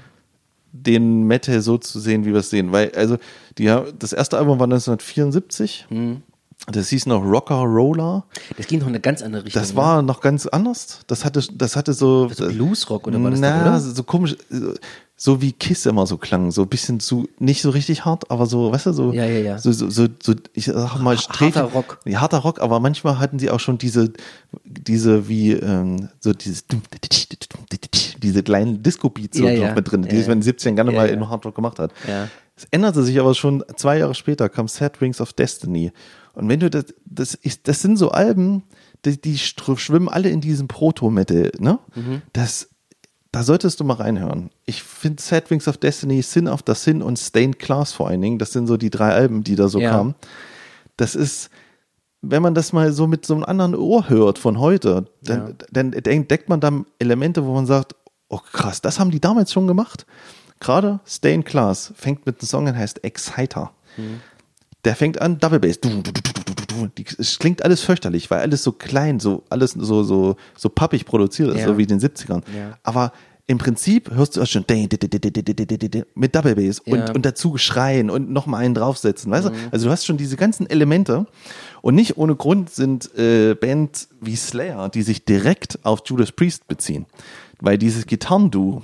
Den 0.73 1.25
Metal 1.25 1.61
so 1.61 1.79
zu 1.79 1.99
sehen, 2.01 2.25
wie 2.25 2.33
wir 2.33 2.41
es 2.41 2.51
sehen. 2.51 2.73
Weil, 2.73 2.93
also, 2.95 3.17
die, 3.59 3.75
das 3.99 4.13
erste 4.13 4.39
Album 4.39 4.59
war 4.59 4.65
1974. 4.65 5.87
Das 6.67 6.89
hieß 6.91 7.07
noch 7.07 7.25
Rocker 7.25 7.57
Roller. 7.57 8.25
Das 8.57 8.67
ging 8.67 8.81
noch 8.81 8.87
in 8.87 8.93
eine 8.93 9.01
ganz 9.01 9.23
andere 9.23 9.45
Richtung. 9.45 9.63
Das 9.63 9.75
war 9.77 10.03
noch 10.03 10.21
ganz 10.21 10.47
anders. 10.47 11.01
Das 11.07 11.25
hatte, 11.25 11.43
das 11.55 11.75
hatte 11.75 11.95
so. 11.95 12.31
War 12.31 12.49
Bluesrock 12.49 13.07
oder 13.07 13.23
war 13.23 13.31
das 13.31 13.41
na, 13.41 13.65
da, 13.65 13.71
oder? 13.71 13.81
so 13.81 14.03
komisch, 14.03 14.37
so- 15.23 15.43
wie 15.43 15.53
Kiss 15.53 15.85
immer 15.87 16.07
so 16.07 16.17
klang. 16.17 16.51
So 16.51 16.63
ein 16.63 16.69
bisschen 16.69 16.99
zu, 16.99 17.29
nicht 17.39 17.61
so 17.61 17.69
richtig 17.71 18.05
hart, 18.07 18.31
aber 18.31 18.47
so, 18.47 18.73
weißt 18.73 18.87
du, 18.87 18.93
so. 18.93 19.13
Ja, 19.13 19.27
ja, 19.27 19.41
ja. 19.41 19.59
So, 19.59 19.71
so, 19.73 19.91
so, 19.91 20.07
so 20.23 20.35
ich 20.55 20.65
sag 20.65 20.99
mal, 21.01 21.17
Harter 21.17 21.65
Rock. 21.65 22.01
Ja, 22.07 22.21
harter 22.23 22.39
Rock, 22.39 22.61
aber 22.61 22.81
manchmal 22.81 23.19
hatten 23.19 23.39
sie 23.39 23.51
auch 23.51 23.61
schon 23.61 23.77
diese, 23.79 24.13
diese 24.65 25.29
wie, 25.29 25.53
ähm, 25.53 26.09
so 26.21 26.33
dieses, 26.33 26.65
diese 28.23 28.43
kleinen 28.43 28.83
Disco-Beats 28.83 29.39
so 29.39 29.45
Ja, 29.45 29.53
noch 29.55 29.63
ja. 29.69 29.75
mit 29.75 29.91
drin, 29.91 30.03
Ja, 30.05 30.09
die 30.09 30.17
ja. 30.17 30.23
in 30.33 30.41
den 30.41 30.43
70ern 30.43 30.75
gerne 30.75 30.93
Ja, 30.93 30.97
mal 30.99 31.07
ja. 31.09 31.15
in 31.15 31.29
Hard 31.29 31.45
Rock 31.47 31.55
gemacht 31.55 31.79
hat. 31.79 31.93
Ja. 32.09 32.29
Es 32.57 32.67
änderte 32.71 33.03
sich 33.03 33.19
aber 33.21 33.35
schon 33.35 33.65
zwei 33.77 33.99
Jahre 33.99 34.15
später, 34.15 34.49
kam 34.49 34.69
Sad 34.69 35.01
Rings 35.01 35.21
of 35.21 35.33
Destiny. 35.33 35.93
Und 36.35 36.49
wenn 36.49 36.61
du 36.61 36.71
das, 36.71 36.87
das 37.07 37.35
ist, 37.35 37.67
das 37.69 37.81
sind 37.83 37.97
so 37.97 38.11
Alben, 38.11 38.63
die, 39.05 39.21
die 39.21 39.39
schwimmen 39.39 40.09
alle 40.09 40.29
in 40.29 40.41
diesem 40.41 40.69
Proto-Metal, 40.69 41.53
ne? 41.59 41.79
Mhm. 41.95 42.23
Das, 42.33 42.69
da 43.33 43.43
solltest 43.45 43.79
du 43.81 43.85
mal 43.85 43.95
reinhören. 43.95 44.51
Ich 44.67 44.83
finde 44.83 45.23
Sad 45.23 45.51
Wings 45.51 45.69
of 45.69 45.77
Destiny, 45.79 46.21
Sin 46.23 46.49
of 46.49 46.61
the 46.67 46.75
Sin 46.75 47.01
und 47.03 47.19
Stained 47.19 47.59
Class 47.59 47.93
vor 47.93 48.09
allen 48.09 48.21
Dingen, 48.21 48.39
das 48.39 48.53
sind 48.53 48.67
so 48.67 48.77
die 48.77 48.91
drei 48.91 49.11
Alben, 49.13 49.45
die 49.45 49.55
da 49.57 49.69
so 49.69 49.79
Ja. 49.81 49.91
kamen. 49.91 50.15
Das 50.97 51.15
ist, 51.15 51.51
wenn 52.23 52.43
man 52.43 52.55
das 52.55 52.73
mal 52.73 52.93
so 52.93 53.07
mit 53.07 53.25
so 53.25 53.35
einem 53.35 53.45
anderen 53.45 53.75
Ohr 53.77 54.09
hört 54.09 54.39
von 54.39 54.59
heute, 54.59 55.07
dann, 55.23 55.49
Ja. 55.49 55.55
dann 55.71 55.93
entdeckt 55.93 56.49
man 56.49 56.61
dann 56.61 56.87
Elemente, 56.99 57.45
wo 57.47 57.55
man 57.55 57.67
sagt, 57.67 57.95
oh 58.29 58.39
krass, 58.53 58.81
das 58.83 58.99
haben 58.99 59.11
die 59.11 59.21
damals 59.21 59.53
schon 59.53 59.67
gemacht. 59.67 60.07
Gerade 60.59 61.01
Stained 61.07 61.47
Class 61.47 61.93
fängt 61.97 62.27
mit 62.27 62.41
einem 62.41 62.47
Song 62.49 62.69
an, 62.69 62.77
heißt 62.77 63.03
Exciter. 63.05 63.71
Der 64.85 64.95
fängt 64.97 65.21
an, 65.21 65.39
Double 65.39 65.59
Bass. 65.61 65.81
Du, 65.81 65.89
du, 65.89 66.13
du, 66.13 66.13
du. 66.71 66.87
Die, 66.99 67.05
es 67.19 67.39
klingt 67.39 67.63
alles 67.65 67.81
fürchterlich, 67.83 68.31
weil 68.31 68.41
alles 68.41 68.63
so 68.63 68.73
klein, 68.73 69.21
so 69.21 69.43
alles 69.51 69.73
so, 69.73 70.03
so, 70.03 70.37
so 70.57 70.69
pappig 70.69 71.05
produziert 71.05 71.51
ist, 71.51 71.61
Ja. 71.61 71.67
so 71.67 71.79
wie 71.79 71.83
in 71.83 71.89
den 71.89 72.01
70ern. 72.01 72.43
Ja. 72.57 72.79
Aber 72.83 73.13
im 73.47 73.59
Prinzip 73.59 74.11
hörst 74.13 74.37
du 74.37 74.43
auch 74.43 74.47
schon 74.47 74.65
mit 76.15 76.35
Double 76.35 76.55
Bass 76.55 76.79
und, 76.81 76.99
Ja. 76.99 77.13
und 77.13 77.27
dazu 77.27 77.57
schreien 77.59 78.09
und 78.11 78.31
nochmal 78.31 78.65
einen 78.65 78.75
draufsetzen, 78.75 79.31
weißt 79.33 79.49
Mhm. 79.49 79.53
du? 79.53 79.59
Also 79.73 79.87
du 79.87 79.93
hast 79.93 80.07
schon 80.07 80.17
diese 80.17 80.37
ganzen 80.37 80.69
Elemente 80.71 81.27
und 81.83 81.95
nicht 81.97 82.17
ohne 82.17 82.37
Grund 82.37 82.71
sind 82.71 83.13
äh, 83.19 83.55
Bands 83.55 84.09
wie 84.21 84.37
Slayer, 84.37 84.89
die 84.89 85.03
sich 85.03 85.25
direkt 85.25 85.79
auf 85.85 86.03
Judas 86.07 86.31
Priest 86.33 86.69
beziehen. 86.69 87.07
Weil 87.61 87.77
dieses 87.77 88.07
Gitarrenduo, 88.07 88.83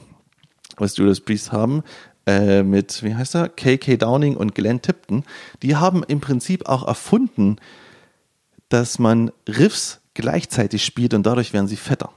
was 0.79 0.97
Judas 0.97 1.21
Priest 1.21 1.53
haben, 1.53 1.83
äh, 2.27 2.63
mit, 2.63 3.03
wie 3.03 3.15
heißt 3.15 3.37
er, 3.37 3.49
KK 3.49 3.97
Downing 3.97 4.37
und 4.37 4.55
Glenn 4.55 4.83
Tipton, 4.83 5.25
die 5.63 5.77
haben 5.77 6.03
im 6.03 6.21
Prinzip 6.21 6.69
auch 6.69 6.87
erfunden, 6.87 7.57
dass 8.69 8.99
man 8.99 9.31
Riffs 9.49 10.01
gleichzeitig 10.15 10.85
spielt 10.85 11.15
und 11.15 11.25
dadurch 11.25 11.53
werden 11.53 11.69
sie 11.69 11.77
fetter. 11.77 12.11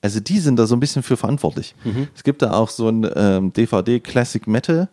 Also 0.00 0.20
die 0.20 0.38
sind 0.38 0.56
da 0.56 0.66
so 0.66 0.76
ein 0.76 0.80
bisschen 0.80 1.02
für 1.02 1.16
verantwortlich. 1.16 1.74
Es 2.14 2.22
gibt 2.22 2.42
da 2.42 2.52
auch 2.52 2.70
so 2.70 2.88
ein 2.88 3.08
ähm, 3.14 3.52
DVD 3.52 4.00
Classic 4.00 4.46
Metal, 4.46 4.88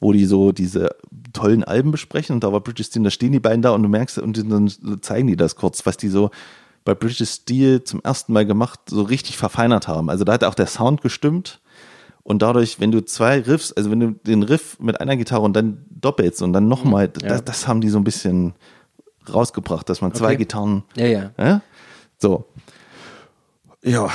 wo 0.00 0.12
die 0.12 0.26
so 0.26 0.52
diese 0.52 0.90
tollen 1.32 1.64
Alben 1.64 1.90
besprechen 1.90 2.34
und 2.34 2.44
da 2.44 2.52
war 2.52 2.60
British 2.60 2.86
Steel, 2.86 3.02
da 3.02 3.10
stehen 3.10 3.32
die 3.32 3.40
beiden 3.40 3.62
da 3.62 3.70
und 3.70 3.82
du 3.82 3.88
merkst, 3.88 4.18
und 4.18 4.38
dann 4.38 4.70
zeigen 5.02 5.26
die 5.26 5.36
das 5.36 5.56
kurz, 5.56 5.84
was 5.84 5.96
die 5.96 6.08
so 6.08 6.30
bei 6.84 6.94
British 6.94 7.28
Steel 7.28 7.82
zum 7.82 8.00
ersten 8.02 8.32
Mal 8.32 8.46
gemacht, 8.46 8.80
so 8.88 9.02
richtig 9.02 9.36
verfeinert 9.36 9.88
haben. 9.88 10.08
Also 10.08 10.24
da 10.24 10.32
hat 10.32 10.44
auch 10.44 10.54
der 10.54 10.66
Sound 10.66 11.02
gestimmt 11.02 11.60
und 12.24 12.40
dadurch, 12.40 12.80
wenn 12.80 12.90
du 12.90 13.04
zwei 13.04 13.38
Riffs, 13.40 13.70
also 13.72 13.90
wenn 13.90 14.00
du 14.00 14.10
den 14.12 14.42
Riff 14.42 14.80
mit 14.80 15.00
einer 15.00 15.16
Gitarre 15.16 15.42
und 15.42 15.54
dann 15.54 15.84
doppelst 15.90 16.40
und 16.42 16.54
dann 16.54 16.68
nochmal, 16.68 17.12
ja. 17.22 17.28
das, 17.28 17.44
das 17.44 17.68
haben 17.68 17.82
die 17.82 17.90
so 17.90 17.98
ein 17.98 18.04
bisschen 18.04 18.54
rausgebracht, 19.32 19.88
dass 19.88 20.00
man 20.00 20.14
zwei 20.14 20.28
Okay. 20.28 20.36
Gitarren 20.38 20.84
Ja, 20.96 21.06
ja. 21.06 21.30
ja? 21.38 21.62
So. 22.18 22.46
Ja, 23.82 24.08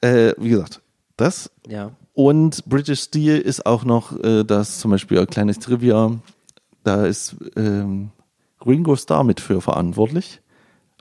äh, 0.00 0.32
wie 0.38 0.50
gesagt, 0.50 0.80
das. 1.16 1.50
Ja. 1.66 1.90
Und 2.14 2.64
British 2.66 3.00
Steel 3.00 3.38
ist 3.38 3.66
auch 3.66 3.84
noch 3.84 4.16
äh, 4.22 4.44
das 4.44 4.78
zum 4.78 4.92
Beispiel 4.92 5.18
ein 5.18 5.26
kleines 5.26 5.58
Trivia. 5.58 6.12
Da 6.84 7.04
ist 7.04 7.34
ähm, 7.56 8.10
Ringo 8.64 8.94
Starr 8.94 9.24
mit 9.24 9.40
für 9.40 9.60
verantwortlich, 9.60 10.40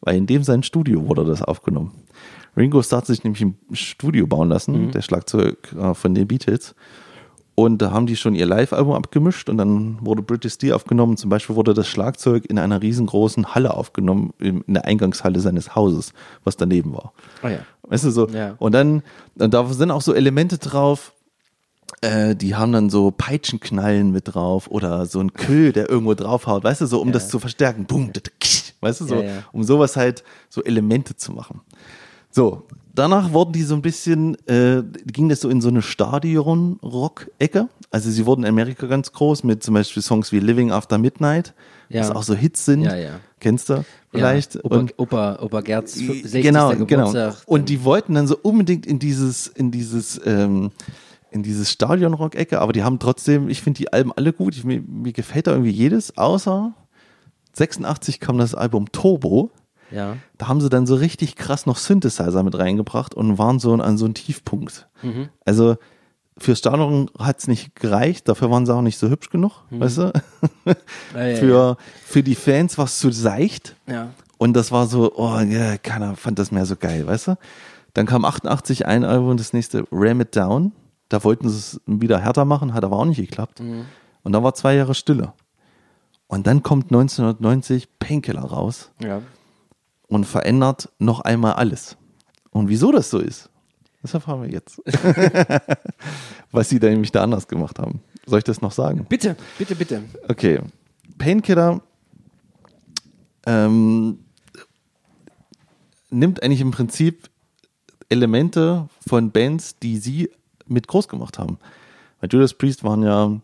weil 0.02 0.18
in 0.18 0.26
dem 0.26 0.44
sein 0.44 0.64
Studio 0.64 1.08
wurde 1.08 1.26
das 1.26 1.44
aufgenommen. 1.44 1.92
Ringo 2.58 2.82
Starr 2.82 3.00
hat 3.00 3.08
sich 3.08 3.24
nämlich 3.24 3.42
ein 3.42 3.58
Studio 3.74 4.28
bauen 4.28 4.50
lassen, 4.50 4.92
der 4.92 5.02
Schlagzeug 5.02 5.74
äh, 5.74 5.94
von 5.94 6.16
den 6.16 6.28
Beatles. 6.28 6.76
Und 7.58 7.82
da 7.82 7.92
haben 7.92 8.06
die 8.06 8.18
schon 8.18 8.36
ihr 8.36 8.46
Live-Album 8.46 8.94
abgemischt 8.94 9.50
und 9.50 9.58
dann 9.58 9.98
wurde 10.06 10.22
British 10.22 10.54
Steel 10.54 10.74
aufgenommen. 10.74 11.16
Zum 11.16 11.30
Beispiel 11.30 11.56
wurde 11.56 11.74
das 11.74 11.88
Schlagzeug 11.88 12.46
in 12.46 12.60
einer 12.60 12.82
riesengroßen 12.82 13.56
Halle 13.56 13.74
aufgenommen, 13.74 14.34
in 14.40 14.62
der 14.68 14.84
Eingangshalle 14.84 15.40
seines 15.40 15.74
Hauses, 15.74 16.12
was 16.44 16.58
daneben 16.58 16.94
war. 16.94 17.14
Oh 17.44 17.48
ja. 17.48 17.60
Weißt 17.84 18.04
du 18.04 18.12
so? 18.12 18.28
Ja. 18.28 18.56
Und 18.60 18.74
dann, 18.74 19.04
und 19.40 19.54
da 19.54 19.66
sind 19.68 19.92
auch 19.92 20.02
so 20.02 20.14
Elemente 20.14 20.58
drauf, 20.58 21.14
äh, 22.02 22.36
die 22.36 22.56
haben 22.56 22.74
dann 22.74 22.90
so 22.90 23.12
Peitschenknallen 23.12 24.12
mit 24.12 24.34
drauf 24.34 24.68
oder 24.70 25.06
so 25.06 25.22
ein 25.22 25.32
Köhl, 25.34 25.72
der 25.72 25.90
irgendwo 25.90 26.14
draufhaut, 26.14 26.64
weißt 26.66 26.82
du, 26.82 26.88
so 26.88 27.00
um 27.00 27.14
das 27.14 27.30
zu 27.30 27.40
verstärken. 27.40 27.86
Boom, 27.86 28.12
weißt 28.82 29.02
du, 29.02 29.06
so, 29.06 29.16
Ja, 29.16 29.22
ja. 29.24 29.44
um 29.54 29.64
sowas 29.64 29.96
halt, 29.96 30.24
so 30.50 30.62
Elemente 30.62 31.16
zu 31.16 31.32
machen. 31.32 31.62
So, 32.36 32.64
danach 32.94 33.32
wurden 33.32 33.54
die 33.54 33.64
so 33.64 33.76
ein 33.76 33.82
bisschen, 33.82 34.36
äh, 34.46 34.84
ging 35.06 35.30
das 35.30 35.40
so 35.40 35.48
in 35.48 35.62
so 35.62 35.70
eine 35.70 35.82
Stadion-Rock-Ecke. 35.82 37.70
Also 37.92 38.12
sie 38.12 38.26
wurden 38.26 38.44
in 38.44 38.50
Amerika 38.50 38.88
ganz 38.88 39.14
groß 39.14 39.46
mit 39.46 39.64
zum 39.64 39.74
Beispiel 39.76 40.04
Songs 40.04 40.34
wie 40.34 40.40
Living 40.42 40.70
After 40.70 40.98
Midnight, 40.98 41.54
Ja. 41.88 42.02
was 42.02 42.12
auch 42.12 42.24
so 42.24 42.34
Hits 42.34 42.66
sind. 42.66 42.82
Ja, 42.82 42.94
ja. 42.98 43.20
Kennst 43.40 43.70
du 43.70 43.86
vielleicht? 44.12 44.56
Ja, 44.56 44.62
Opa, 44.66 44.76
Und- 44.78 44.94
Opa, 44.98 45.40
Opa 45.42 45.62
Gerz, 45.62 45.94
60. 45.94 46.44
genau, 46.44 46.72
genau. 46.72 46.86
Geburtstag. 46.86 47.38
Und 47.46 47.70
die 47.70 47.86
wollten 47.86 48.16
dann 48.16 48.28
so 48.28 48.38
unbedingt 48.42 48.86
in 48.86 49.00
dieses, 49.00 49.48
in 49.48 49.72
dieses, 49.72 50.20
ähm, 50.26 50.72
in 51.32 51.42
dieses 51.42 51.72
Stadion-Rock-Ecke, 51.72 52.60
aber 52.60 52.74
die 52.74 52.84
haben 52.84 53.00
trotzdem, 53.00 53.48
ich 53.48 53.62
finde 53.62 53.78
die 53.78 53.94
Alben 53.94 54.12
alle 54.14 54.34
gut. 54.34 54.58
Ich, 54.58 54.66
mir, 54.66 54.82
mir 54.82 55.14
gefällt 55.14 55.48
da 55.48 55.52
irgendwie 55.52 55.72
jedes, 55.72 56.18
außer 56.18 56.74
86 57.54 58.20
kam 58.20 58.38
das 58.38 58.56
Album 58.56 58.92
Turbo. 58.92 59.52
Ja. 59.96 60.18
Da 60.38 60.48
haben 60.48 60.62
sie 60.62 60.70
dann 60.70 60.86
so 60.86 60.96
richtig 60.96 61.36
krass 61.36 61.66
noch 61.66 61.78
Synthesizer 61.78 62.44
mit 62.44 62.58
reingebracht 62.58 63.14
und 63.14 63.38
waren 63.38 63.60
so 63.60 63.74
an 63.74 63.98
so 63.98 64.06
einem 64.06 64.14
Tiefpunkt. 64.14 64.88
Mhm. 65.02 65.30
Also 65.46 65.78
für 66.38 66.56
Stadion 66.56 67.10
hat 67.18 67.40
es 67.40 67.48
nicht 67.48 67.76
gereicht, 67.76 68.28
dafür 68.28 68.52
waren 68.52 68.66
sie 68.66 68.76
auch 68.76 68.82
nicht 68.82 68.98
so 68.98 69.10
hübsch 69.10 69.30
genug, 69.30 69.64
weißt 69.70 69.98
du? 69.98 70.04
Mhm. 70.04 70.12
Ja, 71.16 71.28
ja, 71.28 71.36
für, 71.38 71.78
für 72.06 72.24
die 72.24 72.36
Fans 72.36 72.78
war 72.78 72.86
es 72.86 73.00
zu 73.00 73.12
seicht. 73.12 73.76
Ja. 73.88 74.10
Und 74.38 74.54
das 74.54 74.72
war 74.72 74.88
so, 74.88 75.14
oh 75.16 75.40
ja, 75.40 75.78
keiner 75.78 76.16
fand 76.16 76.40
das 76.40 76.52
mehr 76.52 76.66
so 76.66 76.76
geil, 76.76 77.08
weißt 77.08 77.28
du? 77.30 77.38
Dann 77.94 78.06
kam 78.06 78.26
88 78.26 78.86
ein 78.86 79.06
Album, 79.06 79.38
das 79.38 79.54
nächste 79.54 79.86
Ram 79.92 80.20
It 80.22 80.36
Down. 80.36 80.74
Da 81.08 81.24
wollten 81.24 81.48
sie 81.48 81.58
es 81.58 81.82
wieder 81.86 82.20
härter 82.20 82.44
machen, 82.44 82.74
hat 82.74 82.84
aber 82.84 82.98
auch 82.98 83.06
nicht 83.06 83.18
geklappt. 83.22 83.62
Und 84.24 84.34
dann 84.34 84.44
war 84.44 84.54
zwei 84.56 84.76
Jahre 84.76 84.94
Stille. 84.94 85.34
Und 86.28 86.48
dann 86.48 86.64
kommt 86.64 86.86
1990 86.86 87.88
Painkiller 88.00 88.42
raus 88.42 88.92
Ja. 89.02 89.22
Und 90.08 90.26
verändert 90.26 90.90
noch 91.00 91.22
einmal 91.22 91.54
alles. 91.54 91.98
Und 92.52 92.70
wieso 92.70 92.92
das 92.92 93.10
so 93.10 93.20
ist, 93.20 93.50
das 94.02 94.14
erfahren 94.14 94.44
wir 94.44 94.50
jetzt. 94.50 94.82
Was 96.52 96.70
sie 96.70 96.80
da 96.80 96.88
nämlich 96.90 97.12
da 97.12 97.24
anders 97.24 97.48
gemacht 97.48 97.80
haben. 97.80 98.02
Soll 98.26 98.38
ich 98.38 98.44
das 98.44 98.62
noch 98.62 98.72
sagen? 98.72 99.06
Bitte, 99.10 99.36
bitte, 99.58 99.76
bitte. 99.76 100.04
Okay. 100.28 100.60
Painkiller 101.18 101.82
ähm, 103.46 104.20
nimmt 106.10 106.44
eigentlich 106.44 106.62
im 106.62 106.72
Prinzip 106.72 107.30
Elemente 108.10 108.88
von 109.08 109.32
Bands, 109.32 109.80
die 109.80 109.98
sie 109.98 110.30
mit 110.68 110.88
groß 110.88 111.08
gemacht 111.08 111.40
haben. 111.40 111.58
Weil 112.20 112.30
Judas 112.32 112.54
Priest 112.54 112.84
waren 112.84 113.04
ja 113.04 113.40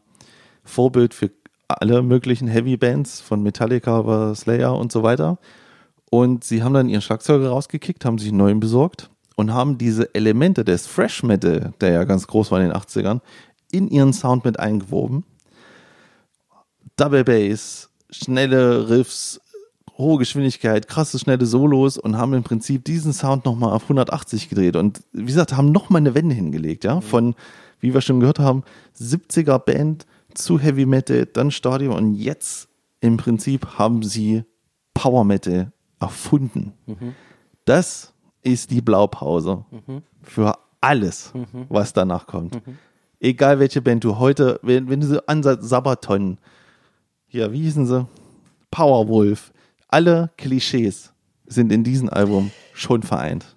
Vorbild 0.64 1.14
für 1.14 1.32
alle 1.68 2.02
möglichen 2.02 2.48
Heavy 2.48 2.78
Bands, 2.78 3.22
von 3.22 3.42
Metallica 3.42 4.00
über 4.00 4.36
Slayer 4.36 4.76
und 4.76 4.92
so 4.92 5.04
weiter. 5.04 5.40
Und 6.14 6.44
sie 6.44 6.62
haben 6.62 6.74
dann 6.74 6.90
ihren 6.90 7.02
Schlagzeuger 7.02 7.48
rausgekickt, 7.48 8.04
haben 8.04 8.18
sich 8.18 8.28
einen 8.28 8.38
neuen 8.38 8.60
besorgt 8.60 9.10
und 9.38 9.54
haben 9.54 9.78
diese 9.78 10.14
Elemente 10.14 10.66
des 10.66 10.86
Fresh 10.86 11.24
Metal, 11.24 11.74
der 11.80 11.94
ja 11.94 12.04
ganz 12.04 12.28
groß 12.28 12.52
war 12.52 12.60
in 12.60 12.68
den 12.68 12.76
80ern, 12.78 13.22
in 13.72 13.88
ihren 13.88 14.12
Sound 14.12 14.44
mit 14.44 14.60
eingewoben. 14.60 15.24
Double 16.98 17.24
Bass, 17.24 17.90
schnelle 18.10 18.90
Riffs, 18.90 19.40
hohe 19.98 20.18
Geschwindigkeit, 20.18 20.90
krasse 20.90 21.18
schnelle 21.18 21.46
Solos 21.46 21.98
und 21.98 22.18
haben 22.18 22.34
im 22.34 22.44
Prinzip 22.44 22.84
diesen 22.84 23.14
Sound 23.14 23.46
nochmal 23.46 23.72
auf 23.72 23.84
180 23.84 24.50
gedreht 24.50 24.76
und 24.76 25.02
wie 25.14 25.24
gesagt, 25.24 25.56
haben 25.56 25.72
nochmal 25.72 26.02
eine 26.02 26.14
Wende 26.14 26.36
hingelegt, 26.36 26.84
ja, 26.84 27.00
von, 27.00 27.36
wie 27.80 27.94
wir 27.94 28.02
schon 28.02 28.20
gehört 28.20 28.40
haben, 28.40 28.64
70er 29.00 29.60
Band 29.60 30.06
zu 30.34 30.60
Heavy 30.60 30.86
Metal, 30.86 31.26
dann 31.26 31.52
Stadion 31.52 31.96
und 31.96 32.16
jetzt 32.16 32.68
im 33.00 33.16
Prinzip 33.16 33.78
haben 33.78 34.04
sie 34.04 34.44
Power 34.94 35.24
Metal 35.24 35.72
erfunden. 36.02 36.74
Das 37.66 38.14
ist 38.44 38.72
die 38.72 38.82
Blaupause 38.82 39.64
für 40.24 40.58
alles, 40.82 41.32
was 41.70 41.94
danach 41.94 42.28
kommt. 42.28 42.62
Egal 43.20 43.60
welche 43.60 43.82
Band 43.82 44.04
du 44.04 44.18
heute, 44.18 44.60
wenn, 44.64 44.90
wenn 44.90 45.00
du 45.00 45.08
so 45.08 45.20
ansatz 45.28 45.70
Sabaton, 45.70 46.40
ja, 47.30 47.52
wie 47.52 47.62
hießen 47.62 47.86
sie? 47.86 48.08
Powerwolf, 48.72 49.54
alle 49.88 50.32
Klischees 50.38 51.14
sind 51.46 51.72
in 51.72 51.84
diesem 51.84 52.10
Album 52.10 52.52
schon 52.74 53.04
vereint. 53.04 53.56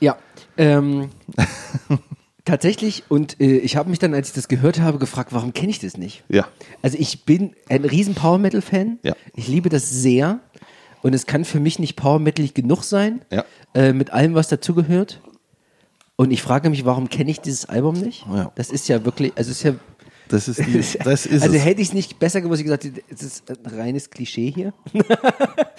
Ja, 0.00 0.18
ähm, 0.56 1.10
tatsächlich. 2.44 3.04
Und 3.08 3.40
äh, 3.40 3.58
ich 3.58 3.76
habe 3.76 3.90
mich 3.90 3.98
dann, 3.98 4.12
als 4.14 4.28
ich 4.28 4.34
das 4.34 4.48
gehört 4.48 4.80
habe, 4.80 4.98
gefragt, 4.98 5.32
warum 5.32 5.54
kenne 5.54 5.70
ich 5.70 5.78
das 5.78 5.96
nicht? 5.96 6.24
Ja. 6.28 6.48
Also 6.82 6.98
ich 6.98 7.24
bin 7.24 7.54
ein 7.68 7.84
riesen 7.84 8.14
Power 8.14 8.38
Metal 8.38 8.60
Fan. 8.60 8.98
Ja. 9.02 9.14
Ich 9.34 9.48
liebe 9.48 9.68
das 9.68 9.88
sehr. 9.88 10.40
Und 11.02 11.14
es 11.14 11.26
kann 11.26 11.44
für 11.44 11.60
mich 11.60 11.78
nicht 11.78 11.96
Power 11.96 12.18
Metal 12.18 12.48
genug 12.48 12.82
sein. 12.84 13.22
Ja. 13.30 13.44
Äh, 13.74 13.92
mit 13.92 14.12
allem, 14.12 14.34
was 14.34 14.48
dazugehört. 14.48 15.20
Und 16.16 16.30
ich 16.32 16.42
frage 16.42 16.68
mich, 16.70 16.84
warum 16.84 17.08
kenne 17.08 17.30
ich 17.30 17.40
dieses 17.40 17.66
Album 17.66 17.94
nicht? 17.94 18.26
Ja. 18.32 18.50
Das 18.56 18.70
ist 18.70 18.88
ja 18.88 19.04
wirklich, 19.04 19.32
also 19.36 19.52
es 19.52 19.58
ist 19.58 19.62
ja 19.62 19.74
Das 20.28 20.48
ist, 20.48 20.58
die, 20.58 20.72
das 21.04 21.26
ist 21.26 21.42
also 21.42 21.54
es. 21.54 21.64
hätte 21.64 21.80
ich 21.80 21.88
es 21.88 21.94
nicht 21.94 22.18
besser 22.18 22.40
gewusst, 22.40 22.60
ich 22.60 22.64
gesagt, 22.64 22.84
es 23.08 23.22
ist 23.22 23.44
ein 23.48 23.78
reines 23.78 24.10
Klischee 24.10 24.50
hier. 24.54 24.72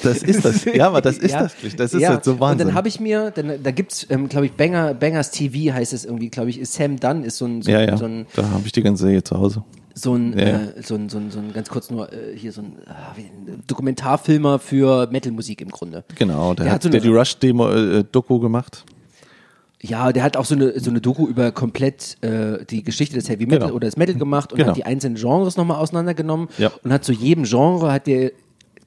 Das 0.01 0.24
ist 0.24 0.45
das. 0.45 0.63
Ja, 0.63 0.88
aber 0.88 1.01
das 1.01 1.17
ist 1.17 1.32
Ja. 1.34 1.43
das. 1.43 1.53
Das 1.76 1.93
ist 1.93 2.01
ja. 2.01 2.13
jetzt 2.13 2.24
so 2.24 2.39
Wahnsinn. 2.39 2.61
Und 2.61 2.67
dann 2.70 2.74
habe 2.74 2.88
ich 2.88 3.01
mir, 3.01 3.32
dann, 3.32 3.61
da 3.61 3.72
gibt's, 3.72 4.07
ähm, 4.09 4.30
glaube 4.30 4.45
ich, 4.45 4.53
Banger, 4.53 4.93
Bangers 4.93 5.30
TV 5.32 5.74
heißt 5.74 5.91
es 5.91 6.05
irgendwie, 6.05 6.30
glaube 6.30 6.49
ich, 6.51 6.57
ist 6.57 6.74
Sam 6.74 6.97
Dunn 6.97 7.26
ist 7.26 7.36
so 7.38 7.45
ein, 7.45 7.61
so, 7.61 7.70
ja, 7.70 7.82
ja. 7.82 7.97
so 7.97 8.05
ein, 8.05 8.26
da 8.34 8.49
habe 8.49 8.63
ich 8.65 8.72
die 8.72 8.82
ganze 8.82 9.03
Serie 9.03 9.22
zu 9.26 9.38
Hause. 9.38 9.65
So 9.94 10.16
ein, 10.16 10.38
Ja, 10.38 10.46
äh, 10.46 10.82
so 10.82 10.96
ein, 10.96 11.10
so 11.10 11.18
ein, 11.18 11.32
so 11.32 11.40
ein 11.40 11.52
ganz 11.54 11.70
kurz 11.70 11.90
nur 11.90 12.12
äh, 12.14 12.36
hier 12.36 12.52
so 12.52 12.62
ein, 12.62 12.78
wie 13.16 13.22
ein 13.24 13.64
Dokumentarfilmer 13.68 14.60
für 14.60 15.08
Metalmusik 15.12 15.62
im 15.62 15.70
Grunde. 15.70 16.04
Genau, 16.16 16.54
der, 16.54 16.66
Der 16.66 16.74
hat, 16.74 16.76
hat 16.76 16.84
so 16.84 16.90
der 16.90 17.02
die 17.02 17.10
Rush-Demo-Doku 17.10 18.40
gemacht. 18.40 18.86
Ja, 19.82 20.12
der 20.12 20.24
hat 20.24 20.36
auch 20.36 20.44
so 20.46 20.56
eine, 20.56 20.78
so 20.80 20.90
eine 20.90 21.00
Doku 21.00 21.26
über 21.28 21.52
komplett 21.54 22.18
äh, 22.22 22.66
die 22.66 22.84
Geschichte 22.84 23.16
des 23.16 23.30
Heavy 23.30 23.46
Metal 23.46 23.60
Genau. 23.68 23.76
oder 23.76 23.88
des 23.88 23.96
Metal 23.96 24.16
gemacht 24.16 24.52
und 24.52 24.58
Genau. 24.58 24.70
hat 24.72 24.78
die 24.78 24.86
einzelnen 24.86 25.16
Genres 25.16 25.56
nochmal 25.56 25.78
auseinandergenommen 25.78 26.50
Ja. 26.58 26.72
und 26.84 26.92
hat 26.92 27.06
zu 27.06 27.14
jedem 27.14 27.46
Genre 27.46 27.92
hat 27.92 28.06
der 28.08 28.32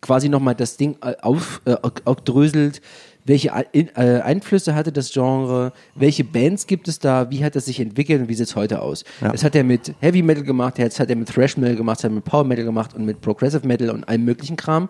quasi 0.02 0.28
nochmal 0.28 0.54
das 0.54 0.76
Ding 0.76 0.96
äh, 1.02 1.14
auf, 1.22 1.62
äh, 1.64 1.76
aufdröselt, 2.04 2.82
welche 3.24 3.48
äh, 3.72 4.20
Einflüsse 4.20 4.74
hatte 4.74 4.90
das 4.92 5.12
Genre, 5.12 5.72
welche 5.94 6.24
Bands 6.24 6.66
gibt 6.66 6.88
es 6.88 6.98
da, 6.98 7.30
wie 7.30 7.44
hat 7.44 7.54
das 7.54 7.66
sich 7.66 7.78
entwickelt 7.80 8.22
und 8.22 8.28
wie 8.28 8.34
sieht 8.34 8.48
es 8.48 8.56
heute 8.56 8.82
aus. 8.82 9.04
Ja. 9.20 9.30
Das 9.30 9.44
hat 9.44 9.54
er 9.54 9.64
mit 9.64 9.94
Heavy 10.00 10.22
Metal 10.22 10.42
gemacht, 10.44 10.78
das 10.78 10.98
hat 10.98 11.08
er 11.10 11.16
mit 11.16 11.28
Thrash 11.28 11.56
Metal 11.56 11.76
gemacht, 11.76 11.98
das 11.98 12.04
hat 12.04 12.10
er 12.10 12.14
mit 12.14 12.24
Power 12.24 12.44
Metal 12.44 12.64
gemacht 12.64 12.94
und 12.94 13.04
mit 13.04 13.20
Progressive 13.20 13.66
Metal 13.66 13.90
und 13.90 14.08
allem 14.08 14.24
möglichen 14.24 14.56
Kram. 14.56 14.88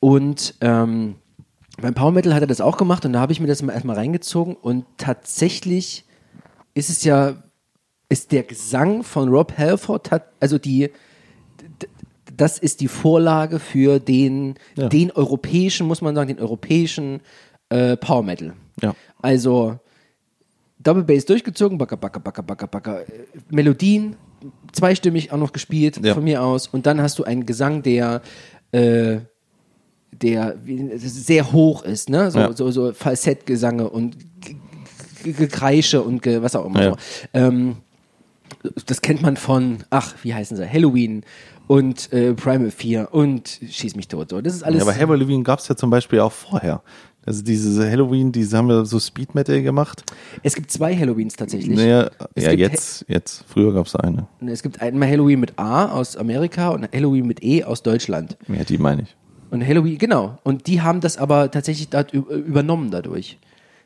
Und 0.00 0.54
ähm, 0.60 1.14
beim 1.80 1.94
Power 1.94 2.10
Metal 2.10 2.34
hat 2.34 2.42
er 2.42 2.46
das 2.46 2.60
auch 2.60 2.76
gemacht 2.76 3.04
und 3.04 3.12
da 3.12 3.20
habe 3.20 3.32
ich 3.32 3.40
mir 3.40 3.46
das 3.46 3.62
mal 3.62 3.72
erstmal 3.72 3.96
reingezogen 3.96 4.54
und 4.56 4.84
tatsächlich 4.98 6.04
ist 6.74 6.90
es 6.90 7.04
ja, 7.04 7.34
ist 8.08 8.32
der 8.32 8.42
Gesang 8.42 9.02
von 9.04 9.28
Rob 9.28 9.56
Halford, 9.56 10.10
hat, 10.10 10.24
also 10.40 10.58
die, 10.58 10.90
das 12.36 12.58
ist 12.58 12.80
die 12.80 12.88
Vorlage 12.88 13.58
für 13.58 13.98
den, 13.98 14.54
Ja. 14.76 14.88
den 14.88 15.10
europäischen, 15.12 15.86
muss 15.86 16.00
man 16.02 16.14
sagen, 16.14 16.28
den 16.28 16.38
europäischen 16.40 17.20
äh, 17.70 17.96
Power 17.96 18.22
Metal. 18.22 18.52
Ja. 18.82 18.94
Also 19.22 19.78
Double 20.78 21.02
Bass 21.04 21.24
durchgezogen, 21.26 21.76
backer, 21.78 21.96
backer, 21.96 22.20
backer, 22.20 22.42
backer, 22.42 22.66
backer, 22.66 23.00
äh, 23.02 23.06
Melodien, 23.50 24.16
zweistimmig 24.72 25.32
auch 25.32 25.36
noch 25.38 25.52
gespielt 25.52 25.98
Ja. 26.04 26.14
von 26.14 26.24
mir 26.24 26.42
aus 26.42 26.66
und 26.68 26.86
dann 26.86 27.00
hast 27.02 27.18
du 27.18 27.24
einen 27.24 27.46
Gesang, 27.46 27.82
der 27.82 28.22
äh, 28.72 29.18
der 30.12 30.56
sehr 30.96 31.52
hoch 31.52 31.82
ist, 31.84 32.08
ne? 32.10 32.30
So, 32.30 32.38
Ja. 32.40 32.52
so, 32.52 32.70
so 32.70 32.92
Falsettgesange 32.92 33.88
und 33.88 34.16
Gekreische 35.22 36.02
und 36.02 36.22
ge 36.22 36.42
was 36.42 36.56
auch 36.56 36.64
immer. 36.66 36.82
Ja. 36.82 36.90
So. 36.90 36.96
Ähm, 37.34 37.76
das 38.86 39.00
kennt 39.02 39.22
man 39.22 39.36
von, 39.36 39.84
ach, 39.90 40.14
wie 40.22 40.34
heißen 40.34 40.56
sie? 40.56 40.66
Halloween 40.68 41.24
und 41.66 42.12
äh, 42.12 42.34
Primal 42.34 42.70
4 42.70 43.12
und 43.12 43.60
Schieß 43.68 43.96
mich 43.96 44.08
tot. 44.08 44.30
So. 44.30 44.40
Das 44.40 44.54
ist 44.54 44.62
alles. 44.62 44.82
Ja, 44.84 44.88
aber 44.90 44.98
Halloween 44.98 45.44
gab 45.44 45.58
es 45.60 45.68
ja 45.68 45.76
zum 45.76 45.90
Beispiel 45.90 46.20
auch 46.20 46.32
vorher. 46.32 46.82
Also 47.26 47.42
diese 47.42 47.88
Halloween, 47.90 48.32
die 48.32 48.44
haben 48.46 48.70
ja 48.70 48.84
so 48.84 48.98
Speed 48.98 49.34
Metal 49.34 49.60
gemacht. 49.62 50.02
es 50.42 50.54
gibt 50.54 50.70
zwei 50.70 50.96
Halloweens 50.96 51.34
tatsächlich. 51.36 51.76
Naja, 51.76 52.10
Es 52.34 52.44
ja, 52.44 52.52
jetzt, 52.52 53.04
jetzt. 53.08 53.44
Früher 53.46 53.74
gab 53.74 53.86
es 53.86 53.94
eine. 53.94 54.26
Es 54.46 54.62
gibt 54.62 54.80
einmal 54.80 55.08
Halloween 55.08 55.38
mit 55.40 55.58
A 55.58 55.86
aus 55.92 56.16
Amerika 56.16 56.70
und 56.70 56.90
Halloween 56.92 57.26
mit 57.26 57.42
E 57.44 57.62
aus 57.64 57.82
Deutschland. 57.82 58.38
Ja, 58.48 58.64
die 58.64 58.78
meine 58.78 59.02
ich. 59.02 59.16
Und 59.50 59.66
Halloween, 59.66 59.98
genau. 59.98 60.38
Und 60.44 60.66
die 60.66 60.80
haben 60.80 61.00
das 61.00 61.18
aber 61.18 61.50
tatsächlich 61.50 61.88
übernommen 62.12 62.90
dadurch. 62.90 63.38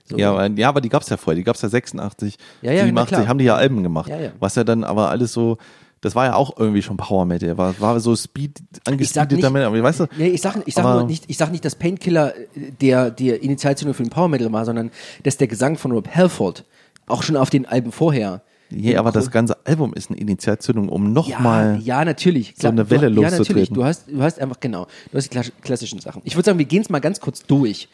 So. 0.05 0.19
Ja, 0.19 0.31
aber, 0.33 0.47
ja, 0.51 0.69
aber 0.69 0.81
die 0.83 0.91
gab 0.91 1.03
es 1.03 1.09
ja 1.09 1.17
vorher. 1.17 1.37
Die 1.37 1.45
gab 1.45 1.57
es 1.57 1.63
ja 1.63 1.69
86, 1.71 2.37
Ja, 2.61 2.73
ja, 2.73 2.83
na 2.83 2.85
87, 2.87 3.09
klar. 3.17 3.27
haben 3.29 3.39
die 3.39 3.47
ja 3.47 3.57
Alben 3.57 3.83
gemacht. 3.83 4.11
Ja, 4.11 4.21
ja. 4.21 4.31
Was 4.39 4.55
ja 4.55 4.63
dann 4.63 4.85
aber 4.85 5.09
alles 5.09 5.33
so, 5.33 5.57
das 6.05 6.15
war 6.15 6.27
ja 6.27 6.35
auch 6.35 6.57
irgendwie 6.59 6.83
schon 6.83 6.97
Power 6.97 7.25
Metal. 7.25 7.57
War, 7.59 7.79
war 7.81 7.99
so 8.01 8.15
Speed, 8.15 8.61
nicht- 8.91 9.15
Metal. 9.15 9.63
Aber 9.65 9.83
weißt 9.83 10.01
du, 10.01 10.07
Nee, 10.19 10.29
ich 10.29 10.41
sag, 10.43 10.57
ich 10.67 10.75
sag 10.75 10.85
nur 10.85 11.05
nicht, 11.05 11.25
ich 11.29 11.37
sag 11.37 11.51
nicht, 11.51 11.65
dass 11.65 11.75
Painkiller 11.75 12.35
äh, 12.37 12.43
der, 12.81 13.11
der 13.11 13.43
Initialzündung 13.43 13.95
für 13.95 14.03
den 14.03 14.11
Power 14.11 14.29
Metal 14.29 14.53
war, 14.53 14.65
sondern 14.65 14.91
dass 15.23 15.37
der 15.37 15.47
Gesang 15.49 15.77
von 15.79 15.93
Rob 15.93 16.09
Halford 16.15 16.65
auch 17.07 17.23
schon 17.23 17.37
auf 17.37 17.51
den 17.51 17.67
Alben 17.67 17.93
vorher. 17.93 18.43
ja, 18.71 18.99
aber 18.99 19.13
das 19.13 19.31
ganze 19.31 19.57
Album 19.67 19.93
ist 19.95 20.11
eine 20.11 20.19
Initialzündung, 20.19 20.89
um 20.89 21.05
Ja, 21.07 21.11
nochmal. 21.11 21.79
ja, 21.83 22.05
natürlich. 22.05 22.55
Klar, 22.57 22.73
eine 22.73 22.89
Welle 22.91 23.11
du, 23.11 23.23
Ja, 23.23 23.31
natürlich. 23.31 23.39
loszutreten. 23.49 23.75
Du 23.75 23.85
hast, 23.85 24.09
du 24.11 24.23
hast 24.23 24.41
einfach, 24.41 24.59
genau, 24.61 24.87
du 25.11 25.17
hast 25.19 25.25
die 25.25 25.31
klass- 25.31 25.53
klassischen 25.63 26.01
Sachen. 26.01 26.23
Ich 26.25 26.35
würde 26.37 26.47
sagen, 26.47 26.59
wir 26.59 26.65
gehen 26.67 26.83
es 26.83 26.89
mal 26.91 27.01
ganz 27.01 27.21
kurz 27.21 27.43
durch. 27.45 27.89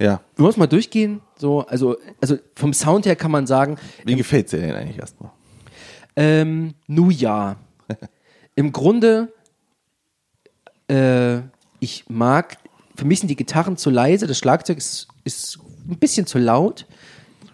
Ja. 0.00 0.20
Du 0.36 0.44
musst 0.44 0.58
mal 0.58 0.66
durchgehen. 0.68 1.20
So, 1.36 1.60
also, 1.66 1.96
also 2.20 2.36
vom 2.54 2.72
Sound 2.72 3.06
her 3.06 3.16
kann 3.16 3.30
man 3.32 3.46
sagen, 3.48 3.76
Wie 4.04 4.14
gefällt 4.16 4.50
dir 4.52 4.60
denn 4.60 4.74
eigentlich 4.74 4.98
erstmal? 4.98 5.30
Ähm, 6.18 6.74
nu 6.88 7.10
ja. 7.10 7.56
Im 8.56 8.72
Grunde, 8.72 9.32
äh, 10.90 11.38
ich 11.78 12.06
mag, 12.08 12.58
für 12.96 13.04
mich 13.04 13.20
sind 13.20 13.28
die 13.28 13.36
Gitarren 13.36 13.76
zu 13.76 13.88
leise, 13.88 14.26
das 14.26 14.36
Schlagzeug 14.36 14.78
ist, 14.78 15.06
ist 15.22 15.60
ein 15.88 15.96
bisschen 15.96 16.26
zu 16.26 16.38
laut. 16.38 16.86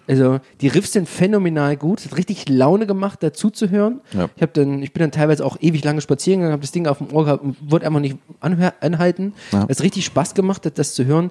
Also 0.09 0.41
die 0.63 0.69
Riffs 0.69 0.93
sind 0.93 1.09
phänomenal 1.09 1.77
gut, 1.77 2.01
es 2.01 2.07
hat 2.07 2.17
richtig 2.17 2.49
Laune 2.49 2.87
gemacht, 2.87 3.23
dazu 3.23 3.51
zu 3.51 3.69
hören. 3.69 4.01
Ja. 4.13 4.31
Ich, 4.35 4.47
dann, 4.47 4.83
ich 4.83 4.95
bin 4.95 5.03
dann 5.03 5.13
teilweise 5.13 5.45
auch 5.45 5.59
ewig 5.61 5.85
lange 5.85 6.01
spazieren 6.01 6.41
gegangen, 6.41 6.53
habe 6.53 6.63
das 6.63 6.73
Ding 6.73 6.87
auf 6.87 6.99
dem 6.99 7.13
Ohr 7.13 7.27
gehabt 7.27 7.43
und 7.43 7.71
wollte 7.71 7.87
einfach 7.87 8.01
nicht 8.01 8.17
anhalten. 8.41 9.35
Ja. 9.53 9.67
Es 9.69 9.79
hat 9.79 9.85
richtig 9.85 10.07
Spaß 10.07 10.35
gemacht, 10.35 10.71
das 10.75 10.95
zu 10.95 11.05
hören. 11.05 11.31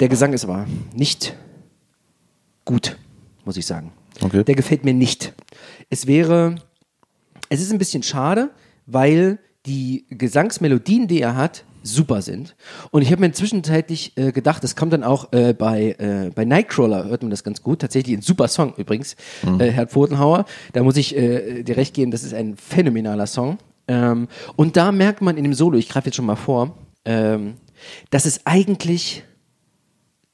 Der 0.00 0.08
Gesang 0.08 0.32
ist 0.32 0.44
aber 0.44 0.66
nicht 0.94 1.36
gut, 2.64 2.96
muss 3.44 3.58
ich 3.58 3.66
sagen. 3.66 3.92
Okay. 4.22 4.42
Der 4.42 4.54
gefällt 4.54 4.84
mir 4.84 4.94
nicht. 4.94 5.34
Es 5.90 6.06
wäre, 6.06 6.56
es 7.48 7.60
ist 7.60 7.72
ein 7.72 7.78
bisschen 7.78 8.02
schade, 8.02 8.50
weil 8.86 9.38
die 9.66 10.06
Gesangsmelodien, 10.10 11.08
die 11.08 11.20
er 11.20 11.36
hat, 11.36 11.64
super 11.82 12.20
sind. 12.22 12.56
Und 12.90 13.02
ich 13.02 13.12
habe 13.12 13.20
mir 13.20 13.32
zwischenzeitlich 13.32 14.12
äh, 14.16 14.32
gedacht, 14.32 14.64
das 14.64 14.76
kommt 14.76 14.92
dann 14.92 15.04
auch 15.04 15.32
äh, 15.32 15.54
bei, 15.54 15.94
äh, 15.98 16.30
bei 16.34 16.44
Nightcrawler, 16.44 17.04
hört 17.04 17.22
man 17.22 17.30
das 17.30 17.44
ganz 17.44 17.62
gut. 17.62 17.80
Tatsächlich 17.80 18.16
ein 18.16 18.22
super 18.22 18.48
Song 18.48 18.74
übrigens, 18.76 19.16
äh, 19.58 19.70
Herr 19.70 19.86
Pfotenhauer. 19.86 20.44
Da 20.72 20.82
muss 20.82 20.96
ich 20.96 21.16
äh, 21.16 21.62
dir 21.62 21.76
recht 21.76 21.94
geben, 21.94 22.10
das 22.10 22.24
ist 22.24 22.34
ein 22.34 22.56
phänomenaler 22.56 23.26
Song. 23.26 23.58
Ähm, 23.88 24.28
und 24.56 24.76
da 24.76 24.90
merkt 24.92 25.22
man 25.22 25.36
in 25.36 25.44
dem 25.44 25.54
Solo, 25.54 25.78
ich 25.78 25.88
greife 25.88 26.06
jetzt 26.06 26.16
schon 26.16 26.26
mal 26.26 26.36
vor, 26.36 26.76
ähm, 27.04 27.54
dass 28.10 28.24
es 28.24 28.44
eigentlich 28.46 29.22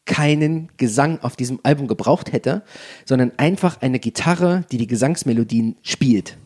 keinen 0.05 0.69
Gesang 0.77 1.21
auf 1.21 1.37
diesem 1.37 1.61
Album 1.63 1.87
gebraucht 1.87 2.33
hätte, 2.33 2.63
sondern 3.05 3.33
einfach 3.37 3.81
eine 3.81 3.99
Gitarre, 3.99 4.65
die 4.73 4.79
die 4.79 4.87
Gesangsmelodien 4.87 5.77
spielt. 5.83 6.39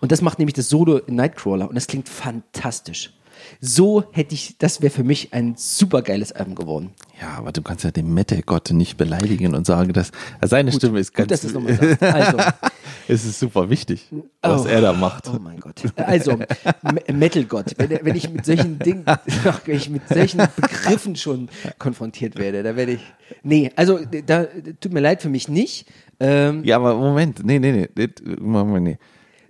Und 0.00 0.10
das 0.12 0.22
macht 0.22 0.38
nämlich 0.38 0.54
das 0.54 0.68
Solo 0.68 0.98
in 0.98 1.14
Nightcrawler 1.14 1.68
und 1.68 1.74
das 1.74 1.86
klingt 1.86 2.08
fantastisch. 2.08 3.12
So 3.60 4.04
hätte 4.12 4.34
ich, 4.34 4.56
das 4.58 4.80
wäre 4.82 4.90
für 4.92 5.04
mich 5.04 5.32
ein 5.32 5.54
super 5.56 6.02
geiles 6.02 6.32
Album 6.32 6.54
geworden. 6.54 6.90
Ja, 7.20 7.34
aber 7.38 7.52
du 7.52 7.60
kannst 7.62 7.84
ja 7.84 7.90
den 7.90 8.12
Metal-Gott 8.14 8.70
nicht 8.70 8.96
beleidigen 8.96 9.54
und 9.54 9.66
sagen, 9.66 9.92
dass 9.92 10.10
seine 10.42 10.72
Stimme 10.72 10.98
ist 11.00 11.12
ganz. 11.14 11.28
Gut, 11.28 11.44
dass 11.44 11.52
nochmal 11.52 11.74
sagst. 11.76 12.02
Also, 12.02 12.38
es 13.08 13.24
ist 13.26 13.38
super 13.40 13.68
wichtig, 13.68 14.08
was 14.40 14.62
Oh. 14.64 14.68
er 14.68 14.80
da 14.80 14.92
macht. 14.94 15.28
Oh 15.28 15.38
mein 15.38 15.60
Gott. 15.60 15.82
Also, 15.96 16.36
Me- 16.36 17.12
Metal-Gott. 17.12 17.74
Wenn, 17.76 17.90
wenn 18.02 18.16
ich 18.16 18.30
mit 18.30 18.46
solchen 18.46 18.78
Dingen, 18.78 19.04
wenn 19.66 19.76
ich 19.76 19.90
mit 19.90 20.08
solchen 20.08 20.40
Begriffen 20.56 21.16
schon 21.16 21.48
konfrontiert 21.78 22.38
werde, 22.38 22.62
da 22.62 22.74
werde 22.76 22.92
ich. 22.92 23.00
Nee, 23.42 23.70
also 23.76 23.98
da 24.26 24.46
tut 24.80 24.92
mir 24.92 25.00
leid 25.00 25.20
für 25.22 25.28
mich 25.28 25.48
nicht. 25.48 25.86
Ähm, 26.18 26.64
Ja, 26.64 26.76
aber 26.76 26.94
Moment, 26.96 27.44
nee, 27.44 27.58
nee, 27.58 27.88
nee, 27.94 28.08
Moment, 28.40 28.84
nee. 28.84 28.98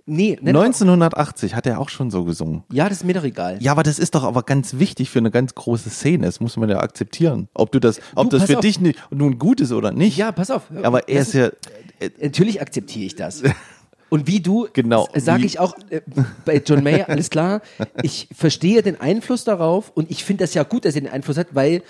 Nee, 0.05 0.37
nicht 0.41 0.47
1980 0.55 1.55
hat 1.55 1.65
er 1.67 1.79
auch 1.79 1.89
schon 1.89 2.11
so 2.11 2.23
gesungen. 2.25 2.63
Ja, 2.71 2.89
das 2.89 2.99
ist 2.99 3.03
mir 3.05 3.13
doch 3.13 3.23
egal. 3.23 3.57
Ja, 3.61 3.71
aber 3.71 3.83
das 3.83 3.99
ist 3.99 4.15
doch 4.15 4.23
aber 4.23 4.43
ganz 4.43 4.79
wichtig 4.79 5.09
für 5.09 5.19
eine 5.19 5.31
ganz 5.31 5.55
große 5.55 5.89
Szene. 5.89 6.25
Das 6.25 6.39
muss 6.39 6.57
man 6.57 6.69
ja 6.69 6.79
akzeptieren. 6.79 7.47
Ob 7.53 7.71
du 7.71 7.79
das, 7.79 7.99
ob 8.15 8.29
Du, 8.29 8.37
das 8.37 8.47
für 8.47 8.57
auf. 8.57 8.61
dich 8.61 8.79
nun 9.09 9.37
gut 9.39 9.61
ist 9.61 9.71
oder 9.71 9.91
nicht. 9.91 10.17
Ja, 10.17 10.31
pass 10.31 10.51
auf. 10.51 10.63
Aber 10.83 11.07
er 11.09 11.21
ist 11.21 11.33
ja, 11.33 11.47
äh, 11.99 12.09
Natürlich 12.21 12.61
akzeptiere 12.61 13.05
ich 13.05 13.15
das. 13.15 13.43
Und 14.09 14.27
wie 14.27 14.41
du, 14.41 14.67
Genau, 14.73 15.07
sage 15.15 15.43
wie- 15.43 15.45
ich 15.45 15.59
auch 15.59 15.73
äh, 15.89 16.01
bei 16.43 16.61
John 16.65 16.83
Mayer, 16.83 17.07
alles 17.07 17.29
klar, 17.29 17.61
ich 18.03 18.27
verstehe 18.35 18.81
den 18.81 18.99
Einfluss 18.99 19.45
darauf 19.45 19.89
und 19.95 20.11
ich 20.11 20.25
finde 20.25 20.43
das 20.43 20.53
ja 20.53 20.63
gut, 20.63 20.83
dass 20.83 20.95
er 20.95 21.01
den 21.01 21.09
Einfluss 21.11 21.37
hat, 21.37 21.47
weil 21.55 21.81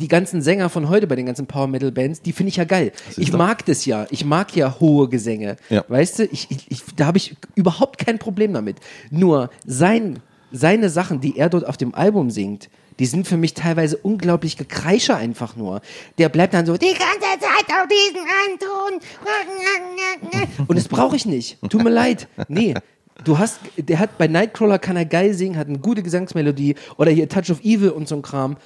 die 0.00 0.08
ganzen 0.08 0.42
Sänger 0.42 0.68
von 0.68 0.88
heute 0.88 1.06
bei 1.06 1.16
den 1.16 1.26
ganzen 1.26 1.46
Power 1.46 1.66
Metal 1.66 1.90
Bands, 1.90 2.22
die 2.22 2.32
finde 2.32 2.48
ich 2.50 2.56
ja 2.56 2.64
geil. 2.64 2.92
Ich 3.16 3.30
doch- 3.32 3.38
mag 3.38 3.64
das 3.66 3.84
ja. 3.84 4.06
Ich 4.10 4.24
mag 4.24 4.54
ja 4.54 4.76
hohe 4.80 5.08
Gesänge. 5.08 5.56
Ja. 5.70 5.84
Weißt 5.88 6.20
du, 6.20 6.24
ich, 6.24 6.50
ich, 6.50 6.70
ich, 6.70 6.82
da 6.96 7.06
habe 7.06 7.18
ich 7.18 7.36
überhaupt 7.56 7.98
kein 8.04 8.18
Problem 8.18 8.52
damit. 8.52 8.76
Nur 9.10 9.50
sein, 9.66 10.20
seine 10.52 10.88
Sachen, 10.88 11.20
die 11.20 11.36
er 11.36 11.48
dort 11.48 11.66
auf 11.66 11.76
dem 11.76 11.94
Album 11.94 12.30
singt, 12.30 12.68
die 13.00 13.06
sind 13.06 13.28
für 13.28 13.36
mich 13.36 13.54
teilweise 13.54 13.96
unglaublich 13.96 14.56
gekreischer 14.56 15.16
einfach 15.16 15.54
nur. 15.56 15.80
Der 16.18 16.28
bleibt 16.28 16.54
dann 16.54 16.66
so 16.66 16.76
die 16.76 16.86
ganze 16.86 17.40
Zeit 17.40 17.68
auf 17.68 17.86
diesen 17.88 18.26
Anton. 18.50 19.00
Und 20.66 20.76
das 20.76 20.88
brauche 20.88 21.16
ich 21.16 21.26
nicht. 21.26 21.58
Tut 21.70 21.82
mir 21.84 21.90
leid. 21.90 22.28
Nee. 22.48 22.74
Du 23.24 23.38
hast, 23.38 23.58
der 23.76 23.98
hat 23.98 24.16
bei 24.16 24.28
Nightcrawler 24.28 24.78
kann 24.78 24.96
er 24.96 25.04
geil 25.04 25.34
singen, 25.34 25.56
hat 25.56 25.66
eine 25.68 25.78
gute 25.80 26.04
Gesangsmelodie 26.04 26.76
oder 26.98 27.10
hier 27.10 27.28
Touch 27.28 27.50
of 27.50 27.60
Evil 27.64 27.90
und 27.90 28.06
so 28.06 28.14
ein 28.14 28.22
Kram. 28.22 28.56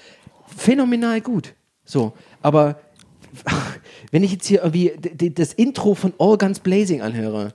Phänomenal 0.56 1.20
gut. 1.20 1.54
So, 1.84 2.12
aber 2.40 2.80
wenn 4.10 4.22
ich 4.22 4.32
jetzt 4.32 4.46
hier 4.46 4.62
irgendwie 4.62 4.92
das 5.30 5.52
Intro 5.52 5.94
von 5.94 6.12
All 6.18 6.38
Guns 6.38 6.60
Blazing 6.60 7.02
anhöre. 7.02 7.54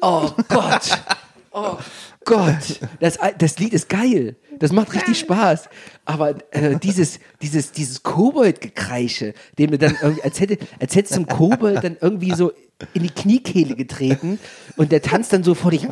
Oh 0.00 0.30
Gott. 0.48 0.98
Oh 1.56 1.78
Gott. 2.24 2.80
Das, 2.98 3.16
das 3.38 3.60
Lied 3.60 3.74
ist 3.74 3.88
geil. 3.88 4.34
Das 4.58 4.72
macht 4.72 4.92
richtig 4.92 5.20
Spaß. 5.20 5.68
Aber 6.04 6.34
äh, 6.50 6.80
dieses, 6.82 7.20
dieses, 7.42 7.70
dieses 7.70 8.02
Kobold-Gekreische, 8.02 9.34
dem 9.56 9.70
du 9.70 9.78
dann 9.78 9.96
irgendwie, 10.02 10.22
als 10.24 10.40
hätte, 10.40 10.58
als 10.80 10.96
hättest 10.96 11.14
du 11.14 11.18
einem 11.18 11.28
Kobold 11.28 11.84
dann 11.84 11.96
irgendwie 12.00 12.34
so 12.34 12.50
in 12.92 13.04
die 13.04 13.10
Kniekehle 13.10 13.76
getreten 13.76 14.40
und 14.76 14.90
der 14.90 15.00
tanzt 15.00 15.32
dann 15.32 15.44
so 15.44 15.54
vor 15.54 15.70
dich. 15.70 15.86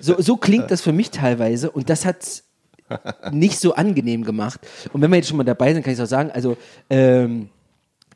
So, 0.00 0.18
so 0.18 0.38
klingt 0.38 0.70
das 0.70 0.80
für 0.80 0.92
mich 0.92 1.10
teilweise 1.10 1.70
und 1.70 1.90
das 1.90 2.06
hat 2.06 2.42
nicht 3.32 3.58
so 3.58 3.74
angenehm 3.74 4.24
gemacht. 4.24 4.60
Und 4.92 5.00
wenn 5.00 5.10
wir 5.10 5.16
jetzt 5.16 5.28
schon 5.28 5.36
mal 5.36 5.44
dabei 5.44 5.72
sind, 5.72 5.82
kann 5.82 5.92
ich 5.92 6.00
auch 6.00 6.06
sagen, 6.06 6.30
also 6.30 6.56
ähm, 6.88 7.48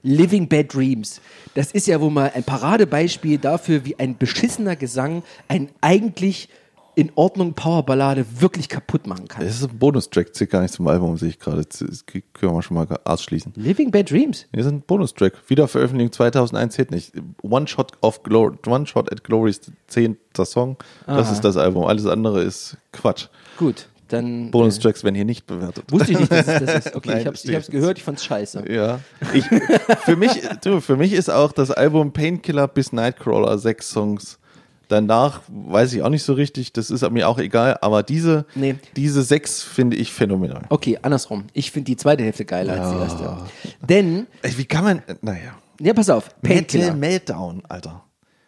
Living 0.02 0.48
Bad 0.48 0.74
Dreams, 0.74 1.20
das 1.54 1.72
ist 1.72 1.86
ja 1.86 2.00
wohl 2.00 2.10
mal 2.10 2.30
ein 2.34 2.44
Paradebeispiel 2.44 3.38
dafür, 3.38 3.84
wie 3.84 3.98
ein 3.98 4.18
beschissener 4.18 4.76
Gesang 4.76 5.22
ein 5.48 5.70
eigentlich 5.80 6.48
in 6.96 7.10
Ordnung 7.14 7.54
Powerballade 7.54 8.24
wirklich 8.40 8.68
kaputt 8.68 9.06
machen 9.06 9.28
kann. 9.28 9.44
Das 9.44 9.56
ist 9.56 9.68
ein 9.68 9.78
Bonustrack, 9.78 10.34
zählt 10.34 10.50
gar 10.50 10.62
nicht 10.62 10.74
zum 10.74 10.86
Album, 10.86 11.16
sehe 11.16 11.30
ich 11.30 11.38
gerade. 11.38 11.64
Das 11.64 12.06
können 12.06 12.54
wir 12.54 12.62
schon 12.62 12.76
mal 12.76 12.86
ausschließen. 13.04 13.52
Living 13.56 13.90
Bad 13.90 14.10
Dreams? 14.10 14.46
Das 14.52 14.66
ist 14.66 14.72
ein 14.72 14.80
Bonustrack. 14.82 15.32
Wieder 15.48 15.66
Veröffentlichung 15.66 16.12
2001 16.12 16.76
Hit 16.76 16.90
nicht. 16.90 17.12
One 17.42 17.66
Shot 17.66 17.92
of 18.00 18.22
Glory, 18.22 18.56
One 18.66 18.86
Shot 18.86 19.10
at 19.10 19.24
Glory 19.24 19.50
ist 19.50 19.72
zehnter 19.88 20.44
Song. 20.44 20.76
Das 21.06 21.26
Aha. 21.26 21.32
ist 21.32 21.40
das 21.40 21.56
Album. 21.56 21.84
Alles 21.84 22.06
andere 22.06 22.42
ist 22.42 22.76
Quatsch. 22.92 23.26
Gut, 23.58 23.88
dann. 24.08 24.50
Bonustracks 24.50 25.02
werden 25.04 25.14
hier 25.14 25.24
nicht 25.24 25.46
bewertet. 25.46 25.84
Äh, 25.88 25.92
wusste 25.92 26.12
ich 26.12 26.18
nicht, 26.20 26.32
dass 26.32 26.46
es 26.48 26.64
das 26.64 26.86
ist. 26.86 26.94
Okay, 26.96 27.08
Nein, 27.12 27.20
ich 27.20 27.26
hab's, 27.26 27.44
ich 27.44 27.54
hab's 27.54 27.68
gehört, 27.68 27.98
ich 27.98 28.04
fand's 28.04 28.24
scheiße. 28.24 28.64
Ja. 28.72 29.00
Ich, 29.32 29.44
für, 30.04 30.16
mich, 30.16 30.30
du, 30.62 30.80
für 30.80 30.96
mich 30.96 31.12
ist 31.12 31.30
auch 31.30 31.52
das 31.52 31.70
Album 31.70 32.12
Painkiller 32.12 32.68
bis 32.68 32.92
Nightcrawler 32.92 33.58
sechs 33.58 33.90
Songs. 33.90 34.38
Danach 34.88 35.40
weiß 35.48 35.94
ich 35.94 36.02
auch 36.02 36.10
nicht 36.10 36.22
so 36.24 36.34
richtig, 36.34 36.72
das 36.74 36.90
ist 36.90 37.08
mir 37.10 37.26
auch 37.26 37.38
egal, 37.38 37.78
aber 37.80 38.02
diese, 38.02 38.44
Nee. 38.54 38.76
diese 38.96 39.22
sechs 39.22 39.62
finde 39.62 39.96
ich 39.96 40.12
phänomenal. 40.12 40.62
Okay, 40.68 40.98
andersrum. 41.00 41.44
Ich 41.54 41.70
finde 41.70 41.86
die 41.86 41.96
zweite 41.96 42.22
Hälfte 42.22 42.44
geiler 42.44 42.74
als 42.80 42.90
die 42.90 42.96
erste. 42.98 43.38
Denn, 43.80 44.26
Ey, 44.42 44.58
Wie 44.58 44.66
kann 44.66 44.84
man, 44.84 45.02
naja. 45.22 45.56
ja, 45.80 45.94
pass 45.94 46.10
auf, 46.10 46.28
Painkiller. 46.42 46.84
Metal 46.92 46.98
Meltdown, 46.98 47.62
Alter. 47.66 48.03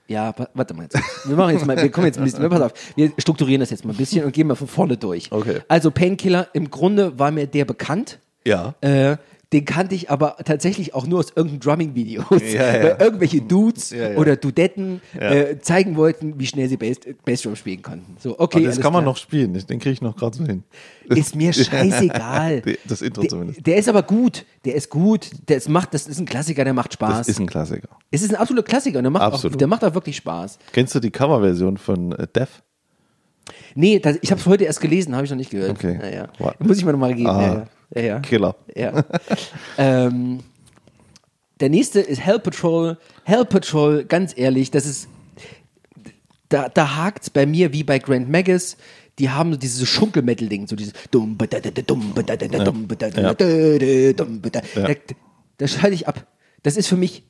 Ja, 0.08 0.32
wa- 0.38 0.48
warte 0.54 0.74
mal 0.74 0.84
jetzt. 0.84 0.98
Wir 1.26 1.36
machen 1.36 1.54
jetzt 1.54 1.66
mal, 1.66 1.76
wir 1.76 1.90
kommen 1.90 2.06
jetzt 2.06 2.18
ein 2.18 2.24
bisschen, 2.24 2.48
pass 2.48 2.60
auf, 2.60 2.72
wir 2.94 3.12
strukturieren 3.18 3.60
das 3.60 3.70
jetzt 3.70 3.84
mal 3.84 3.92
ein 3.92 3.96
bisschen 3.96 4.24
und 4.24 4.32
gehen 4.32 4.46
mal 4.46 4.54
von 4.54 4.68
vorne 4.68 4.96
durch. 4.96 5.32
Okay. 5.32 5.60
Also 5.68 5.90
Painkiller, 5.90 6.48
im 6.52 6.70
Grunde 6.70 7.18
war 7.18 7.30
mir 7.30 7.46
der 7.46 7.64
bekannt. 7.64 8.18
Ja. 8.44 8.74
Äh, 8.80 9.16
den 9.52 9.64
kannte 9.64 9.94
ich 9.94 10.10
aber 10.10 10.36
tatsächlich 10.44 10.92
auch 10.94 11.06
nur 11.06 11.20
aus 11.20 11.28
irgendeinem 11.34 11.60
Drumming-Videos, 11.60 12.26
Ja, 12.52 12.76
ja. 12.76 13.00
irgendwelche 13.00 13.40
Dudes 13.42 13.90
Ja, 13.90 14.16
oder 14.16 14.34
Dudetten 14.36 15.00
äh, 15.18 15.58
zeigen 15.58 15.96
wollten, 15.96 16.38
wie 16.40 16.46
schnell 16.46 16.68
sie 16.68 16.76
Bass, 16.76 16.96
Bassdrum 17.24 17.54
spielen 17.54 17.80
konnten. 17.80 18.16
So, 18.18 18.38
okay, 18.40 18.58
Aber 18.58 18.66
das 18.66 18.80
kann 18.80 18.92
man 18.92 19.02
klar. 19.04 19.12
noch 19.12 19.16
spielen, 19.16 19.52
den 19.52 19.78
kriege 19.78 19.90
ich 19.92 20.02
noch 20.02 20.16
gerade 20.16 20.36
so 20.36 20.44
hin. 20.44 20.64
Ist 21.08 21.36
mir 21.36 21.52
scheißegal. 21.52 22.62
Das 22.88 23.02
Intro 23.02 23.22
der, 23.22 23.30
zumindest. 23.30 23.66
der 23.66 23.76
ist 23.76 23.88
aber 23.88 24.02
gut. 24.02 24.44
Der 24.64 24.74
ist 24.74 24.90
gut. 24.90 25.30
Der 25.48 25.56
ist, 25.56 25.68
macht, 25.68 25.94
das 25.94 26.06
ist 26.06 26.18
ein 26.18 26.26
Klassiker, 26.26 26.64
der 26.64 26.72
macht 26.74 26.92
Spaß. 26.92 27.18
Das 27.18 27.28
ist 27.28 27.38
ein 27.40 27.46
Klassiker. 27.46 27.88
es 28.10 28.22
ist 28.22 28.30
ein 28.30 28.36
absoluter 28.36 28.66
Klassiker 28.66 28.98
und 28.98 29.04
der 29.04 29.10
macht, 29.10 29.32
auch, 29.32 29.50
der 29.50 29.66
macht 29.66 29.84
auch 29.84 29.94
wirklich 29.94 30.16
Spaß. 30.16 30.58
Kennst 30.72 30.94
du 30.94 31.00
die 31.00 31.10
Coverversion 31.10 31.76
von 31.78 32.12
äh, 32.12 32.26
Def? 32.34 32.62
Nee, 33.74 33.98
das, 34.00 34.18
ich 34.22 34.30
habe 34.30 34.40
es 34.40 34.46
heute 34.46 34.64
erst 34.64 34.80
gelesen, 34.80 35.14
habe 35.14 35.24
ich 35.24 35.30
noch 35.30 35.36
nicht 35.36 35.50
gehört. 35.50 35.70
Okay. 35.70 35.98
Naja. 35.98 36.28
Muss 36.58 36.78
ich 36.78 36.84
mir 36.84 36.92
nochmal 36.92 37.14
geben. 37.14 37.28
Ah. 37.28 37.42
Ja, 37.42 37.54
ja. 37.54 37.66
Ja, 37.94 38.02
ja. 38.02 38.20
Killer. 38.20 38.56
Ja. 38.74 39.04
ähm, 39.78 40.40
der 41.60 41.70
nächste 41.70 42.00
ist 42.00 42.20
Hell 42.20 42.38
Patrol. 42.38 42.98
Hell 43.24 43.44
Patrol, 43.44 44.04
ganz 44.04 44.32
ehrlich, 44.36 44.70
das 44.70 44.86
ist. 44.86 45.08
Da, 46.48 46.68
da 46.68 46.96
hakt 46.96 47.24
es 47.24 47.30
bei 47.30 47.44
mir 47.46 47.72
wie 47.72 47.82
bei 47.84 47.98
Grand 47.98 48.28
Magus. 48.30 48.76
Die 49.18 49.30
haben 49.30 49.52
so 49.52 49.58
dieses 49.58 49.88
Schunkelmetal-Ding, 49.88 50.66
so 50.68 50.76
dieses 50.76 50.92
dumm, 51.10 51.38
Da, 51.38 51.46
da 55.58 55.68
schalte 55.68 55.94
ich 55.94 56.06
ab. 56.06 56.26
Das 56.62 56.76
ist 56.76 56.86
für 56.86 56.96
mich, 56.98 57.22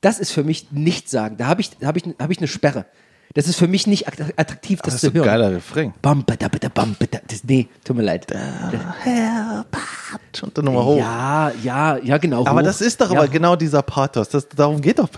das 0.00 0.18
ist 0.18 0.32
für 0.32 0.42
mich 0.42 0.72
nichts 0.72 1.10
sagen. 1.12 1.36
Da 1.36 1.46
habe 1.46 1.60
ich, 1.60 1.70
da 1.78 1.92
ich, 1.94 2.02
hab 2.18 2.30
ich 2.30 2.38
eine 2.38 2.48
Sperre. 2.48 2.86
Das 3.34 3.46
ist 3.46 3.56
für 3.56 3.68
mich 3.68 3.86
nicht 3.86 4.08
att- 4.08 4.36
attraktiv, 4.36 4.80
das, 4.80 4.94
Das 4.94 4.94
ist 4.94 5.00
zu 5.02 5.06
ein 5.12 5.14
hören. 5.14 5.26
geiler 5.26 5.52
Refrain. 5.52 5.92
Bam, 6.02 6.24
bada, 6.24 6.48
bada, 6.48 6.68
bam, 6.68 6.96
bada. 6.98 7.20
Das, 7.28 7.44
nee, 7.44 7.68
tut 7.84 7.96
mir 7.96 8.02
leid. 8.02 8.26
Und 10.42 10.56
dann 10.56 10.64
nochmal 10.64 10.84
hoch. 10.84 10.98
Ja, 10.98 11.52
ja, 11.62 11.96
ja, 11.98 12.18
genau. 12.18 12.46
Aber 12.46 12.60
hoch. 12.60 12.64
das 12.64 12.80
ist 12.80 13.00
doch 13.00 13.10
ja. 13.10 13.18
aber 13.18 13.28
genau 13.28 13.56
dieser 13.56 13.82
Pathos. 13.82 14.28
Das, 14.28 14.48
darum 14.48 14.80
geht 14.80 14.98
doch 14.98 15.08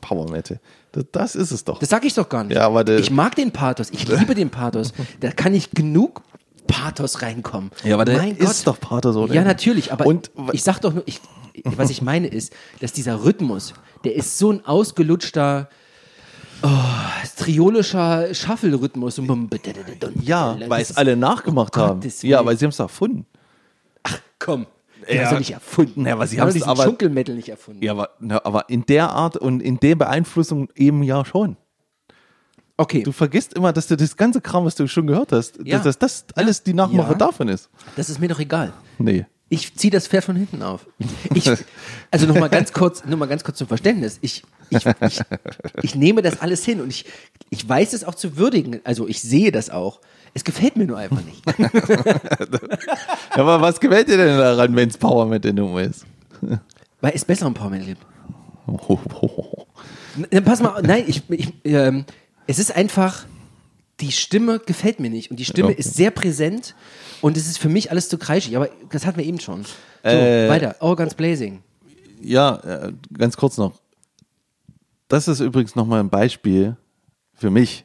Power 0.00 0.30
Metal. 0.30 0.60
Das, 0.92 1.04
das 1.12 1.36
ist 1.36 1.50
es 1.50 1.64
doch. 1.64 1.78
Das 1.78 1.88
sag 1.88 2.04
ich 2.04 2.14
doch 2.14 2.28
gar 2.28 2.44
nicht. 2.44 2.56
Ja, 2.56 2.66
aber 2.66 2.86
ich 2.88 3.10
mag 3.10 3.34
den 3.36 3.50
Pathos. 3.52 3.90
Ich 3.90 4.06
liebe 4.08 4.34
den 4.34 4.50
Pathos. 4.50 4.92
Da 5.20 5.30
kann 5.30 5.54
ich 5.54 5.70
genug 5.70 6.22
Pathos 6.66 7.22
reinkommen. 7.22 7.70
Ja, 7.84 7.94
aber 7.94 8.04
der 8.04 8.18
mein 8.18 8.36
ist 8.36 8.64
Gott. 8.64 8.74
doch 8.76 8.80
Pathos 8.80 9.16
ohne 9.16 9.34
Ja, 9.34 9.42
natürlich. 9.44 9.92
Aber 9.92 10.06
Und- 10.06 10.30
ich 10.52 10.62
sag 10.62 10.80
doch 10.80 10.92
nur, 10.94 11.02
ich, 11.06 11.20
was 11.64 11.90
ich 11.90 12.02
meine 12.02 12.26
ist, 12.28 12.52
dass 12.80 12.92
dieser 12.92 13.24
Rhythmus, 13.24 13.74
der 14.04 14.14
ist 14.14 14.38
so 14.38 14.52
ein 14.52 14.64
ausgelutschter, 14.66 15.68
oh, 16.62 16.68
triolischer 17.36 18.32
Shuffle-Rhythmus. 18.34 19.20
ja, 20.22 20.54
Das 20.54 20.70
weil 20.70 20.82
es 20.82 20.96
alle 20.96 21.16
nachgemacht 21.16 21.76
um 21.76 21.82
haben. 21.82 22.00
Gottes 22.00 22.22
Ja, 22.22 22.44
weil 22.44 22.56
sie 22.58 22.64
haben 22.64 22.70
es 22.70 22.78
erfunden. 22.78 23.26
Komm. 24.38 24.66
Ja. 25.08 25.14
Ja, 25.14 25.22
das 25.22 25.32
ja 25.32 25.38
nicht 25.38 25.50
erfunden. 25.52 26.06
Ja, 26.06 26.12
aber 26.14 26.26
sie 26.26 26.36
Die 26.36 26.40
haben 26.42 26.52
diesen 26.52 26.68
aber- 26.68 26.84
Schunkelmetal 26.84 27.34
nicht 27.36 27.48
erfunden. 27.48 27.82
Ja, 27.82 27.92
aber, 27.92 28.10
na, 28.20 28.44
aber 28.44 28.68
in 28.68 28.84
der 28.86 29.10
Art 29.10 29.36
und 29.36 29.62
in 29.62 29.78
der 29.80 29.94
Beeinflussung 29.94 30.68
eben 30.74 31.02
ja 31.02 31.24
schon. 31.24 31.56
Okay, 32.76 33.02
Du 33.02 33.10
vergisst 33.12 33.54
immer, 33.54 33.72
dass 33.72 33.88
du 33.88 33.96
das 33.96 34.16
ganze 34.16 34.40
Kram, 34.40 34.64
was 34.64 34.74
du 34.76 34.86
schon 34.86 35.06
gehört 35.06 35.32
hast, 35.32 35.58
Ja. 35.64 35.78
dass 35.80 35.98
das 35.98 36.26
alles 36.36 36.62
die 36.62 36.74
Nachmache 36.74 37.12
Ja. 37.12 37.18
davon 37.18 37.48
ist. 37.48 37.68
das 37.96 38.08
ist 38.08 38.20
mir 38.20 38.28
doch 38.28 38.38
egal. 38.38 38.72
Nee. 38.98 39.26
Ich 39.48 39.74
ziehe 39.76 39.90
das 39.90 40.06
Pferd 40.06 40.24
von 40.24 40.36
hinten 40.36 40.62
auf. 40.62 40.86
Ich, 41.34 41.50
also 42.10 42.26
noch 42.26 42.38
mal 42.38 42.48
ganz 42.50 42.72
kurz, 42.72 43.04
nur 43.04 43.16
mal 43.16 43.26
ganz 43.26 43.42
kurz 43.42 43.56
zum 43.58 43.66
Verständnis. 43.66 44.18
Ich, 44.20 44.42
ich, 44.70 44.84
ich, 45.00 45.20
ich 45.82 45.94
nehme 45.94 46.20
das 46.22 46.40
alles 46.42 46.64
hin 46.64 46.80
und 46.82 46.88
ich, 46.90 47.06
ich 47.50 47.66
weiß 47.66 47.94
es 47.94 48.04
auch 48.04 48.14
zu 48.14 48.36
würdigen. 48.36 48.80
Also 48.84 49.08
ich 49.08 49.22
sehe 49.22 49.50
das 49.50 49.70
auch. 49.70 50.00
Es 50.34 50.44
gefällt 50.44 50.76
mir 50.76 50.86
nur 50.86 50.98
einfach 50.98 51.22
nicht. 51.24 51.42
Aber 53.30 53.60
was 53.60 53.80
gefällt 53.80 54.08
dir 54.08 54.16
denn 54.16 54.38
daran, 54.38 54.74
wenn 54.76 54.88
es 54.88 54.96
Power 54.98 55.26
Metal 55.26 55.52
Nummer 55.52 55.82
ist? 55.82 56.04
Weil 57.00 57.12
es 57.14 57.24
besser 57.24 57.46
im 57.46 57.54
Power 57.54 57.70
Metal 57.70 57.86
gibt. 57.86 58.02
N- 60.30 60.44
Pass 60.44 60.60
mal, 60.60 60.82
nein, 60.82 61.04
ich, 61.06 61.22
ich, 61.30 61.52
ähm, 61.64 62.04
es 62.46 62.58
ist 62.58 62.74
einfach, 62.74 63.24
die 64.00 64.12
Stimme 64.12 64.58
gefällt 64.58 65.00
mir 65.00 65.10
nicht 65.10 65.30
und 65.30 65.38
die 65.38 65.44
Stimme 65.44 65.68
Okay. 65.70 65.78
ist 65.80 65.94
sehr 65.94 66.10
präsent 66.10 66.74
und 67.20 67.36
es 67.36 67.46
ist 67.46 67.58
für 67.58 67.68
mich 67.68 67.90
alles 67.90 68.08
zu 68.08 68.18
kreischig, 68.18 68.56
aber 68.56 68.68
das 68.90 69.06
hatten 69.06 69.18
wir 69.18 69.24
eben 69.24 69.40
schon. 69.40 69.64
So, 69.64 70.08
Äh, 70.10 70.48
weiter. 70.48 70.76
All 70.80 70.96
Guns 70.96 71.14
Blazing. 71.14 71.62
Ja, 72.20 72.56
äh, 72.56 72.92
ganz 73.16 73.36
kurz 73.36 73.56
noch. 73.58 73.72
Das 75.08 75.28
ist 75.28 75.40
übrigens 75.40 75.74
nochmal 75.74 76.00
ein 76.00 76.10
Beispiel 76.10 76.76
für 77.34 77.50
mich. 77.50 77.84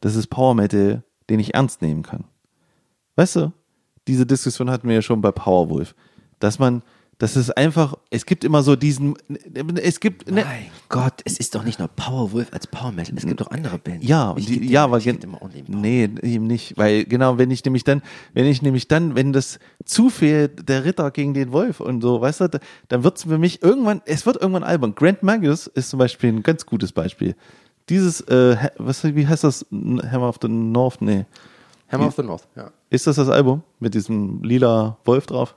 Das 0.00 0.14
ist 0.16 0.26
Power 0.28 0.54
Metal, 0.54 1.02
den 1.30 1.40
ich 1.40 1.54
ernst 1.54 1.80
nehmen 1.82 2.02
kann. 2.02 2.24
Weißt 3.16 3.36
du, 3.36 3.52
diese 4.08 4.26
Diskussion 4.26 4.70
hatten 4.70 4.88
wir 4.88 4.96
ja 4.96 5.02
schon 5.02 5.20
bei 5.20 5.30
Powerwolf. 5.32 5.94
Dass 6.38 6.58
man, 6.58 6.82
das 7.18 7.36
ist 7.36 7.50
einfach, 7.56 7.94
es 8.08 8.24
gibt 8.24 8.44
immer 8.44 8.62
so 8.62 8.76
diesen, 8.76 9.14
es 9.82 10.00
gibt, 10.00 10.30
ne, 10.30 10.42
Mein 10.44 10.66
Gott, 10.88 11.20
es 11.26 11.38
ist 11.38 11.54
doch 11.54 11.64
nicht 11.64 11.78
nur 11.78 11.88
Powerwolf 11.88 12.48
als 12.52 12.66
Power 12.66 12.92
Metal. 12.92 13.14
Es 13.16 13.26
gibt 13.26 13.42
doch 13.42 13.50
andere 13.50 13.78
Bands. 13.78 14.06
Ja, 14.06 14.34
Ich 14.38 14.46
die, 14.46 14.66
ja, 14.70 14.86
Power. 14.86 14.98
nee, 15.68 16.08
eben 16.22 16.46
nicht, 16.46 16.78
weil 16.78 17.04
genau, 17.04 17.36
wenn 17.36 17.50
ich 17.50 17.62
nämlich 17.64 17.84
dann, 17.84 18.00
wenn 18.32 18.46
ich 18.46 18.62
nämlich 18.62 18.88
dann, 18.88 19.14
wenn 19.14 19.34
das 19.34 19.58
zu 19.84 20.08
viel 20.08 20.48
der 20.48 20.84
Ritter 20.86 21.10
gegen 21.10 21.34
den 21.34 21.52
Wolf 21.52 21.80
und 21.80 22.00
so, 22.00 22.20
weißt 22.22 22.40
du, 22.40 22.48
da- 22.48 22.60
dann 22.88 23.04
wird 23.04 23.18
es 23.18 23.24
für 23.24 23.36
mich 23.38 23.62
irgendwann, 23.62 24.00
es 24.06 24.24
wird 24.24 24.36
irgendwann 24.40 24.64
albern. 24.64 24.94
Grand 24.94 25.22
Magus 25.22 25.66
ist 25.66 25.90
zum 25.90 25.98
Beispiel 25.98 26.30
ein 26.32 26.42
ganz 26.42 26.64
gutes 26.64 26.92
Beispiel. 26.92 27.36
Dieses, 27.90 28.20
äh, 28.22 28.56
was, 28.78 29.04
wie 29.04 29.26
heißt 29.26 29.44
das? 29.44 29.66
Hammer 29.70 30.28
of 30.28 30.38
the 30.40 30.48
North? 30.48 31.02
Nee. 31.02 31.26
Hammer 31.90 32.06
of 32.06 32.14
the 32.14 32.22
North, 32.22 32.46
ja. 32.56 32.70
Ist 32.88 33.06
das 33.06 33.16
das 33.16 33.28
Album 33.28 33.62
mit 33.80 33.94
diesem 33.94 34.42
lila 34.42 34.96
Wolf 35.04 35.26
drauf? 35.26 35.56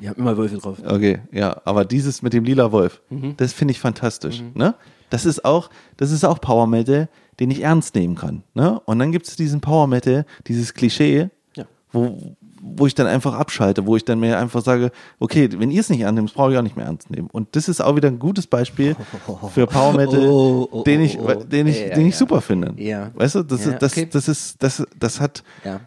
Die 0.00 0.08
haben 0.08 0.18
immer 0.20 0.36
Wölfe 0.36 0.56
drauf. 0.58 0.78
Okay, 0.86 1.20
ja, 1.32 1.60
aber 1.64 1.84
dieses 1.84 2.22
mit 2.22 2.32
dem 2.32 2.44
lila 2.44 2.70
Wolf, 2.72 3.02
Mhm. 3.10 3.34
das 3.36 3.52
finde 3.52 3.72
ich 3.72 3.80
fantastisch. 3.80 4.42
Ne? 4.54 4.74
Das 5.10 5.26
ist 5.26 5.44
auch, 5.44 5.68
das 5.98 6.10
ist 6.10 6.24
auch 6.24 6.40
Power 6.40 6.66
Metal, 6.66 7.08
den 7.38 7.50
ich 7.50 7.62
ernst 7.62 7.94
nehmen 7.94 8.14
kann. 8.14 8.42
Ne? 8.54 8.78
Und 8.86 8.98
dann 8.98 9.12
gibt 9.12 9.26
es 9.26 9.36
diesen 9.36 9.60
Power 9.60 9.86
Metal, 9.86 10.24
dieses 10.46 10.72
Klischee, 10.74 11.28
Ja. 11.56 11.64
wo, 11.92 12.36
wo 12.62 12.86
ich 12.86 12.94
dann 12.94 13.06
einfach 13.06 13.34
abschalte, 13.34 13.86
wo 13.86 13.96
ich 13.96 14.04
dann 14.04 14.20
mir 14.20 14.38
einfach 14.38 14.62
sage, 14.62 14.90
okay, 15.18 15.48
wenn 15.56 15.70
ihr 15.70 15.80
es 15.80 15.88
nicht 15.88 16.02
das 16.04 16.32
brauche 16.32 16.52
ich 16.52 16.58
auch 16.58 16.62
nicht 16.62 16.76
mehr 16.76 16.86
ernst 16.86 17.10
nehmen. 17.10 17.28
Und 17.30 17.56
das 17.56 17.68
ist 17.68 17.80
auch 17.80 17.96
wieder 17.96 18.08
ein 18.08 18.18
gutes 18.18 18.46
Beispiel 18.46 18.94
für 19.54 19.66
Power 19.66 19.94
Metal, 19.94 20.20
Oh, 20.28 20.68
oh, 20.70 20.82
den 20.82 21.00
oh, 21.00 21.04
ich, 21.04 21.18
oh. 21.18 21.34
den 21.34 21.66
ich, 21.66 21.80
Ja, 21.80 21.94
den 21.94 22.06
ich 22.06 22.12
ja. 22.12 22.18
super 22.18 22.40
finde. 22.40 22.74
Ja. 22.76 23.10
Weißt 23.14 23.36
du, 23.36 23.42
das, 23.42 23.64
Ja, 23.64 23.72
ist, 23.72 23.82
das, 23.82 23.92
okay. 23.92 24.08
das 24.10 24.28
ist, 24.28 24.62
das, 24.62 24.86
das 24.98 25.20
hat, 25.20 25.42
Ja. 25.64 25.80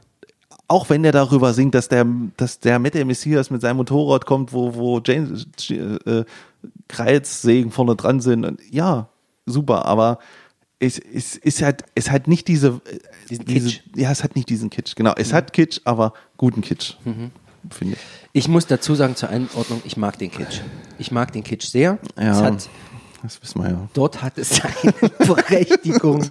auch 0.67 0.89
wenn 0.89 1.03
der 1.03 1.11
darüber 1.11 1.53
singt, 1.53 1.75
dass 1.75 1.89
der, 1.89 2.07
dass 2.37 2.59
der 2.59 2.79
mit 2.79 2.95
der 2.95 3.05
Messias 3.05 3.51
mit 3.51 3.61
seinem 3.61 3.77
Motorrad 3.77 4.25
kommt, 4.25 4.51
wo, 4.51 4.73
wo 4.73 4.99
James, 5.05 5.45
äh, 5.69 6.23
Kreuzsägen 6.87 7.71
vorne 7.71 7.95
dran 7.95 8.19
sind. 8.19 8.45
Und 8.45 8.61
ja, 8.71 9.09
super, 9.45 9.85
aber 9.85 10.17
es, 10.83 10.99
es 10.99 11.35
ist 11.35 11.61
halt, 11.61 11.83
es 11.95 12.11
hat 12.11 12.27
nicht 12.27 12.47
diese, 12.47 12.81
Diesen 13.29 13.45
diese 13.45 13.67
Kitsch. 13.69 13.81
ja, 13.95 14.11
es 14.11 14.23
hat 14.23 14.35
nicht 14.35 14.49
diesen 14.49 14.69
Kitsch. 14.69 14.95
Genau, 14.95 15.13
es 15.15 15.33
hat 15.33 15.53
Kitsch, 15.53 15.79
aber 15.85 16.13
guten 16.37 16.61
Kitsch, 16.61 16.93
finde 17.71 17.93
ich. 17.95 17.99
Ich 18.33 18.47
muss 18.47 18.65
dazu 18.67 18.95
sagen 18.95 19.15
zur 19.15 19.29
Einordnung, 19.29 19.81
ich 19.85 19.95
mag 19.97 20.17
den 20.17 20.31
Kitsch. 20.31 20.61
Ich 20.99 21.11
mag 21.11 21.31
den 21.31 21.43
Kitsch 21.43 21.65
sehr. 21.67 21.99
Ja. 22.19 22.35
Hat, 22.41 22.69
Das 23.21 23.41
wissen 23.41 23.61
wir 23.63 23.69
ja. 23.69 23.87
dort 23.93 24.21
hat 24.21 24.37
es 24.37 24.49
seine 24.57 24.91
Berechtigung. 25.19 26.29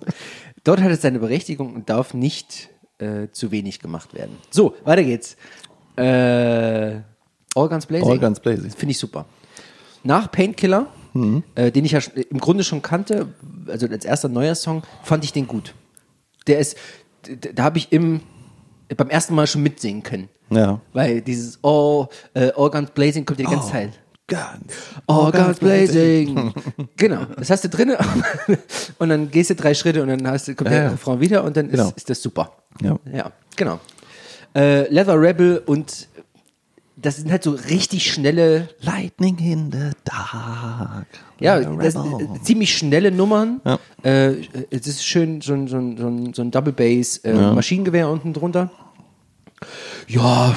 Dort 0.65 0.81
hat 0.81 0.91
es 0.91 1.03
seine 1.03 1.19
Berechtigung 1.19 1.75
und 1.75 1.89
darf 1.91 2.13
nicht 2.15 2.69
äh, 2.99 3.29
zu 3.33 3.51
wenig 3.51 3.81
gemacht 3.81 4.15
werden. 4.15 4.37
So, 4.51 4.75
weiter 4.85 5.03
geht's. 5.05 5.37
Äh, 5.97 7.01
All 7.55 7.69
Guns 7.69 7.87
Blazing. 7.87 8.09
All 8.11 8.19
Guns 8.19 8.41
Blazing. 8.41 8.71
Finde 8.71 8.93
ich 8.93 8.99
super. 8.99 9.27
Nach 10.05 10.31
Painkiller, 10.31 10.87
äh, 11.55 11.71
den 11.71 11.85
ich 11.85 11.93
ja 11.93 12.01
im 12.31 12.39
Grunde 12.39 12.65
schon 12.65 12.83
kannte, 12.83 13.29
also 13.67 13.87
als 13.87 14.05
erster 14.05 14.29
neuer 14.29 14.55
Song, 14.55 14.83
fand 15.03 15.25
ich 15.25 15.33
den 15.33 15.47
gut. 15.47 15.75
Der 16.47 16.59
ist, 16.59 16.77
da 17.55 17.63
habe 17.65 17.79
ich 17.79 17.93
im, 17.93 18.21
beim 18.97 19.09
ersten 19.11 19.35
Mal 19.35 19.47
schon 19.47 19.63
mitsingen 19.63 20.03
können. 20.03 20.29
Ja. 20.51 20.81
Weil 20.93 21.21
dieses 21.23 21.59
All, 21.63 22.09
äh, 22.35 22.51
Guns 22.53 22.91
Blazing 22.91 23.25
kommt 23.25 23.41
ja 23.41 23.47
die 23.47 23.53
ganze 23.55 23.71
Zeit. 23.71 23.91
Ganz. 24.27 24.73
All 25.07 25.31
Guns 25.33 25.59
Blazing. 25.59 26.53
genau, 26.97 27.25
das 27.37 27.51
hast 27.51 27.65
du 27.65 27.69
drin 27.69 27.95
und 28.99 29.09
dann 29.09 29.31
gehst 29.31 29.51
du 29.51 29.55
drei 29.55 29.75
Schritte 29.75 30.03
und 30.03 30.09
dann 30.09 30.27
hast 30.29 30.49
du, 30.49 30.55
kommt 30.55 30.71
Ja, 30.71 30.77
der 30.77 30.85
ja. 30.85 30.91
Refrain 30.91 31.21
wieder 31.21 31.45
und 31.45 31.57
dann 31.57 31.71
Genau. 31.71 31.89
ist, 31.89 31.99
ist 31.99 32.11
das 32.11 32.23
super. 32.23 32.53
Ja. 32.83 32.99
Ja, 33.13 33.33
genau. 33.57 33.81
Äh, 34.55 34.89
Leather 34.93 35.19
Rebel 35.21 35.63
und 35.65 36.09
das 37.03 37.17
sind 37.17 37.31
halt 37.31 37.43
so 37.43 37.51
richtig 37.51 38.11
schnelle, 38.13 38.69
Lightning 38.81 39.39
in 39.39 39.73
the 39.73 39.91
dark. 40.05 41.07
ja, 41.41 41.61
das, 41.61 41.95
äh, 41.97 41.99
ziemlich 42.43 42.77
schnelle 42.77 43.11
Nummern. 43.11 43.61
Ja. 43.65 43.79
Äh, 44.03 44.37
es 44.71 44.87
ist 44.87 45.05
schön 45.05 45.41
so 45.41 45.53
ein, 45.53 45.69
so 45.69 45.77
ein, 45.77 46.33
so 46.35 46.43
ein, 46.43 46.51
Double 46.51 46.73
Bass 46.73 47.19
äh, 47.19 47.35
Maschinengewehr 47.35 48.09
unten 48.09 48.33
drunter. 48.33 48.71
Ja, 50.09 50.55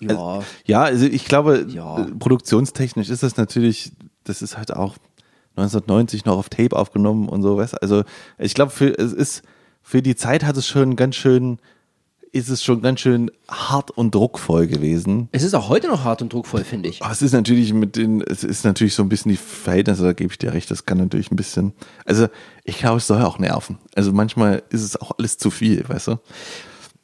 ja. 0.00 0.40
Ja, 0.66 0.82
also 0.82 1.06
ich 1.06 1.24
glaube, 1.26 1.66
Ja. 1.68 2.02
äh, 2.02 2.10
produktionstechnisch 2.18 3.10
ist 3.10 3.22
das 3.22 3.36
natürlich, 3.36 3.92
das 4.24 4.42
ist 4.42 4.56
halt 4.56 4.72
auch 4.74 4.96
1990 5.56 6.24
noch 6.24 6.38
auf 6.38 6.48
Tape 6.48 6.76
aufgenommen 6.76 7.28
und 7.28 7.42
so, 7.42 7.56
weißt? 7.56 7.82
Also 7.82 8.04
ich 8.38 8.54
glaube, 8.54 8.70
für 8.70 8.96
es 8.98 9.12
ist 9.12 9.42
für 9.82 10.02
die 10.02 10.14
Zeit 10.16 10.44
hat 10.44 10.56
es 10.56 10.66
schon 10.66 10.96
ganz 10.96 11.16
schön, 11.16 11.58
ist 12.32 12.48
es 12.48 12.62
schon 12.62 12.82
ganz 12.82 13.00
schön 13.00 13.30
hart 13.48 13.90
und 13.90 14.14
druckvoll 14.14 14.66
gewesen. 14.66 15.28
Es 15.32 15.42
ist 15.42 15.54
auch 15.54 15.68
heute 15.68 15.88
noch 15.88 16.04
hart 16.04 16.22
und 16.22 16.32
druckvoll, 16.32 16.64
finde 16.64 16.88
ich. 16.88 17.02
Aber 17.02 17.12
es 17.12 17.22
ist 17.22 17.32
natürlich 17.32 17.72
mit 17.72 17.96
den, 17.96 18.22
es 18.22 18.44
ist 18.44 18.64
natürlich 18.64 18.94
so 18.94 19.02
ein 19.02 19.08
bisschen 19.08 19.30
die 19.30 19.36
Verhältnisse, 19.36 20.04
da 20.04 20.12
gebe 20.12 20.32
ich 20.32 20.38
dir 20.38 20.52
recht, 20.52 20.70
das 20.70 20.86
kann 20.86 20.98
natürlich 20.98 21.30
ein 21.30 21.36
bisschen, 21.36 21.72
also 22.04 22.28
ich 22.64 22.78
glaube, 22.78 22.98
es 22.98 23.06
soll 23.06 23.22
auch 23.22 23.38
nerven. 23.38 23.78
Also 23.94 24.12
manchmal 24.12 24.62
ist 24.70 24.82
es 24.82 25.00
auch 25.00 25.12
alles 25.18 25.38
zu 25.38 25.50
viel, 25.50 25.88
weißt 25.88 26.08
du? 26.08 26.16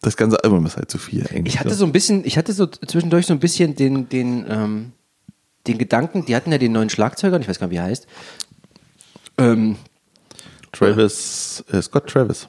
Das 0.01 0.17
ganze 0.17 0.43
Album 0.45 0.65
ist 0.67 0.77
halt 0.77 0.91
zu 0.91 0.99
viel 0.99 1.27
eigentlich. 1.27 1.55
Ich 1.55 1.61
hatte 1.61 1.75
so 1.75 1.85
ein 1.85 1.93
bisschen, 1.93 2.25
ich 2.25 2.39
hatte 2.39 2.53
so 2.53 2.67
zwischendurch 2.67 3.27
so 3.27 3.33
ein 3.33 3.41
bisschen 3.41 3.75
den, 3.75 4.09
den, 4.09 4.47
ähm, 4.49 4.93
den 5.67 5.79
Gedanken, 5.79 6.25
die 6.25 6.37
hatten 6.37 6.53
ja 6.53 6.59
den 6.59 6.73
neuen 6.73 6.91
Schlagzeuger, 6.91 7.41
ich 7.41 7.49
weiß 7.49 7.59
gar 7.59 7.67
nicht, 7.67 7.75
wie 7.75 7.79
er 7.79 7.85
heißt. 7.85 8.07
Ähm, 9.39 9.77
Travis, 10.71 11.65
äh, 11.73 11.83
Scott 11.83 12.07
Travis. 12.09 12.47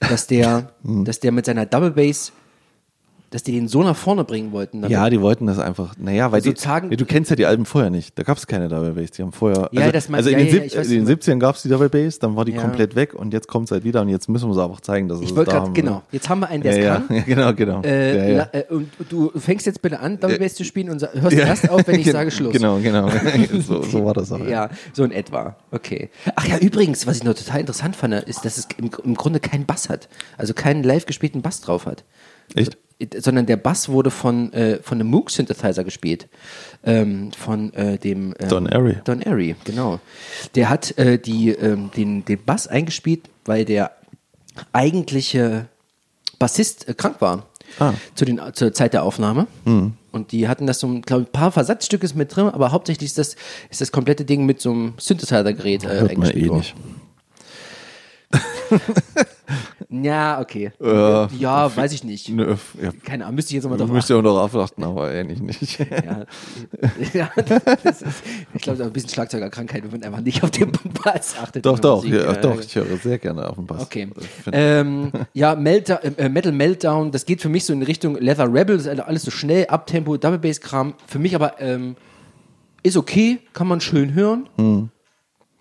Dass 0.00 0.26
der, 0.26 0.72
Mhm. 0.82 1.04
dass 1.04 1.20
der 1.20 1.32
mit 1.32 1.46
seiner 1.46 1.66
Double 1.66 1.90
Bass, 1.90 2.32
dass 3.30 3.42
die 3.42 3.52
den 3.52 3.66
so 3.68 3.82
nach 3.82 3.96
vorne 3.96 4.24
bringen 4.24 4.52
wollten. 4.52 4.82
damit. 4.82 4.92
Ja, 4.92 5.10
die 5.10 5.20
wollten 5.20 5.46
das 5.46 5.58
einfach, 5.58 5.94
naja, 5.98 6.30
weil 6.32 6.42
Sozusagen- 6.42 6.90
die, 6.90 6.94
ja, 6.94 6.96
du 6.96 7.04
kennst 7.06 7.30
ja 7.30 7.36
die 7.36 7.46
Alben 7.46 7.66
vorher 7.66 7.90
nicht. 7.90 8.18
Da 8.18 8.22
gab 8.22 8.38
es 8.38 8.46
keine 8.46 8.68
Double 8.68 8.92
Bass. 8.92 9.10
Die 9.12 9.22
haben 9.22 9.32
vorher, 9.32 9.68
Ja, 9.72 9.80
also, 9.82 9.92
das 9.92 10.08
mein- 10.08 10.18
also 10.18 10.30
in 10.30 10.38
ja, 10.38 10.44
den, 10.44 10.68
ja, 10.68 10.80
in 10.82 10.88
den 10.90 11.04
du 11.04 11.10
70ern 11.12 11.38
gab 11.40 11.56
es 11.56 11.62
die 11.62 11.68
Double 11.68 11.88
Bass, 11.88 12.18
dann 12.18 12.36
war 12.36 12.44
die 12.44 12.52
komplett 12.54 12.94
weg 12.94 13.14
und 13.14 13.32
jetzt 13.32 13.48
kommt 13.48 13.66
es 13.66 13.72
halt 13.72 13.84
wieder 13.84 14.00
und 14.02 14.08
jetzt 14.08 14.28
müssen 14.28 14.48
wir 14.48 14.52
es 14.52 14.58
einfach 14.58 14.80
zeigen, 14.80 15.08
dass 15.08 15.18
es 15.18 15.24
ich 15.24 15.36
wollte 15.36 15.50
da 15.50 15.56
gerade, 15.56 15.66
haben, 15.66 15.74
genau, 15.74 15.90
ne? 15.96 16.02
jetzt 16.12 16.28
haben 16.28 16.40
wir 16.40 16.48
einen, 16.48 16.62
der 16.62 16.78
es 16.78 16.86
kann. 16.86 17.04
ja, 17.16 17.22
genau, 17.22 17.54
genau. 17.54 17.82
Äh, 17.82 18.36
äh, 18.38 18.64
und 18.70 18.90
du 19.08 19.30
fängst 19.38 19.66
jetzt 19.66 19.82
bitte 19.82 19.98
an, 20.00 20.20
Double 20.20 20.38
Bass 20.38 20.54
zu 20.54 20.64
spielen 20.64 20.90
und 20.90 21.02
hörst 21.02 21.36
erst 21.36 21.68
auf, 21.70 21.86
wenn 21.86 21.96
ich 21.98 22.04
Gen- 22.04 22.12
sage 22.12 22.30
Schluss. 22.30 22.52
Genau, 22.52 22.78
genau. 22.78 23.08
so, 23.66 23.82
so 23.82 24.04
war 24.04 24.14
das 24.14 24.30
auch. 24.32 24.44
Ja, 24.46 24.70
so 24.92 25.02
in 25.04 25.10
etwa. 25.10 25.56
Okay. 25.72 26.10
Ach 26.36 26.46
ja, 26.46 26.58
übrigens, 26.58 27.06
was 27.06 27.16
ich 27.18 27.24
noch 27.24 27.34
total 27.34 27.60
interessant 27.60 27.96
fand, 27.96 28.14
ist, 28.14 28.44
dass 28.44 28.56
es 28.56 28.68
im, 28.78 28.90
im 29.04 29.14
Grunde 29.14 29.40
keinen 29.40 29.66
Bass 29.66 29.88
hat. 29.88 30.08
Also 30.38 30.54
keinen 30.54 30.82
live 30.84 31.06
gespielten 31.06 31.42
Bass 31.42 31.60
drauf 31.60 31.86
hat. 31.86 32.04
Echt? 32.54 32.78
Sondern 33.18 33.44
der 33.44 33.56
Bass 33.58 33.88
wurde 33.88 34.10
von, 34.10 34.52
äh, 34.52 34.78
von 34.82 34.98
einem 34.98 35.10
Moog 35.10 35.30
Synthesizer 35.30 35.84
gespielt. 35.84 36.28
Ähm, 36.82 37.30
von 37.32 37.72
äh, 37.74 37.98
dem 37.98 38.34
ähm, 38.38 38.48
Don 38.48 38.66
Airey. 38.66 38.96
Don 39.04 39.22
Airy, 39.22 39.54
genau. 39.64 40.00
Der 40.54 40.70
hat 40.70 40.96
äh, 40.98 41.18
die, 41.18 41.50
ähm, 41.50 41.90
den, 41.96 42.24
den 42.24 42.42
Bass 42.42 42.66
eingespielt, 42.66 43.28
weil 43.44 43.64
der 43.64 43.90
eigentliche 44.72 45.66
Bassist 46.38 46.88
äh, 46.88 46.94
krank 46.94 47.20
war. 47.20 47.46
Ah. 47.78 47.92
Zu 48.14 48.24
den, 48.24 48.40
zur 48.54 48.72
Zeit 48.72 48.94
der 48.94 49.02
Aufnahme. 49.02 49.48
Und 50.12 50.32
die 50.32 50.48
hatten 50.48 50.66
das 50.66 50.80
so, 50.80 50.88
glaube 51.00 51.22
ich, 51.22 51.28
ein 51.28 51.32
paar 51.32 51.52
Versatzstücke 51.52 52.08
mit 52.14 52.34
drin, 52.34 52.48
aber 52.48 52.72
hauptsächlich 52.72 53.10
ist 53.10 53.18
das, 53.18 53.36
ist 53.70 53.80
das 53.80 53.92
komplette 53.92 54.24
Ding 54.24 54.46
mit 54.46 54.60
so 54.60 54.70
einem 54.70 54.94
Synthesizer-Gerät 54.98 55.84
äh, 55.84 55.88
Hört 55.88 56.16
man 56.16 56.30
eh 56.30 56.48
worden. 56.48 56.58
nicht. 56.58 56.74
Ja, 59.88 60.40
okay. 60.40 60.72
Äh, 60.80 61.26
ja, 61.36 61.74
weiß 61.74 61.92
ich 61.92 62.02
nicht. 62.02 62.28
Nö, 62.28 62.56
ja. 62.82 62.90
Keine 63.04 63.24
Ahnung, 63.24 63.36
müsste 63.36 63.50
ich 63.50 63.54
jetzt 63.54 63.62
nochmal 63.64 63.78
drauf 63.78 63.88
müsst 63.88 64.10
ja 64.10 64.16
auch 64.16 64.22
noch 64.22 64.36
auflachten, 64.38 64.82
aber 64.82 65.08
eigentlich 65.08 65.40
nicht. 65.40 65.78
Ja, 65.90 66.26
ja 67.12 67.30
das 67.82 68.02
ist, 68.02 68.22
ich 68.54 68.62
glaube, 68.62 68.78
das 68.78 68.80
ist 68.80 68.86
ein 68.86 68.92
bisschen 68.92 69.10
Schlagzeugerkrankheit, 69.10 69.84
wenn 69.84 69.92
man 69.92 70.02
einfach 70.02 70.20
nicht 70.20 70.42
auf 70.42 70.50
den 70.50 70.72
Bass 71.04 71.36
achtet. 71.40 71.64
doch, 71.64 71.78
doch, 71.78 72.02
Musik. 72.02 72.14
ja, 72.14 72.32
Äh, 72.32 72.40
doch, 72.40 72.60
ich 72.60 72.74
höre 72.74 72.96
sehr 72.96 73.18
gerne 73.18 73.48
auf 73.48 73.54
den 73.56 73.66
Bass. 73.66 73.82
Okay. 73.82 74.08
Ich 74.18 74.26
Ähm, 74.52 75.12
ja, 75.32 75.54
Meltdown, 75.54 75.98
äh, 76.16 76.28
Metal 76.28 76.52
Meltdown, 76.52 77.12
das 77.12 77.24
geht 77.24 77.40
für 77.40 77.48
mich 77.48 77.64
so 77.64 77.72
in 77.72 77.82
Richtung 77.82 78.16
Leather 78.16 78.52
Rebel, 78.52 78.76
das 78.76 78.86
ist 78.86 79.00
alles 79.00 79.22
so 79.22 79.30
schnell, 79.30 79.66
Abtempo, 79.68 80.16
Double 80.16 80.38
Bass 80.38 80.60
Kram. 80.60 80.94
Für 81.06 81.18
mich 81.20 81.34
aber 81.34 81.60
ähm, 81.60 81.96
ist 82.82 82.96
okay, 82.96 83.38
kann 83.52 83.68
man 83.68 83.80
schön 83.80 84.14
hören, 84.14 84.48
Hm. 84.56 84.90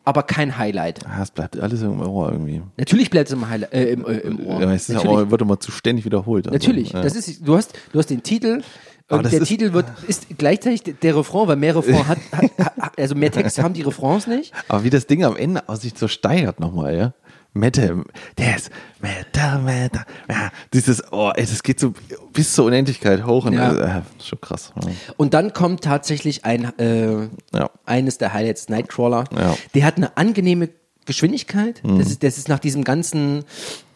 Aber 0.06 0.24
kein 0.24 0.58
Highlight. 0.58 1.06
Ah, 1.06 1.24
es 1.24 1.32
bleibt 1.32 1.60
alles 1.60 1.82
im 1.82 2.00
Ohr 2.00 2.32
irgendwie. 2.32 2.62
Natürlich 2.78 3.10
bleibt 3.10 3.28
es 3.30 3.34
im, 3.34 3.50
Highlight, 3.50 3.74
äh, 3.74 3.86
im, 3.92 4.06
äh, 4.06 4.18
im 4.20 4.40
Ohr. 4.46 4.62
Ja, 4.62 4.74
es 4.74 4.88
ist 4.90 4.98
auch, 4.98 5.30
wird 5.30 5.42
immer 5.42 5.60
zu 5.60 5.72
ständig 5.72 6.06
wiederholt. 6.06 6.48
Also, 6.48 6.54
Natürlich, 6.56 6.92
ja. 6.94 7.02
das 7.02 7.16
ist, 7.16 7.46
du 7.46 7.58
hast, 7.58 7.74
du 7.92 8.00
hast 8.00 8.10
den 8.10 8.24
Titel 8.24 8.62
und 9.10 9.32
der 9.32 9.44
Titel 9.44 9.74
wird, 9.74 9.86
ist 10.08 10.28
gleichzeitig 10.38 10.82
der- 11.00 11.16
Refrain, 11.16 11.48
weil 11.48 11.56
mehr 11.58 11.76
Refrain 11.76 12.08
hat, 12.08 12.18
hat, 12.32 12.76
hat, 12.80 13.00
also 13.00 13.14
mehr 13.16 13.32
Text 13.32 13.62
haben 13.62 13.74
die 13.74 13.84
Refrains 13.84 14.26
nicht. 14.26 14.52
Aber 14.68 14.84
wie 14.84 14.90
das 14.90 15.06
Ding 15.06 15.24
am 15.24 15.36
Ende 15.36 15.68
aus 15.70 15.82
sich 15.82 15.94
so 15.96 16.08
steigert 16.08 16.60
nochmal, 16.60 16.96
ja? 16.96 17.14
Metal, 17.56 18.04
der 18.38 18.58
ist 18.58 18.70
Metal, 19.02 19.62
Metal, 19.62 20.06
ja, 20.30 20.52
dieses, 20.74 21.02
oh, 21.12 21.32
ey, 21.36 21.46
das 21.46 21.64
geht 21.64 21.80
so 21.80 21.94
bis 22.34 22.54
zur 22.54 22.66
Unendlichkeit 22.66 23.26
hoch 23.26 23.46
und 23.46 23.54
Ja. 23.54 24.00
äh, 24.00 24.02
schon 24.24 24.42
krass. 24.42 24.74
Ja. 24.84 24.92
Und 25.18 25.34
dann 25.34 25.54
kommt 25.54 25.84
tatsächlich 25.84 26.44
ein, 26.46 26.78
äh, 26.78 27.28
Ja. 27.54 27.70
eines 27.86 28.18
der 28.18 28.34
Highlights, 28.34 28.68
Nightcrawler. 28.70 29.24
Ja. 29.36 29.52
Mhm. 29.52 29.56
Der 29.74 29.86
hat 29.86 29.98
eine 29.98 30.18
angenehme 30.18 30.70
Geschwindigkeit. 31.06 31.82
Das, 31.84 32.08
ist, 32.08 32.24
das 32.24 32.38
ist 32.38 32.50
nach 32.50 32.60
diesem 32.60 32.84
ganzen 32.84 33.44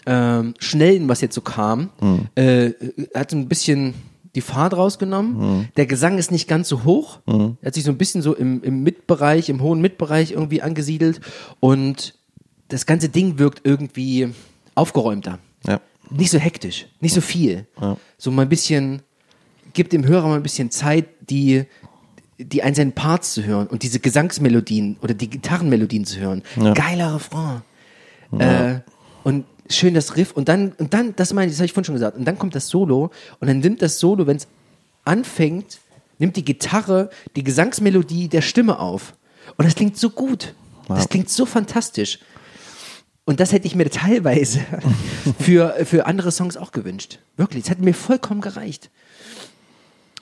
ähm, 0.06 0.54
Schnellen, 0.60 1.10
was 1.10 1.22
jetzt 1.22 1.36
so 1.36 1.42
kam, 1.42 1.90
Mhm. 2.00 2.28
äh, 2.36 2.72
hat 3.14 3.32
ein 3.34 3.48
bisschen 3.50 3.94
die 4.36 4.42
Fahrt 4.42 4.76
rausgenommen. 4.78 5.38
Mhm. 5.60 5.68
Der 5.76 5.86
Gesang 5.88 6.18
ist 6.18 6.32
nicht 6.32 6.48
ganz 6.48 6.70
so 6.70 6.84
hoch. 6.84 7.20
Er 7.28 7.56
hat 7.66 7.74
sich 7.74 7.84
so 7.84 7.92
ein 7.92 7.98
bisschen 7.98 8.22
so 8.22 8.34
im, 8.36 8.64
im 8.64 8.84
Mitbereich, 8.84 9.50
im 9.50 9.62
hohen 9.62 9.82
Mitbereich 9.82 10.32
irgendwie 10.32 10.62
angesiedelt. 10.62 11.20
Und 11.60 12.14
das 12.70 12.86
ganze 12.86 13.10
Ding 13.10 13.38
wirkt 13.38 13.62
irgendwie 13.66 14.34
aufgeräumter. 14.76 15.40
Ja. 15.68 15.82
Nicht 16.10 16.32
so 16.32 16.38
hektisch, 16.40 16.88
nicht 17.02 17.14
so 17.14 17.22
viel. 17.22 17.68
So 18.18 18.32
mal 18.32 18.44
ein 18.44 18.50
bisschen, 18.50 19.02
gibt 19.74 19.92
dem 19.94 20.06
Hörer 20.08 20.28
mal 20.28 20.36
ein 20.36 20.44
bisschen 20.44 20.72
Zeit, 20.72 21.06
die, 21.30 21.66
die 22.38 22.64
einzelnen 22.64 22.94
Parts 22.94 23.34
zu 23.34 23.44
hören 23.44 23.68
und 23.68 23.84
diese 23.84 24.00
Gesangsmelodien 24.00 24.98
oder 25.02 25.14
die 25.14 25.30
Gitarrenmelodien 25.30 26.06
zu 26.06 26.20
hören. 26.20 26.44
Geiler 26.74 27.16
Refrain. 27.16 27.62
Äh, 28.38 28.80
und 29.24 29.46
schön 29.70 29.94
das 29.94 30.16
Riff 30.16 30.32
und 30.32 30.50
dann, 30.50 30.72
und 30.74 30.94
dann, 30.94 31.16
das 31.16 31.34
meine 31.34 31.48
ich, 31.48 31.54
das 31.54 31.60
habe 31.60 31.66
ich 31.66 31.74
vorhin 31.74 31.86
schon 31.86 31.96
gesagt, 31.96 32.18
und 32.18 32.26
dann 32.26 32.40
kommt 32.40 32.56
das 32.56 32.70
Solo 32.70 33.12
und 33.40 33.48
dann 33.48 33.60
nimmt 33.60 33.82
das 33.82 34.00
Solo, 34.00 34.26
wenn 34.26 34.38
es 34.38 34.48
anfängt, 35.06 35.80
nimmt 36.20 36.36
die 36.36 36.46
Gitarre 36.46 37.10
die 37.36 37.44
Gesangsmelodie 37.44 38.28
der 38.28 38.42
Stimme 38.42 38.80
auf. 38.80 39.16
Und 39.58 39.66
das 39.66 39.76
klingt 39.76 39.98
so 39.98 40.10
gut. 40.10 40.54
Das 40.88 41.08
klingt 41.10 41.30
so 41.30 41.46
fantastisch. 41.46 42.20
Und 43.30 43.40
das 43.40 43.52
hätte 43.52 43.68
ich 43.68 43.76
mir 43.76 43.88
teilweise 43.92 44.60
für, 45.40 45.76
für 45.86 46.08
andere 46.08 46.32
Songs 46.32 46.58
auch 46.58 46.72
gewünscht. 46.72 47.20
Wirklich, 47.38 47.62
das 47.62 47.70
hätte 47.70 47.84
mir 47.84 47.94
vollkommen 47.94 48.42
gereicht. 48.42 48.90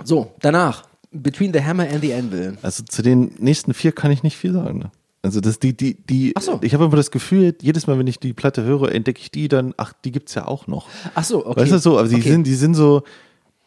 So, 0.04 0.34
danach, 0.42 0.84
Between 1.12 1.54
the 1.54 1.64
Hammer 1.64 1.88
and 1.88 2.02
the 2.02 2.14
Anvil. 2.14 2.58
Also 2.62 2.84
zu 2.84 3.02
den 3.02 3.32
nächsten 3.40 3.74
vier 3.74 3.94
kann 3.94 4.12
ich 4.12 4.24
nicht 4.24 4.36
viel 4.36 4.52
sagen. 4.52 4.80
Ne? 4.80 4.92
Also 5.22 5.40
das, 5.40 5.58
die, 5.58 5.72
die, 5.72 5.94
die, 5.94 6.34
Ach 6.36 6.42
so. 6.42 6.60
ich 6.62 6.74
habe 6.74 6.84
immer 6.84 6.98
das 6.98 7.10
Gefühl, 7.10 7.56
jedes 7.62 7.88
Mal, 7.88 7.98
wenn 7.98 8.08
ich 8.08 8.20
die 8.20 8.34
Platte 8.34 8.64
höre, 8.64 8.92
entdecke 8.92 9.22
ich 9.22 9.32
die 9.32 9.48
dann, 9.48 9.74
ach, 9.78 9.94
die 10.04 10.12
gibt's 10.12 10.34
ja 10.34 10.46
auch 10.46 10.68
noch. 10.68 10.90
Ach 11.16 11.24
so, 11.24 11.46
okay. 11.46 11.62
Weißt 11.62 11.72
du 11.72 11.80
so, 11.80 11.98
aber 11.98 12.10
die 12.10 12.16
Okay. 12.16 12.30
sind, 12.32 12.44
die 12.44 12.56
sind 12.56 12.74
so, 12.74 13.04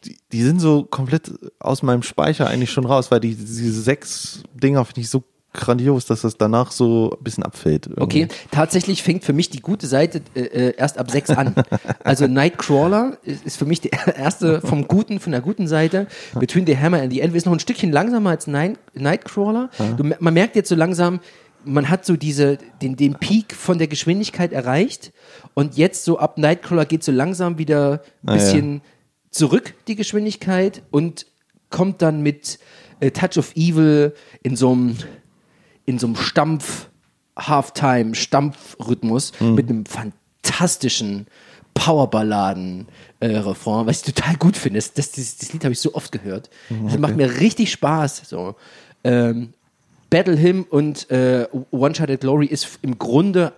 die, 0.05 0.17
die 0.31 0.43
sind 0.43 0.59
so 0.59 0.83
komplett 0.83 1.31
aus 1.57 1.81
meinem 1.81 2.03
Speicher 2.03 2.45
eigentlich 2.45 2.69
schon 2.71 2.85
raus, 2.85 3.09
weil 3.09 3.19
die, 3.19 3.33
diese 3.33 3.81
sechs 3.81 4.43
Dinger 4.53 4.85
finde 4.85 5.01
ich 5.01 5.09
so 5.09 5.23
grandios, 5.53 6.05
dass 6.05 6.21
das 6.21 6.37
danach 6.37 6.71
so 6.71 7.11
ein 7.17 7.23
bisschen 7.23 7.43
abfällt. 7.43 7.87
irgendwie. 7.87 8.01
Okay, 8.03 8.27
tatsächlich 8.51 9.03
fängt 9.03 9.23
für 9.25 9.33
mich 9.33 9.49
die 9.49 9.61
gute 9.61 9.87
Seite 9.87 10.21
äh, 10.35 10.39
äh, 10.41 10.73
erst 10.77 10.97
ab 10.97 11.11
6 11.11 11.31
an. 11.31 11.55
Also 12.03 12.27
Nightcrawler 12.27 13.17
ist, 13.23 13.45
ist 13.45 13.57
für 13.57 13.65
mich 13.65 13.81
die 13.81 13.91
erste 14.15 14.61
vom 14.61 14.87
guten, 14.87 15.19
von 15.19 15.31
der 15.31 15.41
guten 15.41 15.67
Seite. 15.67 16.07
Between 16.39 16.65
the 16.65 16.77
Hammer 16.77 17.01
and 17.01 17.11
the 17.11 17.19
End 17.19 17.35
ist 17.35 17.45
noch 17.45 17.53
ein 17.53 17.59
Stückchen 17.59 17.91
langsamer 17.91 18.29
als 18.31 18.47
Night, 18.47 18.77
Nightcrawler. 18.93 19.69
Du, 19.97 20.03
man 20.19 20.33
merkt 20.33 20.55
jetzt 20.55 20.69
so 20.69 20.75
langsam, 20.75 21.19
man 21.65 21.89
hat 21.89 22.05
so 22.05 22.15
diese, 22.15 22.57
den, 22.81 22.95
den 22.95 23.15
Peak 23.15 23.53
von 23.53 23.77
der 23.77 23.87
Geschwindigkeit 23.87 24.51
erreicht 24.53 25.11
und 25.53 25.75
jetzt 25.77 26.05
so 26.05 26.17
ab 26.17 26.37
Nightcrawler 26.37 26.85
geht 26.85 27.03
so 27.03 27.11
langsam 27.11 27.57
wieder 27.57 28.01
ein 28.23 28.29
Ah, 28.29 28.35
ja. 28.35 28.41
bisschen 28.41 28.81
zurück, 29.29 29.73
die 29.87 29.95
Geschwindigkeit 29.95 30.81
und 30.91 31.25
kommt 31.69 32.01
dann 32.01 32.21
mit 32.21 32.57
äh, 32.99 33.11
Touch 33.11 33.37
of 33.37 33.55
Evil 33.55 34.13
in 34.43 34.55
so 34.55 34.71
einem 34.71 34.97
in 35.85 35.99
so 35.99 36.07
einem 36.07 36.15
Stampf, 36.15 36.87
Halftime, 37.37 38.15
Stampfrhythmus 38.15 39.33
mit 39.39 39.69
einem 39.69 39.85
fantastischen 39.85 41.27
Powerballaden 41.73 42.87
äh, 43.19 43.37
Refrain, 43.37 43.85
was 43.85 43.97
ich 44.05 44.13
total 44.13 44.35
gut 44.35 44.57
finde. 44.57 44.77
Das, 44.77 44.93
das, 44.93 45.11
das, 45.11 45.53
Lied 45.53 45.63
habe 45.63 45.73
ich 45.73 45.79
so 45.79 45.93
oft 45.93 46.11
gehört. 46.11 46.49
Das 46.69 46.97
macht 46.97 47.15
mir 47.15 47.39
richtig 47.39 47.71
Spaß. 47.71 48.23
So. 48.25 48.55
Ähm, 49.03 49.53
Battle 50.09 50.37
Hymn 50.37 50.63
und 50.63 51.09
äh, 51.09 51.47
One 51.71 51.95
Shot 51.95 52.09
at 52.09 52.21
Glory 52.21 52.45
ist 52.45 52.79
im 52.81 52.99
Grunde 52.99 53.53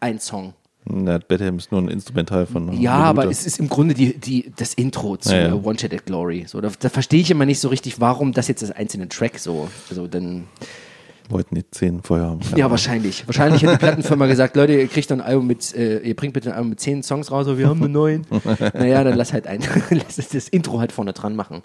ein 0.00 0.18
Song. 0.18 0.54
Na, 0.86 1.18
Bethlehem 1.18 1.56
ist 1.56 1.72
nur 1.72 1.80
ein 1.80 1.88
Instrumental 1.88 2.46
von. 2.46 2.72
Ja, 2.72 2.72
Minute. 2.72 2.90
aber 2.90 3.30
es 3.30 3.46
ist 3.46 3.58
im 3.58 3.68
Grunde 3.68 3.94
die, 3.94 4.18
die, 4.18 4.52
das 4.56 4.74
Intro 4.74 5.16
zu 5.16 5.34
Ja, 5.34 5.48
ja. 5.48 5.54
One 5.54 5.78
Shot 5.78 5.94
at 5.94 6.04
Glory. 6.04 6.44
So, 6.46 6.60
da, 6.60 6.70
da 6.78 6.88
verstehe 6.88 7.20
ich 7.20 7.30
immer 7.30 7.46
nicht 7.46 7.60
so 7.60 7.68
richtig, 7.68 8.00
warum 8.00 8.32
das 8.32 8.48
jetzt 8.48 8.62
das 8.62 8.70
einzelne 8.70 9.08
Track 9.08 9.38
so. 9.38 9.68
Also 9.88 10.06
dann 10.06 10.44
Wollten 11.30 11.54
die 11.54 11.68
zehn 11.70 12.02
vorher 12.02 12.26
haben. 12.26 12.40
Ja, 12.54 12.70
wahrscheinlich. 12.70 13.26
Wahrscheinlich 13.26 13.64
hat 13.64 13.72
die 13.72 13.78
Plattenfirma 13.78 14.26
gesagt, 14.26 14.56
Leute, 14.56 14.74
ihr 14.74 14.86
kriegt 14.88 15.10
ein 15.10 15.22
Album 15.22 15.46
mit, 15.46 15.74
äh, 15.74 16.00
ihr 16.00 16.14
bringt 16.14 16.34
bitte 16.34 16.50
ein 16.50 16.54
Album 16.54 16.70
mit 16.70 16.80
zehn 16.80 17.02
Songs 17.02 17.30
raus, 17.30 17.46
aber 17.46 17.56
wir 17.56 17.68
haben 17.68 17.78
nur 17.78 17.88
neun. 17.88 18.26
naja, 18.74 19.02
dann 19.04 19.16
lass 19.16 19.32
halt 19.32 19.46
ein, 19.46 19.60
lass 19.90 20.16
das, 20.16 20.28
das 20.28 20.48
Intro 20.48 20.80
halt 20.80 20.92
vorne 20.92 21.14
dran 21.14 21.34
machen. 21.34 21.62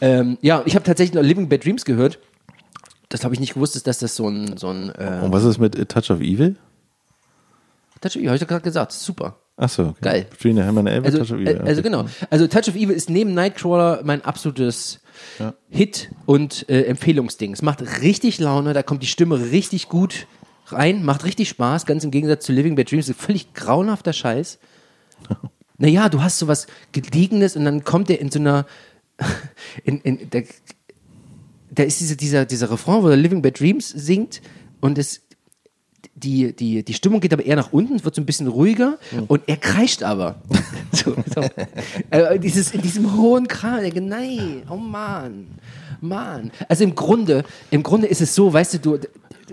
Ähm, 0.00 0.36
ja, 0.40 0.62
ich 0.64 0.74
habe 0.74 0.84
tatsächlich 0.84 1.14
noch 1.14 1.22
Living 1.22 1.48
Bad 1.48 1.64
Dreams 1.64 1.84
gehört. 1.84 2.18
Das 3.08 3.24
habe 3.24 3.34
ich 3.34 3.40
nicht 3.40 3.54
gewusst, 3.54 3.76
ist, 3.76 3.86
dass 3.86 3.98
das 4.00 4.16
so 4.16 4.28
ein, 4.28 4.56
so 4.56 4.68
ein 4.68 4.90
äh, 4.96 5.20
Und 5.22 5.32
was 5.32 5.44
ist 5.44 5.58
mit 5.58 5.78
A 5.78 5.84
Touch 5.84 6.10
of 6.10 6.20
Evil? 6.20 6.56
Touch 8.00 8.10
of 8.10 8.16
Evil, 8.16 8.28
habe 8.28 8.36
ich 8.36 8.40
doch 8.40 8.48
gerade 8.48 8.62
gesagt, 8.62 8.92
super. 8.92 9.36
Achso, 9.56 9.88
okay. 9.88 9.98
Geil. 10.02 10.26
Between 10.30 10.56
the 10.56 10.62
Hammer 10.62 10.80
and 10.80 10.88
Elbow, 10.88 11.06
Also, 11.06 11.18
Touch 11.18 11.32
of 11.32 11.40
Evil. 11.40 11.56
äh, 11.56 11.60
also 11.60 11.80
okay. 11.80 11.82
genau. 11.82 12.04
Also 12.30 12.46
Touch 12.46 12.68
of 12.68 12.76
Evil 12.76 12.94
ist 12.94 13.10
neben 13.10 13.34
Nightcrawler 13.34 14.00
mein 14.04 14.24
absolutes 14.24 15.00
Hit 15.68 16.10
und 16.26 16.68
äh, 16.68 16.82
Empfehlungsding. 16.84 17.52
Es 17.52 17.62
macht 17.62 18.02
richtig 18.02 18.38
Laune, 18.38 18.72
da 18.72 18.82
kommt 18.82 19.02
die 19.02 19.06
Stimme 19.06 19.50
richtig 19.50 19.88
gut 19.88 20.26
rein, 20.66 21.04
macht 21.04 21.24
richtig 21.24 21.48
Spaß, 21.48 21.86
ganz 21.86 22.04
im 22.04 22.10
Gegensatz 22.10 22.44
zu 22.44 22.52
Living 22.52 22.76
Bad 22.76 22.90
Dreams, 22.90 23.12
völlig 23.16 23.54
grauenhafter 23.54 24.12
Scheiß. 24.12 24.58
Naja, 25.80 26.08
du 26.08 26.20
hast 26.20 26.40
sowas 26.40 26.66
Gediegenes 26.90 27.54
und 27.54 27.64
dann 27.64 27.84
kommt 27.84 28.08
der 28.08 28.20
in 28.20 28.32
so 28.32 28.40
einer, 28.40 28.66
in, 29.84 30.00
in, 30.00 30.28
der, 30.28 30.42
da 31.70 31.84
ist 31.84 32.00
diese, 32.00 32.16
dieser, 32.16 32.46
dieser 32.46 32.68
Refrain, 32.72 33.04
wo 33.04 33.08
er 33.08 33.16
Living 33.16 33.42
Bad 33.42 33.60
Dreams 33.60 33.88
singt 33.88 34.42
und 34.80 34.98
es, 34.98 35.22
die, 36.14 36.52
die, 36.54 36.82
die 36.82 36.94
Stimmung 36.94 37.20
geht 37.20 37.32
aber 37.32 37.44
eher 37.44 37.56
nach 37.56 37.72
unten, 37.72 37.94
es 37.96 38.04
wird 38.04 38.14
so 38.14 38.20
ein 38.20 38.26
bisschen 38.26 38.48
ruhiger 38.48 38.98
und 39.28 39.42
er 39.46 39.56
kreischt 39.56 40.02
aber. 40.02 40.36
so, 40.92 41.14
so. 41.34 41.42
Äh, 42.10 42.38
dieses, 42.38 42.72
in 42.72 42.82
diesem 42.82 43.16
hohen 43.16 43.46
Kran, 43.46 43.84
er 43.84 43.90
denkt, 43.90 44.08
nein, 44.08 44.62
oh 44.70 44.76
Mann, 44.76 45.46
Mann. 46.00 46.50
Also 46.68 46.84
im 46.84 46.94
Grunde, 46.94 47.44
im 47.70 47.82
Grunde 47.82 48.06
ist 48.06 48.20
es 48.20 48.34
so, 48.34 48.52
weißt 48.52 48.74
du, 48.74 48.78
du 48.98 48.98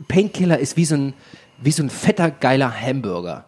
Painkiller 0.07 0.59
ist 0.59 0.77
wie 0.77 0.85
so 0.85 0.95
ein, 0.95 1.13
wie 1.61 1.71
so 1.71 1.83
ein 1.83 1.89
fetter, 1.89 2.31
geiler 2.31 2.73
Hamburger. 2.73 3.45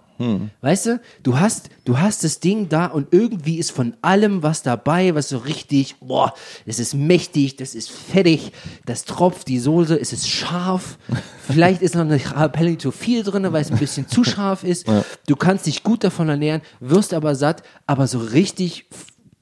Weißt 0.62 0.86
du, 0.88 1.02
du 1.24 1.40
hast, 1.40 1.70
du 1.86 2.00
hast 2.00 2.24
das 2.24 2.40
Ding 2.40 2.70
da 2.70 2.88
und 2.88 3.08
irgendwie 3.12 3.58
ist 3.58 3.72
von 3.72 3.96
allem 4.02 4.44
was 4.44 4.64
dabei, 4.64 5.14
was 5.16 5.30
so 5.30 5.38
richtig, 5.38 5.96
boah, 6.00 6.34
es 6.66 6.80
ist 6.80 6.94
mächtig, 6.94 7.56
das 7.56 7.76
ist 7.76 7.92
fettig, 7.92 8.52
das 8.86 9.06
tropft 9.06 9.48
die 9.48 9.60
Soße, 9.60 10.00
es 10.00 10.14
ist 10.14 10.28
scharf. 10.28 10.98
Vielleicht 11.48 11.82
ist 11.82 11.96
noch 11.96 12.02
eine 12.02 12.18
Jalapeno 12.18 12.78
zu 12.78 12.92
viel 12.92 13.24
drin, 13.24 13.52
weil 13.52 13.62
es 13.62 13.72
ein 13.72 13.78
bisschen 13.78 14.08
zu 14.08 14.24
scharf 14.26 14.64
ist. 14.64 14.88
Du 15.28 15.36
kannst 15.36 15.66
dich 15.68 15.84
gut 15.84 16.04
davon 16.04 16.30
ernähren, 16.30 16.62
wirst 16.80 17.14
aber 17.14 17.36
satt, 17.36 17.64
aber 17.86 18.08
so 18.08 18.20
richtig 18.20 18.86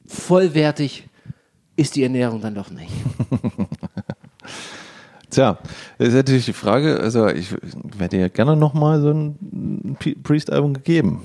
vollwertig 0.06 1.08
ist 1.76 1.96
die 1.96 2.04
Ernährung 2.04 2.42
dann 2.42 2.56
doch 2.56 2.70
nicht. 2.70 2.92
Tja, 5.30 5.58
das 5.98 6.10
ist 6.10 6.14
natürlich 6.14 6.46
die 6.46 6.54
Frage, 6.54 7.00
also 7.00 7.28
ich 7.28 7.52
werde 7.52 8.18
dir 8.18 8.30
gerne 8.30 8.56
nochmal 8.56 9.02
so 9.02 9.10
ein 9.10 9.38
Priest-Album 9.96 10.74
gegeben. 10.74 11.22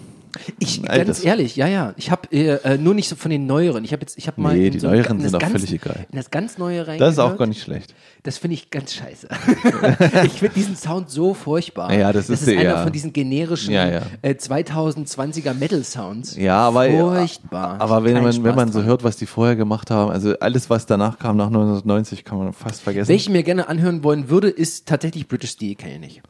Ich, 0.58 0.88
Altes. 0.88 1.06
ganz 1.06 1.24
ehrlich, 1.24 1.56
ja, 1.56 1.66
ja. 1.66 1.92
Ich 1.96 2.10
habe 2.10 2.30
äh, 2.30 2.54
äh, 2.62 2.78
nur 2.78 2.94
nicht 2.94 3.08
so 3.08 3.16
von 3.16 3.30
den 3.30 3.46
neueren. 3.46 3.84
Ich 3.84 3.92
habe 3.92 4.02
jetzt, 4.02 4.16
ich 4.16 4.28
habe 4.28 4.40
mal 4.40 4.56
Nee, 4.56 4.70
die 4.70 4.78
so 4.78 4.86
neueren 4.88 5.16
in 5.16 5.22
sind 5.22 5.24
das 5.24 5.34
auch 5.34 5.38
ganz, 5.40 5.52
völlig 5.52 5.72
egal. 5.72 6.06
In 6.10 6.16
das 6.16 6.30
ganz 6.30 6.56
neue 6.56 6.86
rein. 6.86 6.98
Das 6.98 7.14
ist 7.14 7.18
auch 7.18 7.36
gar 7.36 7.46
nicht 7.46 7.60
schlecht. 7.60 7.94
Das 8.22 8.38
finde 8.38 8.54
ich 8.54 8.70
ganz 8.70 8.94
scheiße. 8.94 9.28
ich 10.26 10.32
finde 10.32 10.54
diesen 10.54 10.76
Sound 10.76 11.10
so 11.10 11.34
furchtbar. 11.34 11.92
Ja, 11.92 12.12
das 12.12 12.30
ist 12.30 12.42
das 12.42 12.48
ist 12.48 12.54
einer 12.54 12.62
ja- 12.62 12.82
von 12.82 12.92
diesen 12.92 13.12
generischen 13.12 13.72
Ja, 13.72 13.88
ja. 13.88 14.02
Äh, 14.22 14.34
2020er 14.34 15.52
Metal 15.54 15.82
Sounds. 15.82 16.36
Ja, 16.36 16.58
aber, 16.58 16.88
furchtbar. 16.88 17.80
aber 17.80 18.04
wenn 18.04 18.22
man, 18.22 18.44
wenn 18.44 18.54
man 18.54 18.70
so 18.70 18.84
hört, 18.84 19.02
was 19.02 19.16
die 19.16 19.26
vorher 19.26 19.56
gemacht 19.56 19.90
haben, 19.90 20.12
also 20.12 20.38
alles, 20.38 20.70
was 20.70 20.86
danach 20.86 21.18
kam, 21.18 21.36
nach 21.36 21.46
1990, 21.48 22.24
kann 22.24 22.38
man 22.38 22.52
fast 22.52 22.82
vergessen. 22.82 23.08
Welchen 23.08 23.32
mir 23.32 23.42
gerne 23.42 23.68
anhören 23.68 24.04
wollen 24.04 24.28
würde, 24.30 24.48
ist 24.48 24.86
tatsächlich 24.86 25.26
British 25.26 25.50
Steel, 25.50 25.74
kenne 25.74 25.94
ich 25.94 26.00
nicht. 26.00 26.22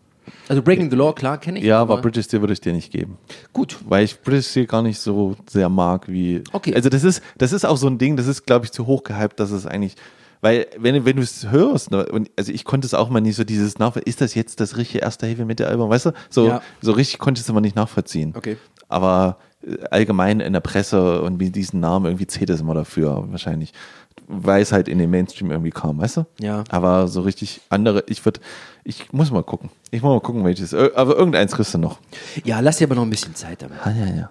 Also 0.48 0.62
Breaking 0.62 0.90
the 0.90 0.96
Law, 0.96 1.12
klar, 1.12 1.38
kenne 1.38 1.58
ich. 1.58 1.64
ja, 1.64 1.80
aber 1.80 1.98
British 2.00 2.26
Steel 2.26 2.40
würde 2.40 2.52
ich 2.52 2.60
dir 2.60 2.72
nicht 2.72 2.90
geben. 2.92 3.18
Gut. 3.52 3.78
Weil 3.88 4.04
ich 4.04 4.20
British 4.20 4.48
Steel 4.48 4.66
gar 4.66 4.82
nicht 4.82 4.98
so 4.98 5.36
sehr 5.48 5.68
mag 5.68 6.08
wie. 6.08 6.42
Okay. 6.52 6.74
Also 6.74 6.88
das 6.88 7.04
ist, 7.04 7.22
das 7.38 7.52
ist 7.52 7.64
auch 7.64 7.76
so 7.76 7.86
ein 7.86 7.98
Ding, 7.98 8.16
das 8.16 8.26
ist, 8.26 8.46
glaube 8.46 8.64
ich, 8.64 8.72
zu 8.72 8.86
hoch 8.86 9.04
gehypt, 9.04 9.38
dass 9.40 9.50
es 9.50 9.66
eigentlich. 9.66 9.96
Weil, 10.42 10.66
wenn, 10.78 11.04
wenn 11.04 11.16
du 11.16 11.22
es 11.22 11.50
hörst, 11.50 11.90
ne, 11.90 12.06
und 12.06 12.30
also 12.38 12.50
ich 12.50 12.64
konnte 12.64 12.86
es 12.86 12.94
auch 12.94 13.10
mal 13.10 13.20
nicht 13.20 13.36
so 13.36 13.44
dieses 13.44 13.78
nachvollziehen, 13.78 14.08
ist 14.08 14.22
das 14.22 14.34
jetzt 14.34 14.58
das 14.60 14.78
richtige 14.78 15.00
erste 15.04 15.26
Heavy 15.26 15.44
Metal 15.44 15.66
Album, 15.66 15.90
weißt 15.90 16.06
du? 16.06 16.12
So, 16.30 16.46
Ja. 16.48 16.62
so 16.80 16.92
richtig 16.92 17.18
konnte 17.18 17.38
ich 17.40 17.44
es 17.44 17.50
immer 17.50 17.60
nicht 17.60 17.76
nachvollziehen. 17.76 18.32
Okay. 18.34 18.56
Aber 18.88 19.36
äh, 19.62 19.76
allgemein 19.90 20.40
in 20.40 20.54
der 20.54 20.60
Presse 20.60 21.20
und 21.20 21.40
wie 21.40 21.50
diesen 21.50 21.80
Namen 21.80 22.06
irgendwie 22.06 22.26
zählt 22.26 22.48
es 22.48 22.62
immer 22.62 22.72
dafür, 22.72 23.26
wahrscheinlich. 23.28 23.74
Weil 24.32 24.62
es 24.62 24.70
halt 24.70 24.86
in 24.86 24.98
den 24.98 25.10
Mainstream 25.10 25.50
irgendwie 25.50 25.70
kam, 25.72 25.98
weißt 25.98 26.18
du? 26.18 26.26
Ja. 26.38 26.62
Aber 26.68 27.08
so 27.08 27.20
richtig 27.22 27.60
andere, 27.68 28.04
ich 28.06 28.24
würde, 28.24 28.38
ich 28.84 29.12
muss 29.12 29.30
mal 29.32 29.42
gucken. 29.42 29.70
Ich 29.90 30.02
muss 30.02 30.10
mal 30.12 30.20
gucken, 30.20 30.44
welches. 30.44 30.72
Ö- 30.72 30.90
Aber 30.94 31.16
irgendeins 31.16 31.52
kriegst 31.52 31.74
du 31.74 31.78
noch. 31.78 31.98
Ja, 32.44 32.60
lass 32.60 32.76
dir 32.76 32.86
aber 32.86 32.94
noch 32.94 33.02
ein 33.02 33.10
bisschen 33.10 33.34
Zeit 33.34 33.60
damit. 33.62 33.78
Ah, 33.84 33.90
ja, 33.90 34.06
ja. 34.06 34.30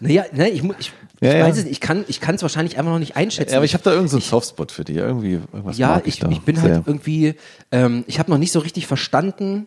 Naja, 0.00 0.24
ne, 0.32 0.48
ich, 0.50 0.62
ich, 0.62 0.70
ich 0.78 0.92
Ja, 1.20 1.36
ja. 1.38 1.44
weiß 1.46 1.56
es 1.58 1.64
nicht. 1.64 1.72
Ich 1.72 1.80
kann 1.80 2.04
ich 2.06 2.20
es 2.22 2.42
wahrscheinlich 2.42 2.78
einfach 2.78 2.92
noch 2.92 2.98
nicht 2.98 3.16
einschätzen. 3.16 3.52
Ja, 3.52 3.58
aber 3.58 3.64
ich 3.64 3.74
habe 3.74 3.82
da 3.84 3.90
irgendeinen 3.90 4.10
so 4.10 4.16
einen 4.16 4.22
Softspot 4.30 4.72
für 4.72 4.84
dich. 4.84 4.96
Irgendwie, 4.96 5.34
irgendwas 5.52 5.78
Ja, 5.78 6.00
ich, 6.04 6.22
ich, 6.22 6.30
ich 6.30 6.42
bin 6.42 6.56
sehr. 6.56 6.74
halt 6.74 6.86
irgendwie, 6.86 7.34
ähm, 7.72 8.04
ich 8.06 8.18
habe 8.18 8.30
noch 8.30 8.38
nicht 8.38 8.52
so 8.52 8.58
richtig 8.60 8.86
verstanden, 8.86 9.66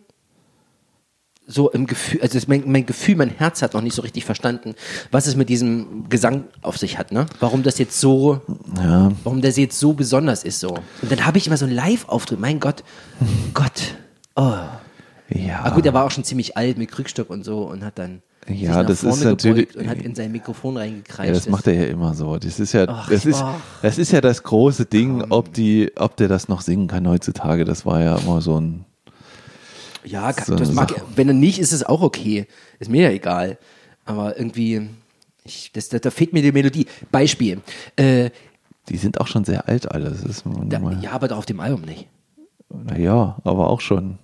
so 1.46 1.70
im 1.70 1.86
Gefühl, 1.86 2.20
also 2.22 2.38
mein, 2.46 2.62
mein 2.66 2.86
Gefühl, 2.86 3.16
mein 3.16 3.30
Herz 3.30 3.62
hat 3.62 3.74
noch 3.74 3.80
nicht 3.82 3.94
so 3.94 4.02
richtig 4.02 4.24
verstanden, 4.24 4.74
was 5.10 5.26
es 5.26 5.34
mit 5.36 5.48
diesem 5.48 6.08
Gesang 6.08 6.44
auf 6.62 6.78
sich 6.78 6.98
hat, 6.98 7.10
ne? 7.12 7.26
Warum 7.40 7.62
das 7.62 7.78
jetzt 7.78 8.00
so, 8.00 8.40
Ja. 8.76 9.10
warum 9.24 9.42
das 9.42 9.56
jetzt 9.56 9.78
so 9.78 9.92
besonders 9.92 10.44
ist, 10.44 10.60
so. 10.60 10.70
Und 11.02 11.10
dann 11.10 11.26
habe 11.26 11.38
ich 11.38 11.46
immer 11.48 11.56
so 11.56 11.64
einen 11.66 11.74
Live-Auftritt, 11.74 12.38
mein 12.40 12.60
Gott, 12.60 12.84
Gott, 13.54 13.94
oh. 14.36 14.54
Ja. 15.34 15.60
Aber 15.64 15.74
gut, 15.76 15.86
er 15.86 15.94
war 15.94 16.04
auch 16.04 16.10
schon 16.10 16.24
ziemlich 16.24 16.56
alt 16.56 16.76
mit 16.78 16.90
Krückstock 16.90 17.30
und 17.30 17.42
so 17.44 17.62
und 17.62 17.82
hat 17.84 17.98
dann 17.98 18.20
Ja, 18.48 18.82
das 18.84 19.02
ist 19.02 19.24
natürlich- 19.24 19.74
und 19.76 19.88
hat 19.88 19.98
in 19.98 20.14
sein 20.14 20.30
Mikrofon 20.30 20.76
reingekreischt. 20.76 21.28
Ja, 21.28 21.34
das 21.34 21.48
macht 21.48 21.66
er 21.66 21.74
ja 21.74 21.84
immer 21.86 22.14
so. 22.14 22.36
Das 22.38 22.60
ist 22.60 22.72
ja, 22.72 22.84
Ach, 22.88 23.08
das 23.08 23.24
ist, 23.24 23.40
ach. 23.42 23.54
das 23.80 23.96
ist 23.98 24.12
ja 24.12 24.20
das 24.20 24.42
große 24.42 24.84
Ding, 24.84 25.24
ob 25.30 25.52
die, 25.54 25.90
ob 25.96 26.16
der 26.18 26.28
das 26.28 26.48
noch 26.48 26.60
singen 26.60 26.86
kann 26.86 27.08
heutzutage. 27.08 27.64
Das 27.64 27.86
war 27.86 28.00
ja 28.02 28.16
immer 28.16 28.40
so 28.42 28.60
ein, 28.60 28.84
Ja, 30.04 30.32
So 30.32 30.56
das 30.56 30.72
mag, 30.72 30.90
Sache. 30.90 31.02
wenn 31.14 31.28
er 31.28 31.34
nicht, 31.34 31.58
ist 31.58 31.72
es 31.72 31.84
auch 31.84 32.02
okay. 32.02 32.46
Ist 32.78 32.90
mir 32.90 33.02
ja 33.02 33.10
egal. 33.10 33.58
Aber 34.04 34.36
irgendwie, 34.36 34.88
ich, 35.44 35.70
das, 35.72 35.88
da, 35.88 35.98
da 35.98 36.10
fehlt 36.10 36.32
mir 36.32 36.42
die 36.42 36.52
Melodie. 36.52 36.86
Beispiel. 37.10 37.60
Äh, 37.96 38.30
die 38.88 38.96
sind 38.96 39.20
auch 39.20 39.28
schon 39.28 39.44
sehr 39.44 39.68
alt 39.68 39.90
alle. 39.90 40.16
Da, 40.66 40.90
ja, 41.00 41.12
aber 41.12 41.28
doch 41.28 41.38
auf 41.38 41.46
dem 41.46 41.60
Album 41.60 41.82
nicht. 41.82 42.08
na 42.68 42.98
ja, 42.98 43.36
aber 43.44 43.70
auch 43.70 43.80
schon 43.80 44.18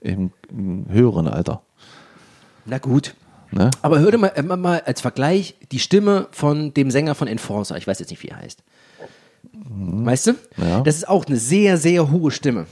im, 0.00 0.30
im 0.50 0.86
höheren 0.88 1.26
Alter. 1.26 1.62
Na 2.64 2.78
gut. 2.78 3.14
Ne? 3.50 3.70
Aber 3.82 3.98
hör 3.98 4.10
dir 4.10 4.18
mal, 4.18 4.32
mal 4.56 4.80
als 4.80 5.00
Vergleich 5.00 5.54
die 5.72 5.78
Stimme 5.78 6.28
von 6.30 6.72
dem 6.74 6.90
Sänger 6.90 7.14
von 7.14 7.26
Enforcer. 7.28 7.76
Ich 7.76 7.86
weiß 7.86 7.98
jetzt 7.98 8.10
nicht, 8.10 8.22
wie 8.22 8.28
er 8.28 8.38
heißt. 8.38 8.62
Weißt 9.52 10.26
du? 10.28 10.32
Mhm. 10.32 10.36
Ja. 10.58 10.78
Mhm. 10.80 10.84
Das 10.84 10.96
ist 10.96 11.08
auch 11.08 11.26
eine 11.26 11.36
sehr, 11.36 11.76
sehr 11.76 12.10
hohe 12.10 12.30
Stimme. 12.30 12.66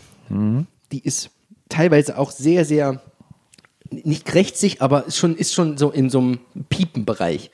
Die 0.92 1.00
ist 1.04 1.30
teilweise 1.72 2.18
auch 2.18 2.30
sehr, 2.30 2.64
sehr 2.64 3.02
nicht 3.90 4.24
krächzig, 4.24 4.80
aber 4.80 5.06
ist 5.06 5.18
schon, 5.18 5.36
ist 5.36 5.54
schon 5.54 5.76
so 5.76 5.90
in 5.90 6.10
so 6.10 6.18
einem 6.18 6.38
Piepenbereich. 6.68 7.50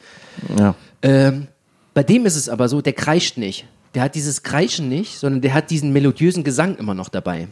Ja. 0.56 0.74
Ähm, 1.02 1.48
bei 1.94 2.02
dem 2.02 2.26
ist 2.26 2.36
es 2.36 2.48
aber 2.48 2.68
so, 2.68 2.80
der 2.80 2.92
kreischt 2.92 3.38
nicht. 3.38 3.66
Der 3.94 4.02
hat 4.02 4.14
dieses 4.14 4.42
Kreischen 4.42 4.88
nicht, 4.88 5.18
sondern 5.18 5.40
der 5.40 5.54
hat 5.54 5.70
diesen 5.70 5.92
melodiösen 5.92 6.44
Gesang 6.44 6.76
immer 6.76 6.94
noch 6.94 7.08
dabei. 7.08 7.48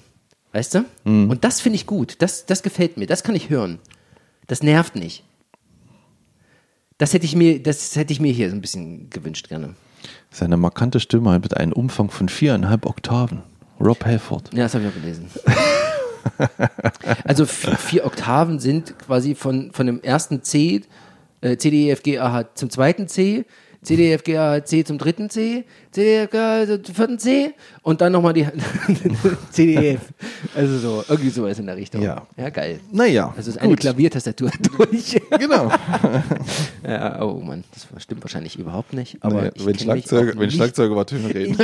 Weißt 0.53 0.75
du? 0.75 0.85
Mhm. 1.05 1.31
Und 1.31 1.45
das 1.45 1.61
finde 1.61 1.77
ich 1.77 1.87
gut. 1.87 2.17
Das, 2.21 2.47
das 2.47 2.62
gefällt 2.62 2.97
mir. 2.97 3.07
Das 3.07 3.23
kann 3.23 3.35
ich 3.35 3.51
hören. 3.51 3.79
Das 4.47 4.62
nervt 4.62 4.95
nicht. 4.95 5.25
Das 6.99 7.12
hätte 7.12 7.27
ich 7.27 7.35
mir, 7.35 7.62
das 7.62 7.95
hätte 7.97 8.12
ich 8.12 8.21
mir 8.21 8.33
hier 8.33 8.51
so 8.51 8.57
ein 8.57 8.61
bisschen 8.61 9.11
gewünscht 9.11 9.49
gerne. 9.49 9.75
Seine 10.31 10.57
markante 10.57 11.01
Stimme 11.01 11.39
mit 11.39 11.57
einem 11.57 11.73
Umfang 11.73 12.11
von 12.11 12.29
viereinhalb 12.29 12.87
Oktaven. 12.87 13.43
Rob 13.81 14.05
Halford. 14.05 14.55
Ja, 14.55 14.64
das 14.64 14.75
habe 14.75 14.85
ich 14.85 14.91
auch 14.91 14.95
gelesen. 14.95 15.29
also 17.24 17.47
vier, 17.47 18.05
Oktaven 18.07 18.59
sind 18.59 18.99
quasi 18.99 19.35
von, 19.35 19.70
von 19.72 19.87
dem 19.87 20.03
ersten 20.03 20.43
C, 20.43 20.83
äh, 21.41 21.57
C, 21.57 21.70
D, 21.70 21.89
E, 21.89 21.91
F, 21.93 22.03
G, 22.03 22.18
A, 22.18 22.33
H 22.33 22.55
zum 22.55 22.70
zweiten 22.70 23.09
C, 23.09 23.45
C, 23.83 23.97
D, 23.97 24.11
E, 24.11 24.12
F, 24.14 24.24
G, 24.24 24.37
A, 24.37 24.53
H, 24.55 24.64
C 24.64 24.85
zum 24.85 24.99
dritten 24.99 25.31
C, 25.31 25.64
C, 25.93 26.03
D, 26.03 26.16
E, 26.16 26.22
F, 26.24 26.31
G, 26.31 26.39
A, 26.39 26.83
zum 26.83 26.95
vierten 26.95 27.18
C 27.18 27.55
und 27.83 28.01
dann 28.01 28.12
nochmal 28.12 28.33
die 28.33 28.45
C, 29.51 29.66
D, 29.66 29.74
E, 29.74 29.91
F. 29.95 30.01
Also 30.55 30.79
so, 30.79 31.05
irgendwie 31.09 31.31
sowas 31.31 31.59
in 31.59 31.66
der 31.66 31.77
Richtung. 31.77 32.03
Ja. 32.03 32.27
Ja, 32.37 32.51
geil. 32.51 32.81
Naja, 32.91 33.33
Also 33.37 33.51
ist 33.51 33.59
eine 33.59 33.70
gut. 33.70 33.81
Klaviertastatur 33.81 34.51
durch. 34.77 35.20
Genau. 35.39 35.70
ja, 36.87 37.22
oh 37.22 37.41
Mann, 37.41 37.64
das 37.72 38.03
stimmt 38.03 38.22
wahrscheinlich 38.24 38.59
überhaucht 38.59 38.93
nicht. 38.93 39.18
Aber 39.20 39.55
ich 39.55 39.64
wenn, 39.66 39.79
Schlagzeuger 39.79 40.93
über 40.93 41.07
Töne 41.07 41.33
reden. 41.35 41.57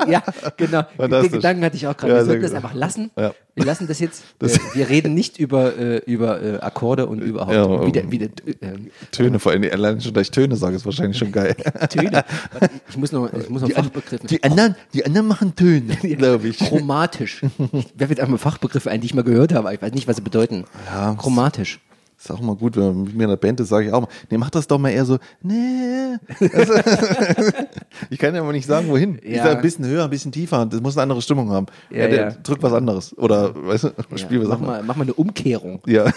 Ja, 0.08 0.22
genau. 0.56 0.82
Den. 0.98 1.30
Gedanken 1.30 1.64
hatte 1.64 1.76
ich 1.76 1.86
auch 1.86 1.96
gerade. 1.96 2.12
Ja, 2.12 2.18
wir 2.20 2.24
sollten 2.26 2.42
das 2.42 2.54
einfach 2.54 2.74
lassen. 2.74 3.10
Ja. 3.16 3.32
Wir 3.54 3.64
lassen 3.64 3.86
das 3.88 3.98
jetzt. 4.00 4.22
Das- 4.38 4.56
äh, 4.56 4.60
wir 4.74 4.88
reden 4.88 5.14
nicht 5.14 5.38
über, 5.38 5.76
äh, 5.78 5.98
über 6.06 6.42
äh, 6.42 6.58
Akkorde 6.58 7.06
und 7.06 7.20
überhaupt. 7.20 7.52
Ja, 7.54 7.86
wie 7.86 7.92
der, 7.92 8.10
wie 8.10 8.18
der, 8.18 8.28
äh, 8.28 8.76
Töne, 9.12 9.38
vor 9.38 9.52
allem 9.52 9.64
allein 9.70 10.00
schon, 10.00 10.12
dass 10.14 10.22
ich 10.22 10.30
Töne 10.30 10.56
sage, 10.56 10.76
ist 10.76 10.84
wahrscheinlich 10.84 11.16
schon 11.18 11.32
geil. 11.32 11.54
Töne. 11.90 12.24
Warte, 12.52 12.70
Ich 12.88 12.96
muss 12.96 13.12
noch, 13.12 13.32
ich 13.32 13.48
muss 13.48 13.62
noch 13.62 13.70
Fachbegriffe. 13.70 14.26
Die 14.26 14.42
anderen, 14.42 14.76
die 14.94 15.04
anderen 15.06 15.26
machen 15.26 15.54
Töne, 15.56 15.96
glaube 16.16 16.48
ich. 16.48 16.58
Chromatisch. 16.58 17.42
Ich 17.72 17.94
werfe 17.96 18.12
jetzt 18.12 18.20
einmal 18.20 18.38
Fachbegriffe 18.38 18.90
ein, 18.90 19.00
die 19.00 19.06
ich 19.06 19.14
mal 19.14 19.24
gehört 19.24 19.52
habe, 19.52 19.68
aber 19.68 19.74
ich 19.74 19.82
weiß 19.82 19.92
nicht, 19.92 20.06
was 20.08 20.16
sie 20.16 20.22
bedeuten. 20.22 20.64
Ja. 20.92 21.14
Chromatisch. 21.14 21.80
Ist 22.18 22.30
auch 22.30 22.40
mal 22.40 22.56
gut, 22.56 22.76
wenn 22.76 22.84
man 22.86 23.02
mit 23.04 23.14
mir 23.14 23.24
in 23.24 23.30
der 23.30 23.36
Band 23.36 23.60
ist, 23.60 23.68
sage 23.68 23.86
ich 23.88 23.92
auch 23.92 24.00
mal, 24.00 24.08
nee, 24.30 24.38
mach 24.38 24.48
das 24.50 24.66
doch 24.66 24.78
mal 24.78 24.88
eher 24.90 25.04
so, 25.04 25.18
nee. 25.42 26.16
Also, 26.52 26.72
ich 28.10 28.18
kann 28.18 28.34
ja 28.34 28.42
mal 28.42 28.52
nicht 28.52 28.66
sagen, 28.66 28.88
wohin. 28.88 29.18
Ich 29.22 29.36
Ja. 29.36 29.44
sage 29.44 29.56
ein 29.56 29.62
bisschen 29.62 29.84
höher, 29.86 30.04
ein 30.04 30.10
bisschen 30.10 30.32
tiefer, 30.32 30.64
das 30.64 30.80
muss 30.80 30.96
eine 30.96 31.02
andere 31.02 31.20
Stimmung 31.20 31.50
haben. 31.50 31.66
Ja, 31.90 32.02
Ja, 32.04 32.08
der 32.08 32.30
drück 32.32 32.62
was 32.62 32.72
anderes. 32.72 33.16
Oder, 33.18 33.54
weißt 33.54 33.84
du, 33.84 33.90
spiel 34.16 34.40
was 34.40 34.48
mach, 34.48 34.54
anderes. 34.56 34.78
mal, 34.78 34.82
mach 34.84 34.96
mal 34.96 35.02
eine 35.02 35.14
Umkehrung. 35.14 35.80
Ja? 35.86 36.06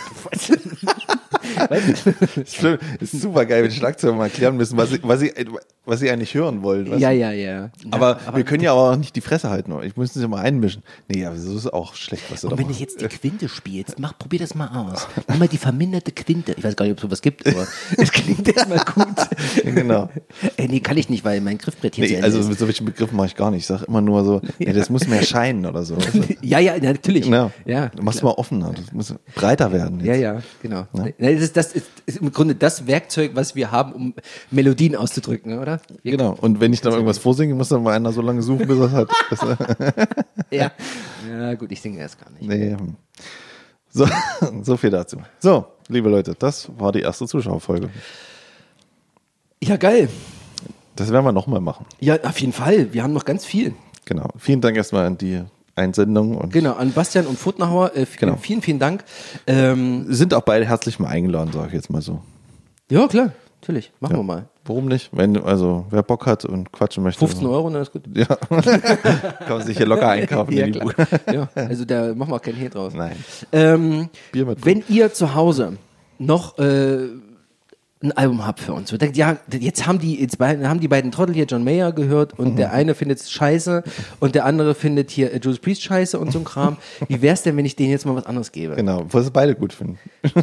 ist, 2.44 2.56
schlimm. 2.56 2.78
ist 3.00 3.22
super 3.22 3.46
geil, 3.46 3.64
wenn 3.64 3.70
die 3.70 3.76
Schlagzeuger 3.76 4.14
mal 4.16 4.26
erklären 4.26 4.58
müssen, 4.58 4.78
was 4.78 4.90
sie, 4.90 5.00
was 5.04 5.20
sie, 5.20 5.34
was 5.86 6.00
sie 6.00 6.10
eigentlich 6.10 6.34
hören 6.34 6.62
wollen. 6.62 6.90
weißt 6.90 7.02
ja, 7.02 7.12
ja, 7.12 7.32
ja. 7.32 7.70
Aber, 7.92 8.20
ja, 8.26 8.36
wir 8.36 8.44
können 8.44 8.64
ja 8.64 8.72
aber 8.72 8.92
auch 8.92 8.96
nicht 8.96 9.16
die 9.16 9.22
Fresse 9.22 9.50
halten. 9.50 9.74
Ich 9.84 9.96
muss 9.98 10.14
sie 10.14 10.28
mal 10.28 10.42
einmischen. 10.42 10.84
Nee, 11.08 11.26
aber 11.26 11.38
so 11.38 11.56
ist 11.58 11.72
auch 11.74 11.96
schlecht, 11.96 12.24
was 12.32 12.42
du 12.42 12.48
da 12.48 12.54
Und 12.54 12.60
wenn 12.60 12.68
du 12.68 12.74
jetzt 12.74 13.02
die 13.02 13.08
Quinte 13.08 13.50
spielst, 13.50 13.98
mach, 14.00 14.18
probier 14.18 14.40
das 14.40 14.56
mal 14.56 14.68
aus. 14.68 15.08
Nimm 15.28 15.40
mal 15.40 15.48
die 15.48 15.58
verminderte 15.58 16.12
Quinte. 16.12 16.54
Ich 16.58 16.64
weiß 16.64 16.76
gar 16.76 16.86
nicht, 16.86 16.94
ob 16.94 16.98
es 17.00 17.02
sowas 17.04 17.22
gibt, 17.22 17.48
aber 17.48 17.66
es 17.98 18.12
klingt 18.12 18.46
jetzt 18.48 18.68
mal 18.70 18.80
gut. 18.80 19.08
Genau. 19.80 20.10
Äh, 20.58 20.68
nee, 20.68 20.80
kann 20.80 20.98
ich 20.98 21.10
nicht, 21.10 21.24
weil 21.24 21.42
mein 21.42 21.58
Griffbrett 21.58 21.96
hier 21.96 22.08
Nee, 22.08 22.22
also 22.22 22.40
ist. 22.40 22.50
mit 22.50 22.60
solchen 22.60 22.86
Begriffen 22.86 23.16
mache 23.16 23.28
ich 23.28 23.36
gar 23.36 23.50
nicht. 23.52 23.62
Ich 23.62 23.68
sage 23.68 23.86
immer 23.86 24.02
nur 24.02 24.24
so, 24.24 24.42
nee, 24.58 24.72
das 24.74 24.90
muss 24.90 25.08
mehr 25.08 25.22
scheinen 25.24 25.66
oder 25.66 25.84
so. 25.84 25.98
Ja, 26.42 26.60
ja, 26.60 26.78
natürlich. 26.78 27.26
Ja. 27.28 27.52
ja 27.66 27.90
Du 27.90 28.04
machst 28.04 28.22
mal 28.24 28.32
offener. 28.32 28.72
Das 28.76 28.92
muss 28.94 29.14
breiter 29.36 29.72
werden. 29.72 30.00
Ja, 30.02 30.14
Jetzt. 30.14 30.22
ja, 30.22 30.42
genau. 30.62 30.88
Nee, 30.94 31.39
Das, 31.40 31.48
ist, 31.48 31.58
das 31.58 31.74
ist, 32.06 32.18
im 32.18 32.32
Grunde 32.32 32.56
das 32.56 32.86
Werkzeug, 32.86 33.32
was 33.34 33.56
wir 33.56 33.72
haben, 33.72 33.94
um 33.94 34.14
Melodien 34.52 34.96
auszudrücken, 34.96 35.60
oder? 35.60 35.80
Wir, 36.04 36.12
Genau. 36.12 36.36
Und 36.40 36.60
wenn 36.60 36.74
ich 36.74 36.82
dann 36.82 36.94
irgendwas 36.94 37.18
vorsinge, 37.18 37.56
muss 37.56 37.70
dann 37.70 37.84
mal 37.84 37.96
einer 37.96 38.12
so 38.12 38.22
lange 38.22 38.42
suchen, 38.42 38.68
bis 38.68 38.78
er 38.78 38.86
es 38.86 38.92
hat. 38.92 39.10
Äh, 40.52 40.58
ja. 40.58 40.72
ja, 41.30 41.54
gut, 41.56 41.72
ich 41.72 41.80
singe 41.82 42.00
erst 42.00 42.20
gar 42.20 42.30
nicht. 42.32 42.42
nee. 42.42 42.72
hm. 42.72 42.96
So, 43.92 44.08
so 44.62 44.78
viel 44.78 44.90
dazu. 44.90 45.18
So, 45.40 45.66
liebe 45.88 46.10
Leute, 46.10 46.36
das 46.38 46.70
war 46.78 46.92
die 46.92 47.02
erste 47.02 47.26
Zuschauerfolge. 47.26 47.90
Ja, 49.64 49.78
geil. 49.78 50.10
Das 50.96 51.12
werden 51.12 51.26
wir 51.26 51.32
nochmal 51.32 51.62
machen. 51.62 51.86
Ja, 52.00 52.22
auf 52.24 52.40
jeden 52.40 52.54
Fall. 52.54 52.94
Wir 52.94 53.04
haben 53.04 53.14
noch 53.14 53.26
ganz 53.26 53.46
viel. 53.46 53.74
Genau. 54.06 54.28
Vielen 54.38 54.62
Dank 54.62 54.78
erstmal 54.78 55.06
an 55.06 55.18
die 55.18 55.44
Einsendung 55.80 56.38
und 56.38 56.54
Genau, 56.54 56.74
an 56.74 56.92
Bastian 56.92 57.26
und 57.26 57.38
Furtnauer. 57.40 57.96
Äh, 57.96 58.06
Genau. 58.20 58.36
Vielen, 58.36 58.62
vielen 58.62 58.80
Dank. 58.80 59.04
Ähm, 59.48 60.06
sind 60.10 60.34
auch 60.34 60.42
beide 60.42 60.66
herzlich 60.66 61.00
mal 61.00 61.08
eingeladen, 61.08 61.52
sage 61.54 61.68
ich 61.68 61.74
jetzt 61.74 61.90
mal 61.90 62.02
so. 62.02 62.22
ja, 62.92 63.08
klar. 63.08 63.32
Natürlich. 63.62 63.92
Machen 64.00 64.16
wir 64.16 64.24
mal. 64.24 64.46
Warum 64.64 64.86
nicht? 64.86 65.10
Wenn, 65.12 65.36
also, 65.36 65.86
wer 65.90 66.02
Bock 66.02 66.26
hat 66.26 66.46
und 66.46 66.72
quatschen 66.72 67.04
möchte. 67.04 67.20
15 67.20 67.46
Euro, 67.46 67.70
dann 67.70 67.82
ist 67.82 67.92
gut. 67.92 68.04
Ja. 68.16 68.26
Kann 68.26 69.58
man 69.58 69.64
sich 69.64 69.76
hier 69.78 69.86
locker 69.86 70.08
einkaufen. 70.10 70.54
Ja, 70.54 70.66
in 70.66 70.72
die 70.74 70.80
klar. 70.80 70.94
Ja, 71.34 71.50
also 71.56 71.84
da 71.84 72.14
machen 72.16 72.32
wir 72.32 72.36
auch 72.38 72.42
kein 72.42 72.56
Hehl 72.56 72.70
draus. 72.70 72.94
Nein. 72.94 73.18
Ähm, 73.52 74.10
Bier 74.32 74.46
mit 74.46 74.66
wenn 74.66 74.84
ihr 74.88 75.12
zu 75.12 75.36
Hause 75.36 75.74
noch 76.20 76.58
äh, 76.58 77.08
ein 78.02 78.14
Album 78.14 78.48
habt 78.48 78.62
für 78.62 78.72
uns, 78.74 78.90
so 78.90 78.96
denkt, 78.98 79.18
ja, 79.18 79.38
jetzt 79.52 79.86
haben 79.86 80.00
die, 80.00 80.22
jetzt 80.22 80.40
haben 80.40 80.80
die 80.80 80.88
beiden 80.88 81.12
Trottel 81.12 81.36
hier 81.36 81.46
John 81.46 81.66
Mayer 81.66 81.92
gehört 81.92 82.40
und 82.40 82.52
Mhm. 82.54 82.56
der 82.56 82.72
eine 82.72 82.96
findet 82.96 83.20
es 83.20 83.30
scheiße 83.30 83.84
und 84.22 84.36
der 84.36 84.46
andere 84.46 84.74
findet 84.74 85.12
hier 85.12 85.34
äh, 85.34 85.40
Judas 85.44 85.60
Priest 85.60 85.84
scheiße 85.84 86.18
und 86.18 86.32
so 86.32 86.40
ein 86.40 86.46
Kram. 86.46 86.78
Wie 87.10 87.22
wär's 87.22 87.42
denn, 87.44 87.58
wenn 87.58 87.66
ich 87.66 87.76
denen 87.76 87.92
jetzt 87.92 88.06
mal 88.06 88.16
was 88.16 88.26
anderes 88.26 88.54
gebe? 88.54 88.76
Genau, 88.76 89.06
was 89.10 89.26
sie 89.26 89.32
beide 89.32 89.56
gut 89.56 89.74
finden. 89.74 90.00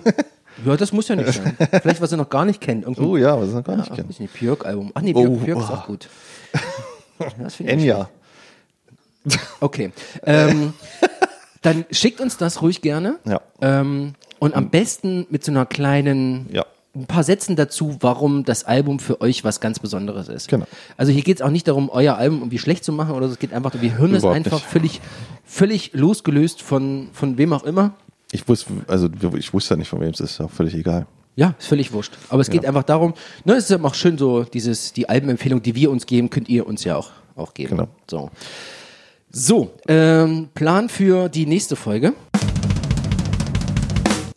Ja, 0.64 0.74
das 0.74 0.90
muss 0.90 1.06
ja 1.06 1.16
nicht 1.16 1.30
sein. 1.34 1.54
Vielleicht, 1.82 2.00
was 2.00 2.12
ihr 2.12 2.16
noch 2.16 2.30
gar 2.30 2.46
nicht 2.46 2.62
kennt. 2.62 2.84
Irgendein, 2.84 3.04
Oh 3.04 3.18
ja, 3.18 3.38
was 3.38 3.50
sie 3.50 3.54
noch 3.56 3.62
gar 3.62 3.76
nicht 3.76 3.94
ja, 3.94 4.08
weiß 4.08 4.20
nicht, 4.20 4.32
Björk-Album. 4.32 4.90
Ach 4.94 5.02
nee, 5.02 5.12
Oh, 5.14 5.22
Björk, 5.36 5.44
Björk 5.44 5.58
ist 5.60 5.70
oh. 5.70 5.74
auch 5.74 5.86
gut. 5.86 6.08
Das 7.38 7.60
Enya. 7.60 8.08
Okay. 9.60 9.92
Ähm, 10.22 10.72
dann 11.60 11.84
schickt 11.90 12.20
uns 12.22 12.38
das 12.38 12.62
ruhig 12.62 12.80
gerne. 12.80 13.18
Ja. 13.26 13.42
Ähm, 13.60 14.14
und 14.38 14.54
am 14.54 14.70
besten 14.70 15.26
mit 15.28 15.44
so 15.44 15.52
einer 15.52 15.66
kleinen, 15.66 16.48
Ja. 16.50 16.64
Ein 16.96 17.06
paar 17.06 17.24
Sätzen 17.24 17.56
dazu, 17.56 17.96
warum 18.00 18.44
das 18.44 18.64
Album 18.64 18.98
für 18.98 19.20
euch 19.20 19.44
was 19.44 19.60
ganz 19.60 19.78
Besonderes 19.78 20.28
ist. 20.28 20.48
Genau. 20.48 20.66
Also 20.96 21.12
hier 21.12 21.22
geht 21.22 21.38
es 21.38 21.42
auch 21.42 21.50
nicht 21.50 21.68
darum, 21.68 21.90
euer 21.90 22.16
Album 22.16 22.38
irgendwie 22.40 22.58
schlecht 22.58 22.84
zu 22.84 22.92
machen 22.92 23.14
oder 23.14 23.28
so. 23.28 23.34
Es 23.34 23.38
geht 23.38 23.52
einfach, 23.52 23.72
wir 23.80 23.98
hören 23.98 24.14
es 24.14 24.24
einfach 24.24 24.52
nicht. 24.52 24.66
völlig, 24.66 25.00
völlig 25.44 25.90
losgelöst 25.92 26.62
von, 26.62 27.08
von 27.12 27.38
wem 27.38 27.52
auch 27.52 27.64
immer. 27.64 27.94
Ich 28.32 28.48
wusste, 28.48 28.72
also 28.88 29.08
ich 29.36 29.52
wusste 29.52 29.74
ja 29.74 29.78
nicht, 29.78 29.88
von 29.88 30.00
wem 30.00 30.10
es 30.10 30.20
ist, 30.20 30.40
auch 30.40 30.50
völlig 30.50 30.74
egal. 30.74 31.06
Ja, 31.36 31.54
ist 31.58 31.66
völlig 31.66 31.92
wurscht. 31.92 32.16
Aber 32.30 32.40
es 32.40 32.48
geht 32.48 32.64
einfach 32.64 32.82
darum, 32.82 33.12
ne, 33.44 33.54
es 33.54 33.64
ist 33.64 33.70
ja 33.70 33.82
auch 33.84 33.94
schön 33.94 34.16
so, 34.16 34.44
dieses, 34.44 34.94
die 34.94 35.08
Albenempfehlung, 35.08 35.62
die 35.62 35.74
wir 35.74 35.90
uns 35.90 36.06
geben, 36.06 36.30
könnt 36.30 36.48
ihr 36.48 36.66
uns 36.66 36.82
ja 36.84 36.96
auch, 36.96 37.10
auch 37.36 37.52
geben. 37.52 37.76
Genau. 37.76 37.88
So. 38.10 38.30
So, 39.30 39.74
ähm, 39.86 40.48
Plan 40.54 40.88
für 40.88 41.28
die 41.28 41.44
nächste 41.44 41.76
Folge. 41.76 42.14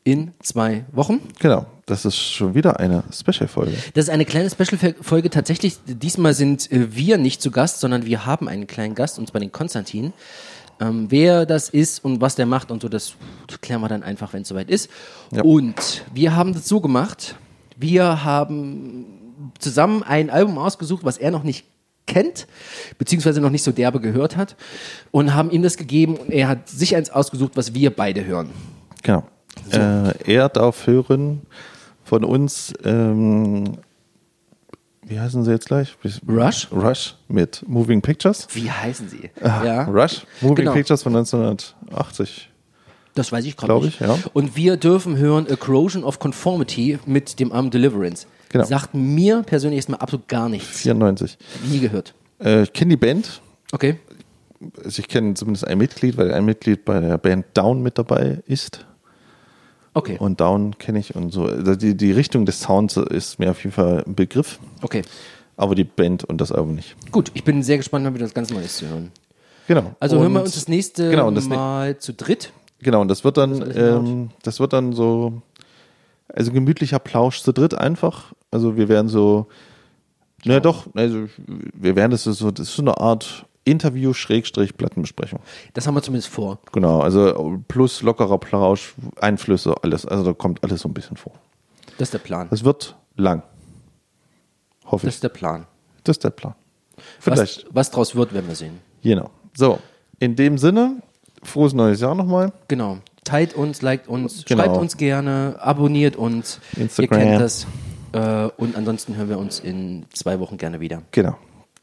In 0.03 0.33
zwei 0.41 0.85
Wochen. 0.91 1.21
Genau, 1.39 1.65
das 1.89 2.05
ist 2.05 2.17
schon 2.17 2.53
wieder 2.53 2.79
eine 2.79 3.03
Special-Folge. 3.11 3.73
Das 3.93 4.05
ist 4.05 4.09
eine 4.09 4.25
kleine 4.25 4.49
Special-Folge. 4.49 5.29
Tatsächlich, 5.29 5.77
diesmal 5.85 6.33
sind 6.33 6.71
äh, 6.71 6.95
wir 6.95 7.17
nicht 7.17 7.41
zu 7.41 7.51
Gast, 7.51 7.79
sondern 7.79 8.05
wir 8.05 8.25
haben 8.25 8.47
einen 8.47 8.67
kleinen 8.67 8.95
Gast, 8.95 9.17
und 9.17 9.27
zwar 9.27 9.41
den 9.41 9.51
Konstantin. 9.51 10.13
Ähm, 10.79 11.07
wer 11.09 11.45
das 11.45 11.69
ist 11.69 12.05
und 12.05 12.21
was 12.21 12.35
der 12.35 12.45
macht 12.45 12.71
und 12.71 12.81
so, 12.81 12.89
das 12.89 13.13
klären 13.61 13.81
wir 13.81 13.89
dann 13.89 14.03
einfach, 14.03 14.33
wenn 14.33 14.43
es 14.43 14.47
soweit 14.47 14.69
ist. 14.69 14.89
Ja. 15.31 15.41
Und 15.41 16.03
wir 16.13 16.35
haben 16.35 16.53
das 16.53 16.67
so 16.67 16.79
gemacht. 16.79 17.35
Wir 17.75 18.23
haben 18.23 19.05
zusammen 19.57 20.03
ein 20.03 20.29
Album 20.29 20.57
ausgesucht, 20.57 21.03
was 21.03 21.17
er 21.17 21.31
noch 21.31 21.43
nicht 21.43 21.65
kennt, 22.05 22.47
beziehungsweise 22.97 23.41
noch 23.41 23.49
nicht 23.49 23.63
so 23.63 23.71
derbe 23.71 23.99
gehört 23.99 24.37
hat, 24.37 24.55
und 25.11 25.33
haben 25.33 25.51
ihm 25.51 25.61
das 25.61 25.77
gegeben 25.77 26.17
und 26.17 26.31
er 26.31 26.47
hat 26.47 26.67
sich 26.67 26.95
eins 26.95 27.09
ausgesucht, 27.09 27.51
was 27.55 27.73
wir 27.73 27.95
beide 27.95 28.25
hören. 28.25 28.49
Genau. 29.03 29.23
Äh, 29.71 30.13
er 30.25 30.49
darf 30.49 30.87
hören 30.87 31.41
von 32.09 32.23
uns, 32.23 32.73
ähm, 32.83 33.77
wie 35.05 35.19
heißen 35.19 35.43
sie 35.43 35.51
jetzt 35.51 35.67
gleich? 35.67 35.95
Rush? 36.27 36.67
Rush 36.71 37.15
mit 37.27 37.63
Moving 37.67 38.01
Pictures. 38.01 38.47
Wie 38.53 38.69
heißen 38.69 39.07
sie? 39.09 39.29
ja. 39.41 39.83
Rush, 39.83 40.25
Moving 40.41 40.55
Genau. 40.55 40.73
Pictures 40.73 41.03
von 41.03 41.15
1980. 41.15 42.49
Das 43.13 43.31
weiß 43.31 43.45
ich 43.45 43.55
gerade 43.57 43.73
nicht. 43.85 44.01
ich, 44.01 44.07
ja. 44.07 44.17
Und 44.33 44.55
wir 44.55 44.77
dürfen 44.77 45.17
hören 45.17 45.45
A 45.51 45.55
Corrosion 45.55 46.03
of 46.03 46.17
Conformity 46.19 46.97
mit 47.05 47.39
dem 47.39 47.51
Arm 47.51 47.69
Deliverance. 47.69 48.25
Genau. 48.49 48.65
Sagt 48.65 48.93
mir 48.95 49.43
persönlich 49.43 49.77
erstmal 49.77 49.99
absolut 49.99 50.27
gar 50.27 50.49
nichts. 50.49 50.81
94. 50.81 51.37
Nie 51.69 51.79
gehört. 51.79 52.15
Äh, 52.43 52.63
ich 52.63 52.73
kenne 52.73 52.89
die 52.91 52.97
Band. 52.97 53.41
Okay. 53.71 53.99
Also 54.83 54.99
ich 54.99 55.07
kenne 55.07 55.35
zumindest 55.35 55.67
ein 55.67 55.77
Mitglied, 55.77 56.17
weil 56.17 56.33
ein 56.33 56.43
Mitglied 56.45 56.85
bei 56.85 56.99
der 56.99 57.17
Band 57.19 57.45
Down 57.53 57.83
mit 57.83 57.97
dabei 57.99 58.39
ist. 58.47 58.85
Okay. 59.99 60.17
Und 60.17 60.39
Down 60.39 60.77
kenne 60.77 60.97
ich 60.99 61.13
und 61.13 61.31
so. 61.31 61.43
Also 61.43 61.75
die, 61.75 61.93
die 61.97 62.13
Richtung 62.13 62.45
des 62.45 62.61
Sounds 62.61 62.95
ist 62.95 63.37
mir 63.37 63.51
auf 63.51 63.61
jeden 63.65 63.73
Fall 63.73 64.01
ein 64.07 64.15
Begriff, 64.15 64.57
Okay. 64.81 65.01
aber 65.57 65.75
die 65.75 65.83
Band 65.83 66.23
und 66.23 66.39
das 66.39 66.53
Album 66.53 66.75
nicht. 66.75 66.95
Gut, 67.11 67.31
ich 67.33 67.43
bin 67.43 67.61
sehr 67.63 67.75
gespannt, 67.75 68.05
mal 68.05 68.13
wieder 68.13 68.23
das 68.23 68.33
ganz 68.33 68.49
Neues 68.49 68.77
zu 68.77 68.87
hören. 68.87 69.11
Genau. 69.67 69.95
Also 69.99 70.15
und, 70.15 70.21
hören 70.23 70.31
wir 70.33 70.41
uns 70.41 70.55
das 70.55 70.69
nächste 70.69 71.09
genau, 71.09 71.29
das 71.31 71.49
Mal 71.49 71.97
zu 71.97 72.13
dritt. 72.13 72.53
Genau, 72.81 73.01
und 73.01 73.09
das 73.09 73.25
wird 73.25 73.35
dann, 73.35 73.57
laut. 73.59 73.75
ähm, 73.75 74.29
das 74.41 74.61
wird 74.61 74.71
dann 74.71 74.93
so, 74.93 75.41
also 76.29 76.53
gemütlicher 76.53 76.99
Plausch 76.99 77.41
zu 77.41 77.51
dritt 77.51 77.75
einfach. 77.75 78.33
Also 78.51 78.77
wir 78.77 78.87
werden 78.87 79.09
so, 79.09 79.47
naja 80.45 80.61
doch, 80.61 80.87
also 80.95 81.27
wir 81.45 81.97
werden 81.97 82.11
das 82.11 82.23
so, 82.23 82.51
das 82.51 82.69
ist 82.69 82.75
so 82.77 82.81
eine 82.83 82.97
Art 82.97 83.45
Interview 83.69 84.13
Schrägstrich 84.13 84.75
Plattenbesprechung. 84.77 85.39
Das 85.73 85.87
haben 85.87 85.95
wir 85.95 86.01
zumindest 86.01 86.29
vor. 86.29 86.59
Genau, 86.71 86.99
also 87.01 87.61
plus 87.67 88.01
lockerer 88.01 88.37
Plausch, 88.37 88.93
Einflüsse, 89.21 89.75
alles. 89.81 90.05
Also 90.05 90.23
da 90.23 90.33
kommt 90.33 90.63
alles 90.63 90.81
so 90.81 90.89
ein 90.89 90.93
bisschen 90.93 91.17
vor. 91.17 91.33
Das 91.97 92.07
ist 92.07 92.13
der 92.13 92.19
Plan. 92.19 92.47
Es 92.51 92.63
wird 92.63 92.95
lang. 93.15 93.43
Hoffe 94.85 95.05
Das 95.05 95.13
ich. 95.13 95.17
ist 95.17 95.23
der 95.23 95.29
Plan. 95.29 95.65
Das 96.03 96.15
ist 96.17 96.23
der 96.23 96.29
Plan. 96.31 96.55
Was, 96.95 97.05
Vielleicht. 97.19 97.65
was 97.71 97.91
draus 97.91 98.15
wird, 98.15 98.33
werden 98.33 98.47
wir 98.47 98.55
sehen. 98.55 98.79
Genau. 99.03 99.29
So, 99.55 99.79
in 100.19 100.35
dem 100.35 100.57
Sinne, 100.57 101.01
frohes 101.43 101.73
neues 101.73 102.01
Jahr 102.01 102.15
nochmal. 102.15 102.51
Genau. 102.67 102.97
Teilt 103.23 103.53
uns, 103.53 103.81
liked 103.81 104.07
uns, 104.07 104.45
Genau. 104.45 104.63
schreibt 104.63 104.77
uns 104.77 104.97
gerne, 104.97 105.55
abonniert 105.59 106.15
uns. 106.15 106.59
Instagram. 106.75 107.19
Ihr 107.19 107.25
kennt 107.25 107.41
das. 107.41 107.67
Äh, 108.11 108.49
und 108.57 108.75
ansonsten 108.75 109.15
hören 109.15 109.29
wir 109.29 109.37
uns 109.37 109.59
in 109.59 110.05
zwei 110.13 110.39
Wochen 110.39 110.57
gerne 110.57 110.79
wieder. 110.79 111.03
Genau. 111.11 111.37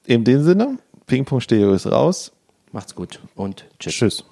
In 0.07 0.25
dem 0.25 0.43
Sinne, 0.43 0.79
Ping-Pong 1.07 1.41
Stereo 1.41 1.73
ist 1.73 1.87
raus. 1.87 2.33
Macht's 2.73 2.95
gut 2.95 3.21
und 3.37 3.67
tschüss. 3.79 3.95
Tschüss. 3.95 4.25